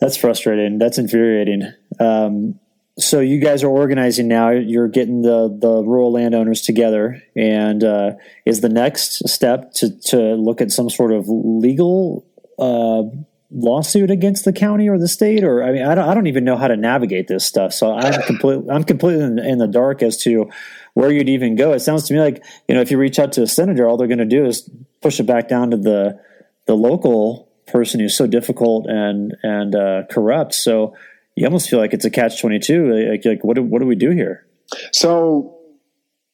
That's 0.00 0.16
frustrating. 0.16 0.78
That's 0.78 0.96
infuriating. 0.96 1.70
Um, 1.98 2.58
so 2.98 3.20
you 3.20 3.38
guys 3.38 3.62
are 3.62 3.68
organizing 3.68 4.28
now. 4.28 4.50
You're 4.50 4.88
getting 4.88 5.22
the 5.22 5.56
the 5.60 5.82
rural 5.82 6.12
landowners 6.12 6.62
together, 6.62 7.22
and 7.36 7.82
uh, 7.82 8.12
is 8.44 8.60
the 8.60 8.68
next 8.68 9.28
step 9.28 9.72
to 9.74 9.98
to 10.06 10.34
look 10.34 10.60
at 10.60 10.70
some 10.70 10.90
sort 10.90 11.12
of 11.12 11.26
legal 11.28 12.26
uh, 12.60 13.02
lawsuit 13.50 14.10
against 14.10 14.44
the 14.44 14.52
county 14.52 14.88
or 14.88 14.98
the 14.98 15.08
state? 15.08 15.42
Or 15.42 15.62
I 15.62 15.72
mean, 15.72 15.84
I 15.84 15.94
don't 15.94 16.08
I 16.08 16.14
don't 16.14 16.26
even 16.26 16.44
know 16.44 16.56
how 16.56 16.68
to 16.68 16.76
navigate 16.76 17.28
this 17.28 17.44
stuff. 17.44 17.72
So 17.72 17.92
I'm 17.92 18.22
completely 18.22 18.70
I'm 18.70 18.84
completely 18.84 19.24
in, 19.24 19.38
in 19.38 19.58
the 19.58 19.66
dark 19.66 20.02
as 20.02 20.16
to 20.24 20.50
where 20.94 21.10
you'd 21.10 21.28
even 21.28 21.56
go. 21.56 21.72
It 21.72 21.80
sounds 21.80 22.04
to 22.04 22.14
me 22.14 22.20
like 22.20 22.44
you 22.68 22.74
know 22.74 22.80
if 22.80 22.90
you 22.90 22.98
reach 22.98 23.18
out 23.18 23.32
to 23.32 23.42
a 23.42 23.46
senator, 23.46 23.88
all 23.88 23.96
they're 23.96 24.06
going 24.06 24.18
to 24.18 24.24
do 24.24 24.44
is 24.44 24.68
push 25.00 25.18
it 25.20 25.24
back 25.24 25.48
down 25.48 25.70
to 25.70 25.76
the 25.76 26.20
the 26.66 26.74
local 26.74 27.48
person 27.66 28.00
who's 28.00 28.16
so 28.16 28.26
difficult 28.26 28.86
and 28.86 29.34
and 29.42 29.74
uh, 29.74 30.02
corrupt. 30.10 30.54
So 30.54 30.94
you 31.36 31.46
almost 31.46 31.70
feel 31.70 31.78
like 31.78 31.94
it's 31.94 32.04
a 32.04 32.10
catch 32.10 32.40
twenty 32.40 32.58
two. 32.58 33.10
Like, 33.10 33.24
like 33.24 33.44
what 33.44 33.56
do, 33.56 33.62
what 33.62 33.80
do 33.80 33.86
we 33.86 33.96
do 33.96 34.10
here? 34.10 34.46
So 34.92 35.56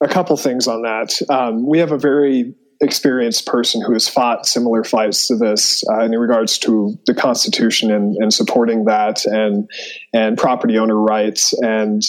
a 0.03 0.09
couple 0.09 0.37
things 0.37 0.66
on 0.66 0.83
that. 0.83 1.18
Um, 1.31 1.66
we 1.66 1.79
have 1.79 1.93
a 1.93 1.99
very 1.99 2.55
experienced 2.81 3.47
person 3.47 3.81
who 3.81 3.93
has 3.93 4.09
fought 4.09 4.47
similar 4.47 4.85
fights 4.85 5.29
to 5.29 5.37
this 5.37 5.83
uh, 5.89 6.01
in 6.01 6.12
regards 6.12 6.59
to 6.59 6.99
the 7.07 7.14
Constitution 7.14 7.91
and, 7.91 8.16
and 8.16 8.33
supporting 8.33 8.85
that 8.85 9.24
and 9.24 9.68
and 10.12 10.37
property 10.37 10.79
owner 10.79 10.97
rights 10.97 11.53
and 11.62 12.03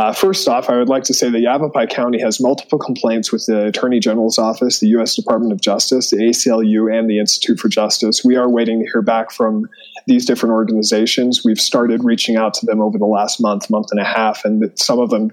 uh, 0.00 0.14
first 0.14 0.48
off, 0.48 0.70
I 0.70 0.78
would 0.78 0.88
like 0.88 1.02
to 1.04 1.12
say 1.12 1.28
that 1.28 1.40
Yavapai 1.40 1.86
County 1.86 2.18
has 2.22 2.40
multiple 2.40 2.78
complaints 2.78 3.30
with 3.30 3.44
the 3.44 3.66
Attorney 3.66 4.00
General's 4.00 4.38
Office, 4.38 4.80
the 4.80 4.88
U.S. 4.88 5.14
Department 5.14 5.52
of 5.52 5.60
Justice, 5.60 6.08
the 6.08 6.16
ACLU, 6.16 6.90
and 6.90 7.10
the 7.10 7.18
Institute 7.18 7.60
for 7.60 7.68
Justice. 7.68 8.24
We 8.24 8.36
are 8.36 8.48
waiting 8.48 8.82
to 8.82 8.90
hear 8.90 9.02
back 9.02 9.30
from 9.30 9.68
these 10.06 10.24
different 10.24 10.54
organizations. 10.54 11.44
We've 11.44 11.60
started 11.60 12.02
reaching 12.02 12.36
out 12.36 12.54
to 12.54 12.66
them 12.66 12.80
over 12.80 12.96
the 12.96 13.04
last 13.04 13.42
month, 13.42 13.68
month 13.68 13.88
and 13.90 14.00
a 14.00 14.04
half, 14.04 14.46
and 14.46 14.72
some 14.78 15.00
of 15.00 15.10
them 15.10 15.32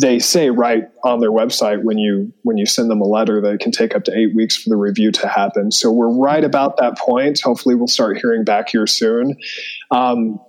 they 0.00 0.20
say 0.20 0.48
right 0.48 0.84
on 1.04 1.20
their 1.20 1.32
website 1.32 1.82
when 1.82 1.98
you 1.98 2.32
when 2.44 2.56
you 2.56 2.64
send 2.64 2.90
them 2.90 3.02
a 3.02 3.06
letter 3.06 3.42
that 3.42 3.52
it 3.52 3.60
can 3.60 3.72
take 3.72 3.94
up 3.94 4.04
to 4.04 4.16
eight 4.16 4.34
weeks 4.34 4.56
for 4.56 4.70
the 4.70 4.76
review 4.76 5.12
to 5.12 5.28
happen. 5.28 5.70
So 5.70 5.92
we're 5.92 6.16
right 6.16 6.44
about 6.44 6.78
that 6.78 6.96
point. 6.96 7.40
Hopefully, 7.42 7.74
we'll 7.74 7.88
start 7.88 8.16
hearing 8.16 8.44
back 8.44 8.70
here 8.70 8.86
soon. 8.86 9.36
Um, 9.90 10.40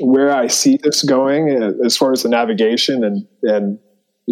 where 0.00 0.34
I 0.34 0.46
see 0.46 0.78
this 0.82 1.02
going 1.02 1.62
uh, 1.62 1.72
as 1.84 1.96
far 1.96 2.12
as 2.12 2.22
the 2.22 2.28
navigation 2.28 3.04
and 3.04 3.26
and 3.42 3.78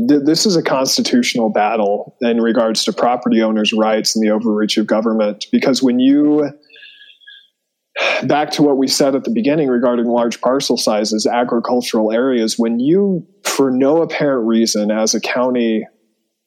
th- 0.08 0.22
this 0.24 0.46
is 0.46 0.56
a 0.56 0.62
constitutional 0.62 1.50
battle 1.50 2.16
in 2.20 2.40
regards 2.40 2.84
to 2.84 2.92
property 2.92 3.42
owners' 3.42 3.72
rights 3.72 4.14
and 4.14 4.24
the 4.24 4.30
overreach 4.30 4.76
of 4.76 4.86
government. 4.86 5.46
Because 5.50 5.82
when 5.82 5.98
you 5.98 6.50
back 8.24 8.50
to 8.52 8.62
what 8.62 8.76
we 8.76 8.86
said 8.86 9.14
at 9.14 9.24
the 9.24 9.30
beginning 9.30 9.68
regarding 9.68 10.06
large 10.06 10.40
parcel 10.40 10.76
sizes 10.76 11.26
agricultural 11.26 12.12
areas 12.12 12.58
when 12.58 12.78
you 12.78 13.26
for 13.44 13.70
no 13.70 14.02
apparent 14.02 14.46
reason 14.46 14.90
as 14.90 15.14
a 15.14 15.20
county 15.20 15.84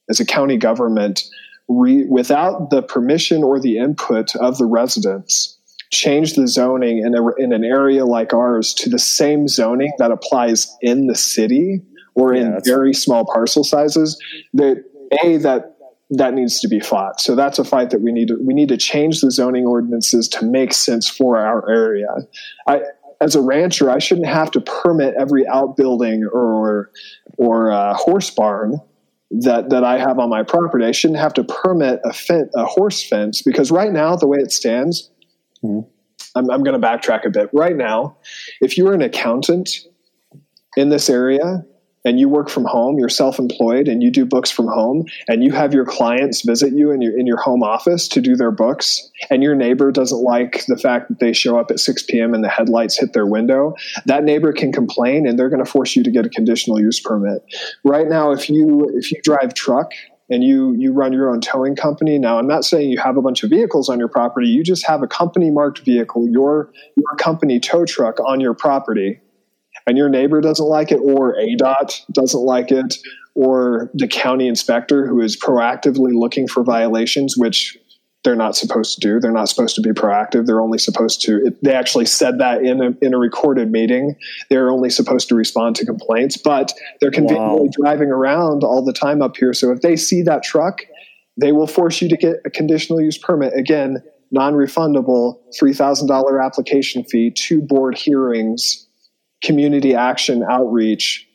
as 0.10 0.20
a 0.20 0.26
county 0.26 0.58
government 0.58 1.24
re, 1.68 2.06
without 2.06 2.70
the 2.70 2.82
permission 2.82 3.44
or 3.44 3.60
the 3.60 3.78
input 3.78 4.36
of 4.38 4.58
the 4.58 4.66
residents 4.66 5.60
change 5.92 6.34
the 6.34 6.48
zoning 6.48 7.00
in, 7.00 7.16
a, 7.16 7.34
in 7.36 7.54
an 7.54 7.64
area 7.64 8.06
like 8.06 8.34
ours 8.34 8.74
to 8.74 8.90
the 8.90 9.00
same 9.00 9.48
zoning 9.48 9.92
that 9.98 10.12
applies 10.12 10.74
in 10.82 11.08
the 11.08 11.16
city 11.16 11.82
or 12.16 12.34
yeah, 12.34 12.42
in 12.42 12.60
very 12.66 12.94
small 12.94 13.26
parcel 13.26 13.64
sizes, 13.64 14.20
that 14.54 14.84
a 15.24 15.38
that 15.38 15.76
that 16.14 16.34
needs 16.34 16.60
to 16.60 16.68
be 16.68 16.80
fought. 16.80 17.22
So 17.22 17.36
that's 17.36 17.58
a 17.58 17.64
fight 17.64 17.90
that 17.92 18.02
we 18.02 18.12
need 18.12 18.28
to 18.30 18.38
we 18.42 18.54
need 18.54 18.70
to 18.70 18.78
change 18.78 19.22
the 19.22 19.32
zoning 19.32 19.66
ordinances 19.66 20.28
to 20.30 20.46
make 20.46 20.74
sense 20.74 21.08
for 21.10 21.38
our 21.38 21.70
area. 21.70 22.08
I 22.68 22.82
as 23.22 23.36
a 23.36 23.42
rancher, 23.42 23.90
I 23.90 24.00
shouldn't 24.00 24.28
have 24.28 24.52
to 24.52 24.62
permit 24.62 25.14
every 25.18 25.48
outbuilding 25.48 26.26
or 26.34 26.92
or 27.38 27.72
uh, 27.72 27.94
horse 27.94 28.30
barn 28.30 28.80
that 29.32 29.70
that 29.70 29.84
I 29.84 29.98
have 30.00 30.20
on 30.20 30.30
my 30.30 30.44
property. 30.44 30.86
I 30.86 30.92
shouldn't 30.92 31.20
have 31.20 31.34
to 31.36 31.44
permit 31.44 32.02
a, 32.04 32.12
fence, 32.12 32.50
a 32.56 32.66
horse 32.66 33.08
fence 33.08 33.42
because 33.42 33.72
right 33.72 33.92
now, 33.92 34.16
the 34.16 34.28
way 34.28 34.40
it 34.40 34.52
stands, 34.52 35.10
Mm-hmm. 35.64 35.88
I'm, 36.36 36.50
I'm 36.50 36.64
going 36.64 36.80
to 36.80 36.86
backtrack 36.86 37.26
a 37.26 37.30
bit. 37.30 37.50
Right 37.54 37.76
now, 37.76 38.18
if 38.62 38.78
you're 38.78 38.94
an 38.94 39.02
accountant 39.02 39.70
in 40.78 40.90
this 40.90 41.10
area 41.10 41.66
and 42.04 42.20
you 42.20 42.28
work 42.30 42.50
from 42.50 42.66
home, 42.66 42.98
you're 42.98 43.10
self-employed 43.10 43.88
and 43.88 44.02
you 44.02 44.10
do 44.10 44.26
books 44.26 44.50
from 44.50 44.68
home 44.68 45.06
and 45.28 45.44
you 45.44 45.52
have 45.52 45.74
your 45.74 45.86
clients 45.86 46.42
visit 46.42 46.74
you 46.74 46.92
in 46.92 47.02
your 47.02 47.18
in 47.18 47.28
your 47.28 47.38
home 47.38 47.62
office 47.62 48.08
to 48.08 48.22
do 48.22 48.36
their 48.36 48.50
books 48.50 49.10
and 49.30 49.44
your 49.44 49.54
neighbor 49.54 49.92
doesn't 49.92 50.24
like 50.24 50.66
the 50.68 50.78
fact 50.78 51.10
that 51.10 51.20
they 51.20 51.34
show 51.34 51.60
up 51.60 51.70
at 51.70 51.80
6 51.80 52.04
p.m. 52.04 52.34
and 52.34 52.44
the 52.44 52.50
headlights 52.50 52.98
hit 52.98 53.14
their 53.14 53.28
window, 53.28 53.76
that 54.06 54.24
neighbor 54.24 54.52
can 54.52 54.72
complain 54.72 55.28
and 55.28 55.38
they're 55.38 55.50
going 55.50 55.64
to 55.64 55.70
force 55.70 55.96
you 55.96 56.04
to 56.04 56.12
get 56.12 56.26
a 56.26 56.30
conditional 56.30 56.80
use 56.80 57.00
permit. 57.00 57.44
Right 57.84 58.08
now 58.08 58.32
if 58.32 58.50
you 58.50 58.90
if 58.96 59.12
you 59.12 59.22
drive 59.22 59.54
truck 59.54 59.92
and 60.32 60.44
you 60.44 60.74
you 60.80 60.94
run 60.94 61.14
your 61.14 61.30
own 61.30 61.42
towing 61.42 61.76
company. 61.76 62.18
Now 62.18 62.40
i'm 62.40 62.48
not 62.48 62.66
saying 62.66 62.90
you 62.90 63.00
have 63.00 63.18
a 63.18 63.22
bunch 63.22 63.44
of 63.44 63.50
vehicles 63.50 63.90
on 63.90 64.00
your 64.00 64.08
property. 64.08 64.48
You 64.48 64.64
just 64.64 64.86
have 64.88 65.04
a 65.04 65.08
company 65.08 65.52
marked 65.52 65.80
vehicle 65.80 66.28
your 66.30 66.72
your 66.96 67.16
company 67.20 67.60
tow 67.60 67.86
truck 67.86 68.20
on 68.22 68.40
your 68.40 68.56
property. 68.56 69.20
And 69.88 69.98
your 69.98 70.10
neighbor 70.10 70.42
doesn't 70.42 70.66
like 70.66 70.92
it 70.92 70.98
or 70.98 71.36
ADOT 71.36 72.06
doesn't 72.12 72.42
like 72.42 72.72
it 72.72 72.98
or 73.34 73.90
the 73.94 74.08
county 74.08 74.48
inspector 74.48 75.08
who 75.08 75.22
is 75.22 75.38
proactively 75.38 76.14
looking 76.14 76.48
for 76.48 76.64
violations 76.64 77.36
which 77.38 77.78
they're 78.24 78.36
not 78.36 78.56
supposed 78.56 78.94
to 78.96 79.00
do. 79.00 79.20
They're 79.20 79.32
not 79.32 79.50
supposed 79.50 79.76
to 79.76 79.82
be 79.82 79.90
proactive. 79.90 80.46
They're 80.46 80.62
only 80.62 80.78
supposed 80.78 81.22
to. 81.22 81.48
It, 81.48 81.64
they 81.64 81.74
actually 81.74 82.06
said 82.06 82.40
that 82.40 82.64
in 82.64 82.82
a, 82.82 82.94
in 83.02 83.14
a 83.14 83.18
recorded 83.18 83.72
meeting. 83.72 84.16
They're 84.50 84.70
only 84.70 84.90
supposed 84.90 85.28
to 85.30 85.36
respond 85.36 85.76
to 85.78 85.86
complaints, 85.86 86.38
but 86.38 86.72
they're 87.00 87.12
conveniently 87.12 87.68
wow. 87.68 87.72
driving 87.76 88.10
around 88.10 88.64
all 88.64 88.84
the 88.84 88.94
time 88.94 89.22
up 89.22 89.38
here. 89.38 89.54
So 89.54 89.72
if 89.72 89.82
they 89.82 89.96
see 89.96 90.22
that 90.24 90.44
truck, 90.44 90.84
they 91.40 91.52
will 91.52 91.68
force 91.68 92.02
you 92.02 92.10
to 92.10 92.18
get 92.18 92.36
a 92.46 92.52
conditional 92.52 93.02
use 93.02 93.18
permit. 93.18 93.54
Again, 93.56 94.04
non-refundable, 94.32 95.40
three 95.58 95.74
thousand 95.74 96.08
dollar 96.08 96.42
application 96.42 97.04
fee, 97.04 97.32
two 97.32 97.62
board 97.62 97.98
hearings, 97.98 98.88
community 99.44 99.96
action 99.96 100.44
outreach 100.44 101.28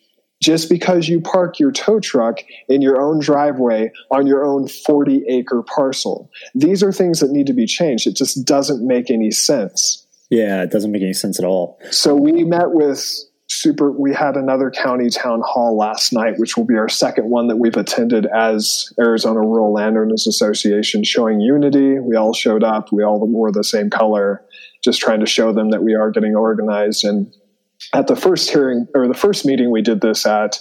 just 0.43 0.69
because 0.69 1.09
you 1.09 1.21
park 1.21 1.59
your 1.59 1.73
tow 1.73 2.01
truck 2.01 2.39
in 2.69 2.83
your 2.83 3.01
own 3.01 3.19
driveway 3.21 3.91
on 4.11 4.27
your 4.27 4.45
own 4.45 4.69
40 4.69 5.25
acre 5.29 5.63
parcel. 5.63 6.31
These 6.55 6.83
are 6.83 6.93
things 6.93 7.21
that 7.21 7.31
need 7.31 7.47
to 7.47 7.55
be 7.55 7.67
changed. 7.67 8.07
It 8.07 8.17
just 8.17 8.45
doesn't 8.45 8.87
make 8.87 9.11
any 9.11 9.31
sense. 9.31 10.07
Yeah, 10.31 10.63
it 10.63 10.71
doesn't 10.71 10.93
make 10.93 11.03
any 11.03 11.13
sense 11.13 11.39
at 11.39 11.45
all. 11.45 11.79
So 11.91 12.15
we 12.15 12.45
met 12.45 12.73
with 12.73 13.01
super 13.49 13.93
we 13.93 14.13
had 14.13 14.37
another 14.37 14.71
county 14.71 15.09
town 15.09 15.41
hall 15.45 15.77
last 15.77 16.13
night 16.13 16.35
which 16.37 16.57
will 16.57 16.65
be 16.65 16.77
our 16.77 16.89
second 16.89 17.31
one 17.31 17.47
that 17.47 17.57
we've 17.57 17.77
attended 17.77 18.27
as 18.27 18.93
arizona 18.99 19.39
rural 19.39 19.73
landowners 19.73 20.27
association 20.27 21.05
showing 21.05 21.41
unity 21.41 22.01
we 22.01 22.17
all 22.17 22.35
showed 22.35 22.65
up 22.65 22.91
we 22.91 23.05
all 23.05 23.25
wore 23.25 23.53
the 23.53 23.63
same 23.63 23.89
color 23.89 24.45
just 24.83 25.01
trying 25.01 25.21
to 25.21 25.27
show 25.27 25.53
them 25.53 25.71
that 25.71 25.85
we 25.85 25.95
are 25.95 26.11
getting 26.11 26.35
organized 26.35 27.05
and 27.05 27.33
at 27.93 28.07
the 28.07 28.17
first 28.17 28.51
hearing 28.51 28.87
or 28.95 29.09
the 29.09 29.15
first 29.15 29.45
meeting 29.45 29.71
we 29.71 29.83
did 29.83 30.01
this 30.01 30.27
at, 30.27 30.59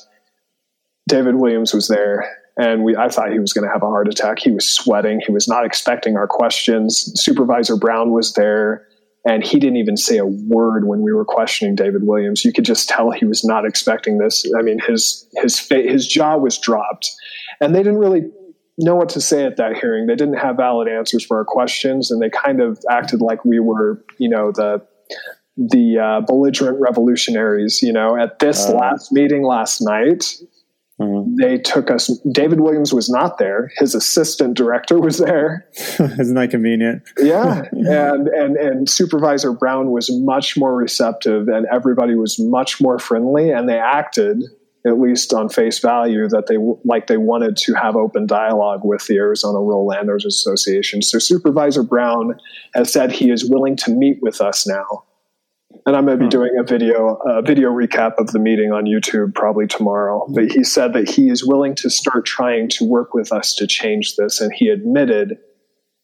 David 1.08 1.36
Williams 1.36 1.74
was 1.74 1.88
there, 1.88 2.28
and 2.58 2.84
we 2.84 2.96
I 2.96 3.10
thought 3.10 3.32
he 3.32 3.40
was 3.40 3.54
going 3.54 3.66
to 3.66 3.72
have 3.72 3.84
a 3.84 3.88
heart 3.88 4.08
attack. 4.08 4.40
He 4.40 4.52
was 4.52 4.68
sweating. 4.68 5.22
He 5.26 5.32
was 5.32 5.48
not 5.48 5.66
expecting 5.66 6.18
our 6.18 6.28
questions. 6.28 7.12
Supervisor 7.16 7.76
Brown 7.76 8.12
was 8.12 8.34
there, 8.34 8.88
and 9.26 9.44
he 9.44 9.60
didn't 9.60 9.78
even 9.78 9.98
say 9.98 10.18
a 10.18 10.26
word 10.26 10.88
when 10.88 11.02
we 11.02 11.14
were 11.14 11.26
questioning 11.26 11.76
David 11.76 12.04
Williams. 12.06 12.44
You 12.44 12.52
could 12.52 12.66
just 12.66 12.90
tell 12.90 13.12
he 13.12 13.26
was 13.26 13.44
not 13.44 13.66
expecting 13.66 14.18
this. 14.18 14.46
I 14.58 14.62
mean, 14.62 14.80
his 14.80 15.28
his 15.36 15.60
his 15.70 16.08
jaw 16.08 16.38
was 16.38 16.58
dropped, 16.58 17.12
and 17.62 17.76
they 17.76 17.84
didn't 17.84 18.00
really 18.00 18.32
know 18.78 18.96
what 18.96 19.10
to 19.10 19.22
say 19.22 19.46
at 19.46 19.58
that 19.58 19.78
hearing. 19.78 20.08
They 20.08 20.16
didn't 20.16 20.38
have 20.38 20.58
valid 20.58 20.88
answers 20.88 21.26
for 21.26 21.38
our 21.38 21.46
questions, 21.46 22.12
and 22.12 22.22
they 22.22 22.30
kind 22.30 22.62
of 22.62 22.80
acted 22.90 23.22
like 23.22 23.46
we 23.46 23.60
were, 23.60 24.04
you 24.18 24.30
know, 24.30 24.52
the 24.52 24.86
the 25.58 26.00
uh, 26.00 26.22
belligerent 26.22 26.80
revolutionaries. 26.80 27.82
You 27.82 27.94
know, 27.94 28.18
at 28.18 28.40
this 28.40 28.68
uh, 28.68 28.74
last 28.74 29.12
meeting 29.12 29.44
last 29.44 29.82
night, 29.82 30.36
mm-hmm. 31.00 31.36
they 31.42 31.58
took 31.58 31.90
us. 31.90 32.08
David 32.32 32.60
Williams 32.60 32.94
was 32.94 33.10
not 33.10 33.38
there. 33.38 33.72
His 33.78 33.96
assistant 33.96 34.58
director 34.58 35.00
was 35.00 35.18
there. 35.18 35.68
Isn't 36.00 36.36
that 36.36 36.52
convenient? 36.52 37.04
yeah, 37.18 37.64
and 37.72 38.28
and 38.28 38.58
and 38.58 38.90
Supervisor 38.90 39.54
Brown 39.54 39.92
was 39.92 40.10
much 40.12 40.58
more 40.58 40.76
receptive, 40.76 41.48
and 41.48 41.66
everybody 41.72 42.16
was 42.16 42.38
much 42.40 42.82
more 42.82 43.00
friendly, 43.00 43.52
and 43.52 43.68
they 43.70 43.80
acted. 43.80 44.44
At 44.88 45.00
least 45.00 45.34
on 45.34 45.50
face 45.50 45.80
value, 45.80 46.28
that 46.28 46.46
they 46.46 46.58
like 46.84 47.08
they 47.08 47.18
wanted 47.18 47.58
to 47.58 47.74
have 47.74 47.96
open 47.96 48.28
dialogue 48.28 48.82
with 48.84 49.08
the 49.08 49.16
Arizona 49.16 49.58
Rural 49.58 49.88
Landowners 49.88 50.26
Association. 50.28 51.02
So 51.02 51.18
Supervisor 51.18 51.82
Brown 51.82 52.40
has 52.76 52.94
said 52.94 53.12
he 53.12 53.32
is 53.32 53.50
willing 53.50 53.78
to 53.78 53.90
meet 53.90 54.20
with 54.22 54.42
us 54.42 54.68
now 54.68 55.04
and 55.86 55.96
I'm 55.96 56.06
going 56.06 56.18
to 56.18 56.24
be 56.24 56.26
hmm. 56.26 56.30
doing 56.30 56.52
a 56.60 56.64
video 56.64 57.16
a 57.26 57.42
video 57.42 57.70
recap 57.70 58.14
of 58.18 58.28
the 58.28 58.40
meeting 58.40 58.72
on 58.72 58.86
YouTube 58.86 59.34
probably 59.34 59.68
tomorrow. 59.68 60.26
But 60.30 60.52
he 60.52 60.64
said 60.64 60.94
that 60.94 61.10
he 61.10 61.30
is 61.30 61.46
willing 61.46 61.76
to 61.76 61.90
start 61.90 62.26
trying 62.26 62.70
to 62.70 62.86
work 62.86 63.14
with 63.14 63.32
us 63.32 63.54
to 63.56 63.68
change 63.68 64.16
this, 64.16 64.42
and 64.42 64.52
he 64.54 64.70
admitted 64.70 65.38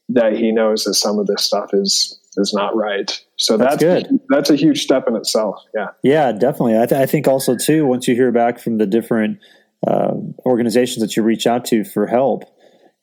that 0.10 0.34
he 0.34 0.52
knows 0.52 0.84
that 0.84 0.96
some 0.96 1.20
of 1.20 1.28
this 1.28 1.44
stuff 1.44 1.70
is 1.74 2.20
is 2.38 2.54
not 2.54 2.76
right. 2.76 3.20
So 3.38 3.58
that's, 3.58 3.78
that's 3.78 4.08
good. 4.08 4.20
That's 4.30 4.50
a 4.50 4.56
huge 4.56 4.82
step 4.82 5.08
in 5.08 5.16
itself. 5.16 5.64
Yeah. 5.76 5.88
Yeah, 6.04 6.32
definitely. 6.32 6.80
I, 6.80 6.86
th- 6.86 7.02
I 7.02 7.06
think 7.06 7.28
also 7.28 7.58
too, 7.58 7.86
once 7.86 8.08
you 8.08 8.16
hear 8.16 8.32
back 8.32 8.60
from 8.60 8.78
the 8.78 8.86
different 8.86 9.40
uh, 9.86 10.14
organizations 10.46 11.02
that 11.02 11.18
you 11.18 11.24
reach 11.24 11.46
out 11.46 11.66
to 11.66 11.84
for 11.84 12.08
help, 12.08 12.46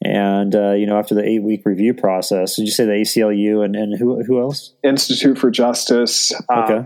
and 0.03 0.55
uh, 0.55 0.73
you 0.73 0.87
know 0.87 0.99
after 0.99 1.15
the 1.15 1.25
eight 1.25 1.43
week 1.43 1.63
review 1.65 1.95
process, 1.95 2.57
did 2.57 2.67
you 2.67 2.71
say 2.71 2.85
the 2.85 2.93
ACLU 2.93 3.65
and, 3.65 3.77
and 3.77 3.99
who 3.99 4.23
who 4.25 4.41
else? 4.41 4.75
Institute 4.83 5.39
for 5.39 5.51
Justice. 5.51 6.33
Uh, 6.49 6.63
okay. 6.65 6.75
Uh, 6.75 6.85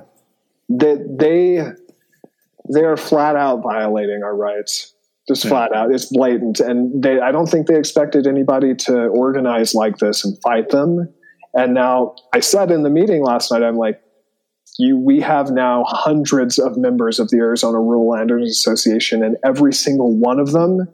they 0.68 0.96
they 1.08 1.72
they 2.72 2.84
are 2.84 2.96
flat 2.96 3.36
out 3.36 3.62
violating 3.62 4.22
our 4.22 4.34
rights 4.34 4.94
just 5.28 5.44
yeah. 5.44 5.50
flat 5.50 5.74
out 5.74 5.92
it's 5.92 6.06
blatant 6.06 6.60
and 6.60 7.02
they 7.02 7.20
i 7.20 7.30
don't 7.30 7.46
think 7.46 7.66
they 7.66 7.76
expected 7.76 8.26
anybody 8.26 8.74
to 8.74 9.06
organize 9.08 9.74
like 9.74 9.98
this 9.98 10.24
and 10.24 10.40
fight 10.42 10.68
them 10.70 11.12
and 11.54 11.74
now 11.74 12.14
I 12.32 12.40
said 12.40 12.70
in 12.70 12.82
the 12.82 12.90
meeting 12.90 13.22
last 13.22 13.52
night, 13.52 13.62
I'm 13.62 13.76
like, 13.76 14.00
you, 14.78 14.96
we 14.96 15.20
have 15.20 15.50
now 15.50 15.84
hundreds 15.86 16.58
of 16.58 16.76
members 16.78 17.18
of 17.18 17.28
the 17.28 17.36
Arizona 17.36 17.78
Rural 17.78 18.08
Landowners 18.08 18.50
Association, 18.50 19.22
and 19.22 19.36
every 19.44 19.74
single 19.74 20.16
one 20.16 20.40
of 20.40 20.52
them 20.52 20.88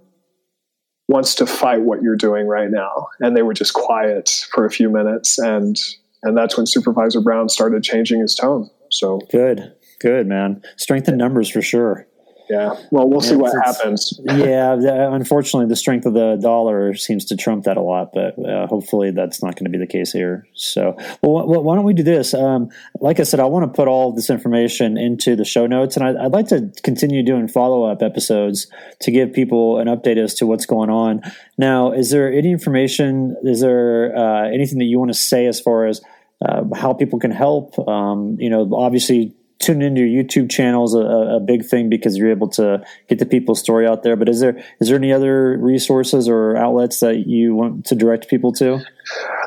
wants 1.08 1.34
to 1.36 1.46
fight 1.46 1.80
what 1.80 2.02
you're 2.02 2.16
doing 2.16 2.46
right 2.46 2.70
now. 2.70 3.08
And 3.20 3.36
they 3.36 3.42
were 3.42 3.54
just 3.54 3.74
quiet 3.74 4.46
for 4.52 4.64
a 4.64 4.70
few 4.70 4.90
minutes, 4.90 5.38
and 5.38 5.76
and 6.22 6.36
that's 6.36 6.56
when 6.56 6.66
Supervisor 6.66 7.20
Brown 7.20 7.48
started 7.48 7.82
changing 7.82 8.20
his 8.20 8.34
tone. 8.34 8.70
So 8.90 9.20
good, 9.30 9.74
good 10.00 10.26
man, 10.26 10.62
strength 10.76 11.08
in 11.08 11.16
numbers 11.16 11.48
for 11.48 11.62
sure. 11.62 12.07
Yeah. 12.48 12.74
Well, 12.90 13.08
we'll 13.08 13.20
see 13.20 13.36
what 13.36 13.52
happens. 13.64 14.18
yeah. 14.24 14.74
Unfortunately, 15.12 15.68
the 15.68 15.76
strength 15.76 16.06
of 16.06 16.14
the 16.14 16.36
dollar 16.40 16.94
seems 16.94 17.26
to 17.26 17.36
trump 17.36 17.64
that 17.64 17.76
a 17.76 17.82
lot, 17.82 18.12
but 18.12 18.38
uh, 18.38 18.66
hopefully 18.66 19.10
that's 19.10 19.42
not 19.42 19.54
going 19.54 19.64
to 19.64 19.70
be 19.70 19.78
the 19.78 19.86
case 19.86 20.12
here. 20.12 20.46
So, 20.54 20.96
well, 21.22 21.46
why 21.46 21.74
don't 21.74 21.84
we 21.84 21.92
do 21.92 22.02
this? 22.02 22.34
Um, 22.34 22.70
like 23.00 23.20
I 23.20 23.24
said, 23.24 23.40
I 23.40 23.44
want 23.44 23.64
to 23.64 23.76
put 23.76 23.88
all 23.88 24.12
this 24.12 24.30
information 24.30 24.96
into 24.96 25.36
the 25.36 25.44
show 25.44 25.66
notes, 25.66 25.96
and 25.96 26.06
I'd, 26.06 26.16
I'd 26.16 26.32
like 26.32 26.48
to 26.48 26.72
continue 26.82 27.22
doing 27.22 27.48
follow 27.48 27.84
up 27.84 28.02
episodes 28.02 28.66
to 29.00 29.10
give 29.10 29.32
people 29.32 29.78
an 29.78 29.88
update 29.88 30.16
as 30.16 30.34
to 30.34 30.46
what's 30.46 30.66
going 30.66 30.90
on. 30.90 31.22
Now, 31.58 31.92
is 31.92 32.10
there 32.10 32.32
any 32.32 32.50
information? 32.50 33.36
Is 33.42 33.60
there 33.60 34.16
uh, 34.16 34.48
anything 34.48 34.78
that 34.78 34.86
you 34.86 34.98
want 34.98 35.10
to 35.10 35.18
say 35.18 35.46
as 35.46 35.60
far 35.60 35.86
as 35.86 36.00
uh, 36.44 36.62
how 36.74 36.94
people 36.94 37.18
can 37.18 37.30
help? 37.30 37.78
Um, 37.88 38.36
you 38.38 38.48
know, 38.48 38.68
obviously 38.74 39.34
tuning 39.58 39.88
into 39.88 40.02
your 40.02 40.22
YouTube 40.22 40.50
channel 40.50 40.84
is 40.84 40.94
a, 40.94 40.98
a, 40.98 41.40
big 41.40 41.64
thing 41.64 41.88
because 41.88 42.16
you're 42.16 42.30
able 42.30 42.48
to 42.48 42.82
get 43.08 43.18
the 43.18 43.26
people's 43.26 43.58
story 43.58 43.86
out 43.86 44.02
there. 44.02 44.16
But 44.16 44.28
is 44.28 44.40
there 44.40 44.62
is 44.80 44.88
there 44.88 44.96
any 44.96 45.12
other 45.12 45.58
resources 45.58 46.28
or 46.28 46.56
outlets 46.56 47.00
that 47.00 47.26
you 47.26 47.54
want 47.54 47.86
to 47.86 47.94
direct 47.94 48.28
people 48.28 48.52
to? 48.54 48.80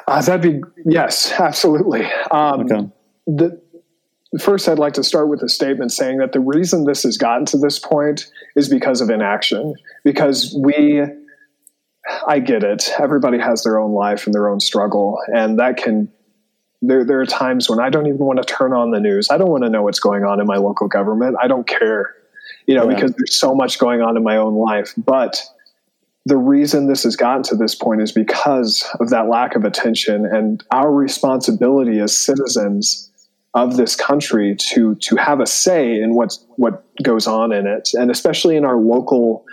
Uh, 0.08 0.22
that'd 0.22 0.42
be 0.42 0.62
yes, 0.86 1.32
absolutely. 1.40 2.06
Um, 2.32 2.62
okay. 2.62 2.90
The, 3.28 3.62
first, 4.40 4.68
I'd 4.68 4.80
like 4.80 4.94
to 4.94 5.04
start 5.04 5.30
with 5.30 5.42
a 5.44 5.50
statement 5.50 5.92
saying 5.92 6.18
that 6.18 6.32
the 6.32 6.40
reason 6.40 6.86
this 6.86 7.04
has 7.04 7.18
gotten 7.18 7.46
to 7.48 7.58
this 7.58 7.80
point 7.80 8.32
is 8.56 8.70
because 8.70 9.02
of 9.02 9.10
inaction. 9.10 9.74
Because 10.04 10.58
we, 10.62 11.02
I 12.28 12.40
get 12.40 12.64
it. 12.64 12.90
Everybody 13.00 13.40
has 13.40 13.64
their 13.64 13.80
own 13.80 13.92
life 13.92 14.26
and 14.26 14.34
their 14.34 14.50
own 14.50 14.60
struggle, 14.60 15.18
and 15.28 15.60
that 15.60 15.78
can 15.78 16.12
there, 16.82 17.06
there 17.06 17.22
are 17.22 17.26
times 17.26 17.70
when 17.70 17.80
I 17.80 17.90
don't 17.90 18.08
even 18.08 18.20
want 18.20 18.40
to 18.40 18.46
turn 18.46 18.74
on 18.74 18.92
the 18.92 19.00
news. 19.00 19.30
I 19.30 19.38
don't 19.38 19.50
want 19.50 19.64
to 19.64 19.70
know 19.70 19.84
what's 19.84 20.00
going 20.00 20.24
on 20.24 20.40
in 20.40 20.48
my 20.48 20.58
local 20.58 20.88
government. 20.88 21.38
I 21.42 21.48
don't 21.48 21.68
care, 21.68 22.16
you 22.66 22.76
know, 22.76 22.90
yeah. 22.90 22.96
because 22.96 23.14
there's 23.14 23.36
so 23.36 23.54
much 23.54 23.78
going 23.78 24.02
on 24.02 24.18
in 24.18 24.24
my 24.24 24.38
own 24.38 24.56
life. 24.56 24.94
But 24.98 25.42
the 26.26 26.38
reason 26.38 26.88
this 26.88 27.04
has 27.04 27.16
gotten 27.16 27.44
to 27.44 27.56
this 27.56 27.76
point 27.76 28.02
is 28.02 28.12
because 28.12 28.88
of 29.00 29.10
that 29.10 29.28
lack 29.28 29.56
of 29.56 29.64
attention 29.64 30.26
and 30.26 30.64
our 30.72 30.92
responsibility 30.92 32.00
as 32.00 32.18
citizens 32.18 33.10
of 33.54 33.76
this 33.76 33.96
country 33.96 34.56
to 34.56 34.96
to 34.96 35.18
have 35.18 35.42
a 35.42 35.46
say 35.46 36.00
in 36.00 36.16
what's 36.16 36.46
what 36.56 36.86
goes 37.04 37.28
on 37.28 37.52
in 37.52 37.68
it, 37.68 37.90
and 37.94 38.10
especially 38.10 38.56
in 38.56 38.64
our 38.64 38.78
local 38.78 39.46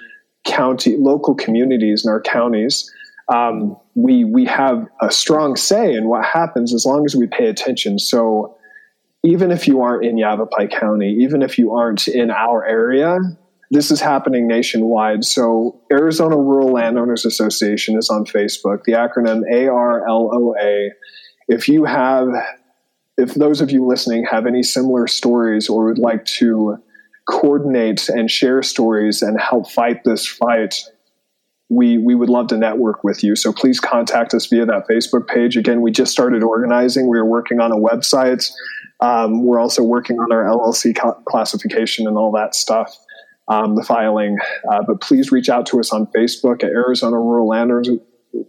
county, 0.45 0.97
local 0.97 1.35
communities 1.35 2.05
and 2.05 2.13
our 2.13 2.21
counties 2.21 2.91
um, 3.29 3.77
we 3.99 4.25
we 4.25 4.45
have 4.45 4.87
a 5.03 5.11
strong 5.11 5.57
say 5.57 5.93
in 5.93 6.09
what 6.09 6.25
happens 6.25 6.73
as 6.73 6.87
long 6.87 7.05
as 7.05 7.17
we 7.17 7.27
pay 7.27 7.49
attention. 7.49 7.99
So 7.99 8.57
even 9.25 9.51
if 9.51 9.67
you 9.67 9.81
aren't 9.81 10.05
in 10.05 10.17
Yavapai 10.17 10.69
County, 10.69 11.17
even 11.21 11.43
if 11.43 11.59
you 11.59 11.75
aren't 11.75 12.07
in 12.07 12.31
our 12.31 12.65
area, 12.65 13.19
this 13.73 13.91
is 13.91 14.01
happening 14.01 14.47
nationwide. 14.47 15.25
So 15.25 15.81
Arizona 15.93 16.37
Rural 16.37 16.73
Landowners 16.73 17.25
Association 17.25 17.99
is 17.99 18.09
on 18.09 18.25
Facebook. 18.25 18.85
The 18.85 18.93
acronym 18.93 19.43
ARLA. 19.51 20.91
If 21.49 21.69
you 21.69 21.85
have 21.85 22.29
if 23.17 23.35
those 23.35 23.61
of 23.61 23.73
you 23.73 23.85
listening 23.85 24.25
have 24.31 24.47
any 24.47 24.63
similar 24.63 25.09
stories 25.09 25.69
or 25.69 25.87
would 25.87 25.99
like 25.99 26.25
to 26.25 26.77
coordinate 27.29 28.09
and 28.09 28.31
share 28.31 28.63
stories 28.63 29.23
and 29.23 29.41
help 29.41 29.69
fight 29.69 30.05
this 30.05 30.25
fight 30.25 30.85
we 31.69 31.99
we 31.99 32.15
would 32.15 32.31
love 32.31 32.49
to 32.49 32.57
network 32.57 33.05
with 33.05 33.23
you. 33.23 33.37
So 33.37 33.53
please 33.53 33.81
contact 33.81 34.33
us 34.35 34.47
via 34.47 34.65
that 34.67 34.89
Facebook 34.89 35.27
page. 35.27 35.57
Again, 35.57 35.83
we 35.83 35.91
just 35.91 36.13
started 36.13 36.43
organizing. 36.43 37.09
We 37.09 37.19
are 37.19 37.27
working 37.27 37.61
on 37.61 37.73
a 37.73 37.77
website. 37.77 38.51
Um, 39.01 39.45
we're 39.45 39.61
also 39.61 39.83
working 39.83 40.19
on 40.19 40.33
our 40.33 40.45
LLC 40.45 40.97
classification 41.25 42.09
and 42.09 42.17
all 42.17 42.33
that 42.33 42.55
stuff, 42.55 42.97
um, 43.47 43.77
the 43.77 43.85
filing. 43.85 44.39
Uh, 44.71 44.83
but 44.87 45.01
please 45.01 45.31
reach 45.31 45.49
out 45.49 45.67
to 45.67 45.79
us 45.79 45.93
on 45.93 46.07
Facebook 46.07 46.65
at 46.65 46.71
Arizona 46.71 47.17
Rural 47.17 47.47
Landowners, 47.47 47.91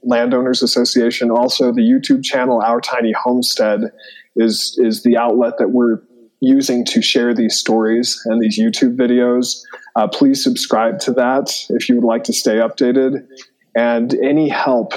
Landowners 0.02 0.64
Association. 0.64 1.30
Also, 1.30 1.72
the 1.72 1.82
YouTube 1.82 2.24
channel 2.24 2.62
Our 2.62 2.82
Tiny 2.82 3.12
Homestead 3.12 3.92
is 4.36 4.78
is 4.80 5.04
the 5.04 5.18
outlet 5.18 5.58
that 5.60 5.72
we're 5.72 6.02
using 6.42 6.86
to 6.86 7.02
share 7.02 7.34
these 7.34 7.58
stories 7.58 8.22
and 8.26 8.42
these 8.42 8.60
YouTube 8.60 8.96
videos. 8.96 9.62
Uh, 9.96 10.08
please 10.08 10.44
subscribe 10.44 11.00
to 11.00 11.12
that 11.14 11.54
if 11.70 11.90
you 11.90 11.96
would 11.96 12.04
like 12.04 12.24
to 12.26 12.34
stay 12.34 12.56
updated. 12.56 13.28
And 13.76 14.14
any 14.16 14.50
help 14.50 14.94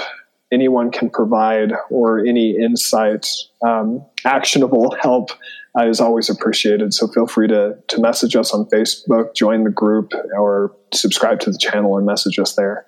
anyone 0.51 0.91
can 0.91 1.09
provide 1.09 1.73
or 1.89 2.19
any 2.19 2.51
insight, 2.51 3.27
um, 3.65 4.05
actionable 4.23 4.95
help 5.01 5.31
uh, 5.77 5.87
is 5.87 5.99
always 5.99 6.29
appreciated. 6.29 6.93
So 6.93 7.07
feel 7.07 7.27
free 7.27 7.47
to, 7.47 7.77
to 7.87 8.01
message 8.01 8.35
us 8.35 8.53
on 8.53 8.65
Facebook, 8.65 9.35
join 9.35 9.63
the 9.63 9.71
group, 9.71 10.13
or 10.37 10.75
subscribe 10.93 11.39
to 11.41 11.51
the 11.51 11.57
channel 11.57 11.97
and 11.97 12.05
message 12.05 12.37
us 12.37 12.53
there. 12.53 12.85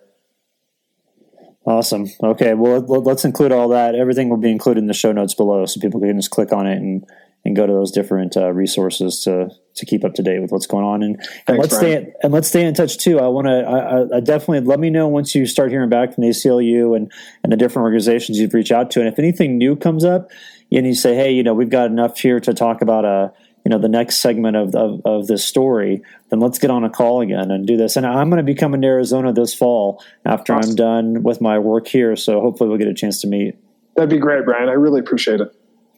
Awesome. 1.65 2.05
Okay. 2.21 2.53
Well, 2.53 2.81
let's 2.81 3.25
include 3.25 3.51
all 3.51 3.69
that. 3.69 3.95
Everything 3.95 4.29
will 4.29 4.37
be 4.37 4.51
included 4.51 4.81
in 4.81 4.87
the 4.87 4.93
show 4.93 5.11
notes 5.11 5.33
below 5.33 5.65
so 5.65 5.81
people 5.81 5.99
can 5.99 6.15
just 6.15 6.29
click 6.29 6.53
on 6.53 6.67
it 6.67 6.77
and 6.77 7.03
and 7.45 7.55
go 7.55 7.65
to 7.65 7.71
those 7.71 7.91
different 7.91 8.35
uh, 8.35 8.51
resources 8.51 9.21
to 9.21 9.49
to 9.75 9.85
keep 9.85 10.03
up 10.03 10.13
to 10.15 10.23
date 10.23 10.39
with 10.39 10.51
what's 10.51 10.65
going 10.65 10.83
on. 10.83 11.03
And, 11.03 11.21
and 11.47 11.57
let's 11.57 11.73
Ryan. 11.73 12.03
stay 12.03 12.13
and 12.23 12.33
let's 12.33 12.47
stay 12.47 12.65
in 12.65 12.73
touch 12.73 12.97
too. 12.97 13.19
I 13.19 13.27
want 13.27 13.47
to 13.47 13.51
I, 13.51 14.17
I, 14.17 14.19
definitely 14.19 14.61
let 14.61 14.79
me 14.79 14.89
know 14.89 15.07
once 15.07 15.35
you 15.35 15.45
start 15.45 15.69
hearing 15.69 15.89
back 15.89 16.15
from 16.15 16.23
the 16.23 16.29
ACLU 16.29 16.97
and 16.97 17.11
and 17.43 17.53
the 17.53 17.57
different 17.57 17.83
organizations 17.83 18.39
you've 18.39 18.53
reached 18.53 18.71
out 18.71 18.91
to, 18.91 18.99
and 18.99 19.07
if 19.07 19.19
anything 19.19 19.57
new 19.57 19.75
comes 19.75 20.03
up, 20.03 20.31
and 20.71 20.87
you 20.87 20.95
say, 20.95 21.15
hey, 21.15 21.31
you 21.31 21.43
know, 21.43 21.53
we've 21.53 21.69
got 21.69 21.85
enough 21.85 22.19
here 22.19 22.39
to 22.39 22.53
talk 22.53 22.81
about 22.81 23.05
a 23.05 23.07
uh, 23.07 23.29
you 23.63 23.69
know 23.69 23.79
the 23.79 23.89
next 23.89 24.17
segment 24.17 24.55
of, 24.55 24.75
of, 24.75 25.01
of 25.05 25.27
this 25.27 25.43
story, 25.43 26.03
then 26.29 26.39
let's 26.39 26.59
get 26.59 26.69
on 26.69 26.83
a 26.83 26.89
call 26.89 27.21
again 27.21 27.49
and 27.49 27.65
do 27.65 27.77
this. 27.77 27.95
And 27.95 28.05
I'm 28.05 28.29
going 28.29 28.37
to 28.37 28.43
be 28.43 28.53
coming 28.53 28.81
to 28.81 28.87
Arizona 28.87 29.33
this 29.33 29.55
fall 29.55 30.03
after 30.23 30.53
awesome. 30.53 30.69
I'm 30.69 30.75
done 30.75 31.23
with 31.23 31.41
my 31.41 31.57
work 31.57 31.87
here. 31.87 32.15
So 32.15 32.41
hopefully 32.41 32.69
we'll 32.69 32.77
get 32.77 32.87
a 32.87 32.93
chance 32.93 33.21
to 33.21 33.27
meet. 33.27 33.55
That'd 33.95 34.11
be 34.11 34.19
great, 34.19 34.45
Brian. 34.45 34.69
I 34.69 34.73
really 34.73 34.99
appreciate 34.99 35.41
it. 35.41 35.51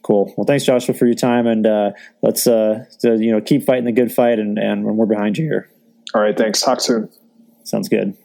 Cool. 0.08 0.32
Well, 0.38 0.46
thanks, 0.46 0.64
Joshua, 0.64 0.94
for 0.94 1.04
your 1.04 1.14
time, 1.14 1.46
and 1.46 1.66
uh, 1.66 1.90
let's 2.22 2.46
uh, 2.46 2.86
you 3.04 3.30
know 3.30 3.42
keep 3.42 3.66
fighting 3.66 3.84
the 3.84 3.92
good 3.92 4.10
fight, 4.10 4.38
and, 4.38 4.58
and 4.58 4.82
we're 4.96 5.04
behind 5.04 5.36
you 5.36 5.44
here. 5.44 5.70
All 6.14 6.22
right. 6.22 6.34
Thanks. 6.34 6.62
Talk 6.62 6.80
soon. 6.80 7.10
Sounds 7.64 7.90
good. 7.90 8.16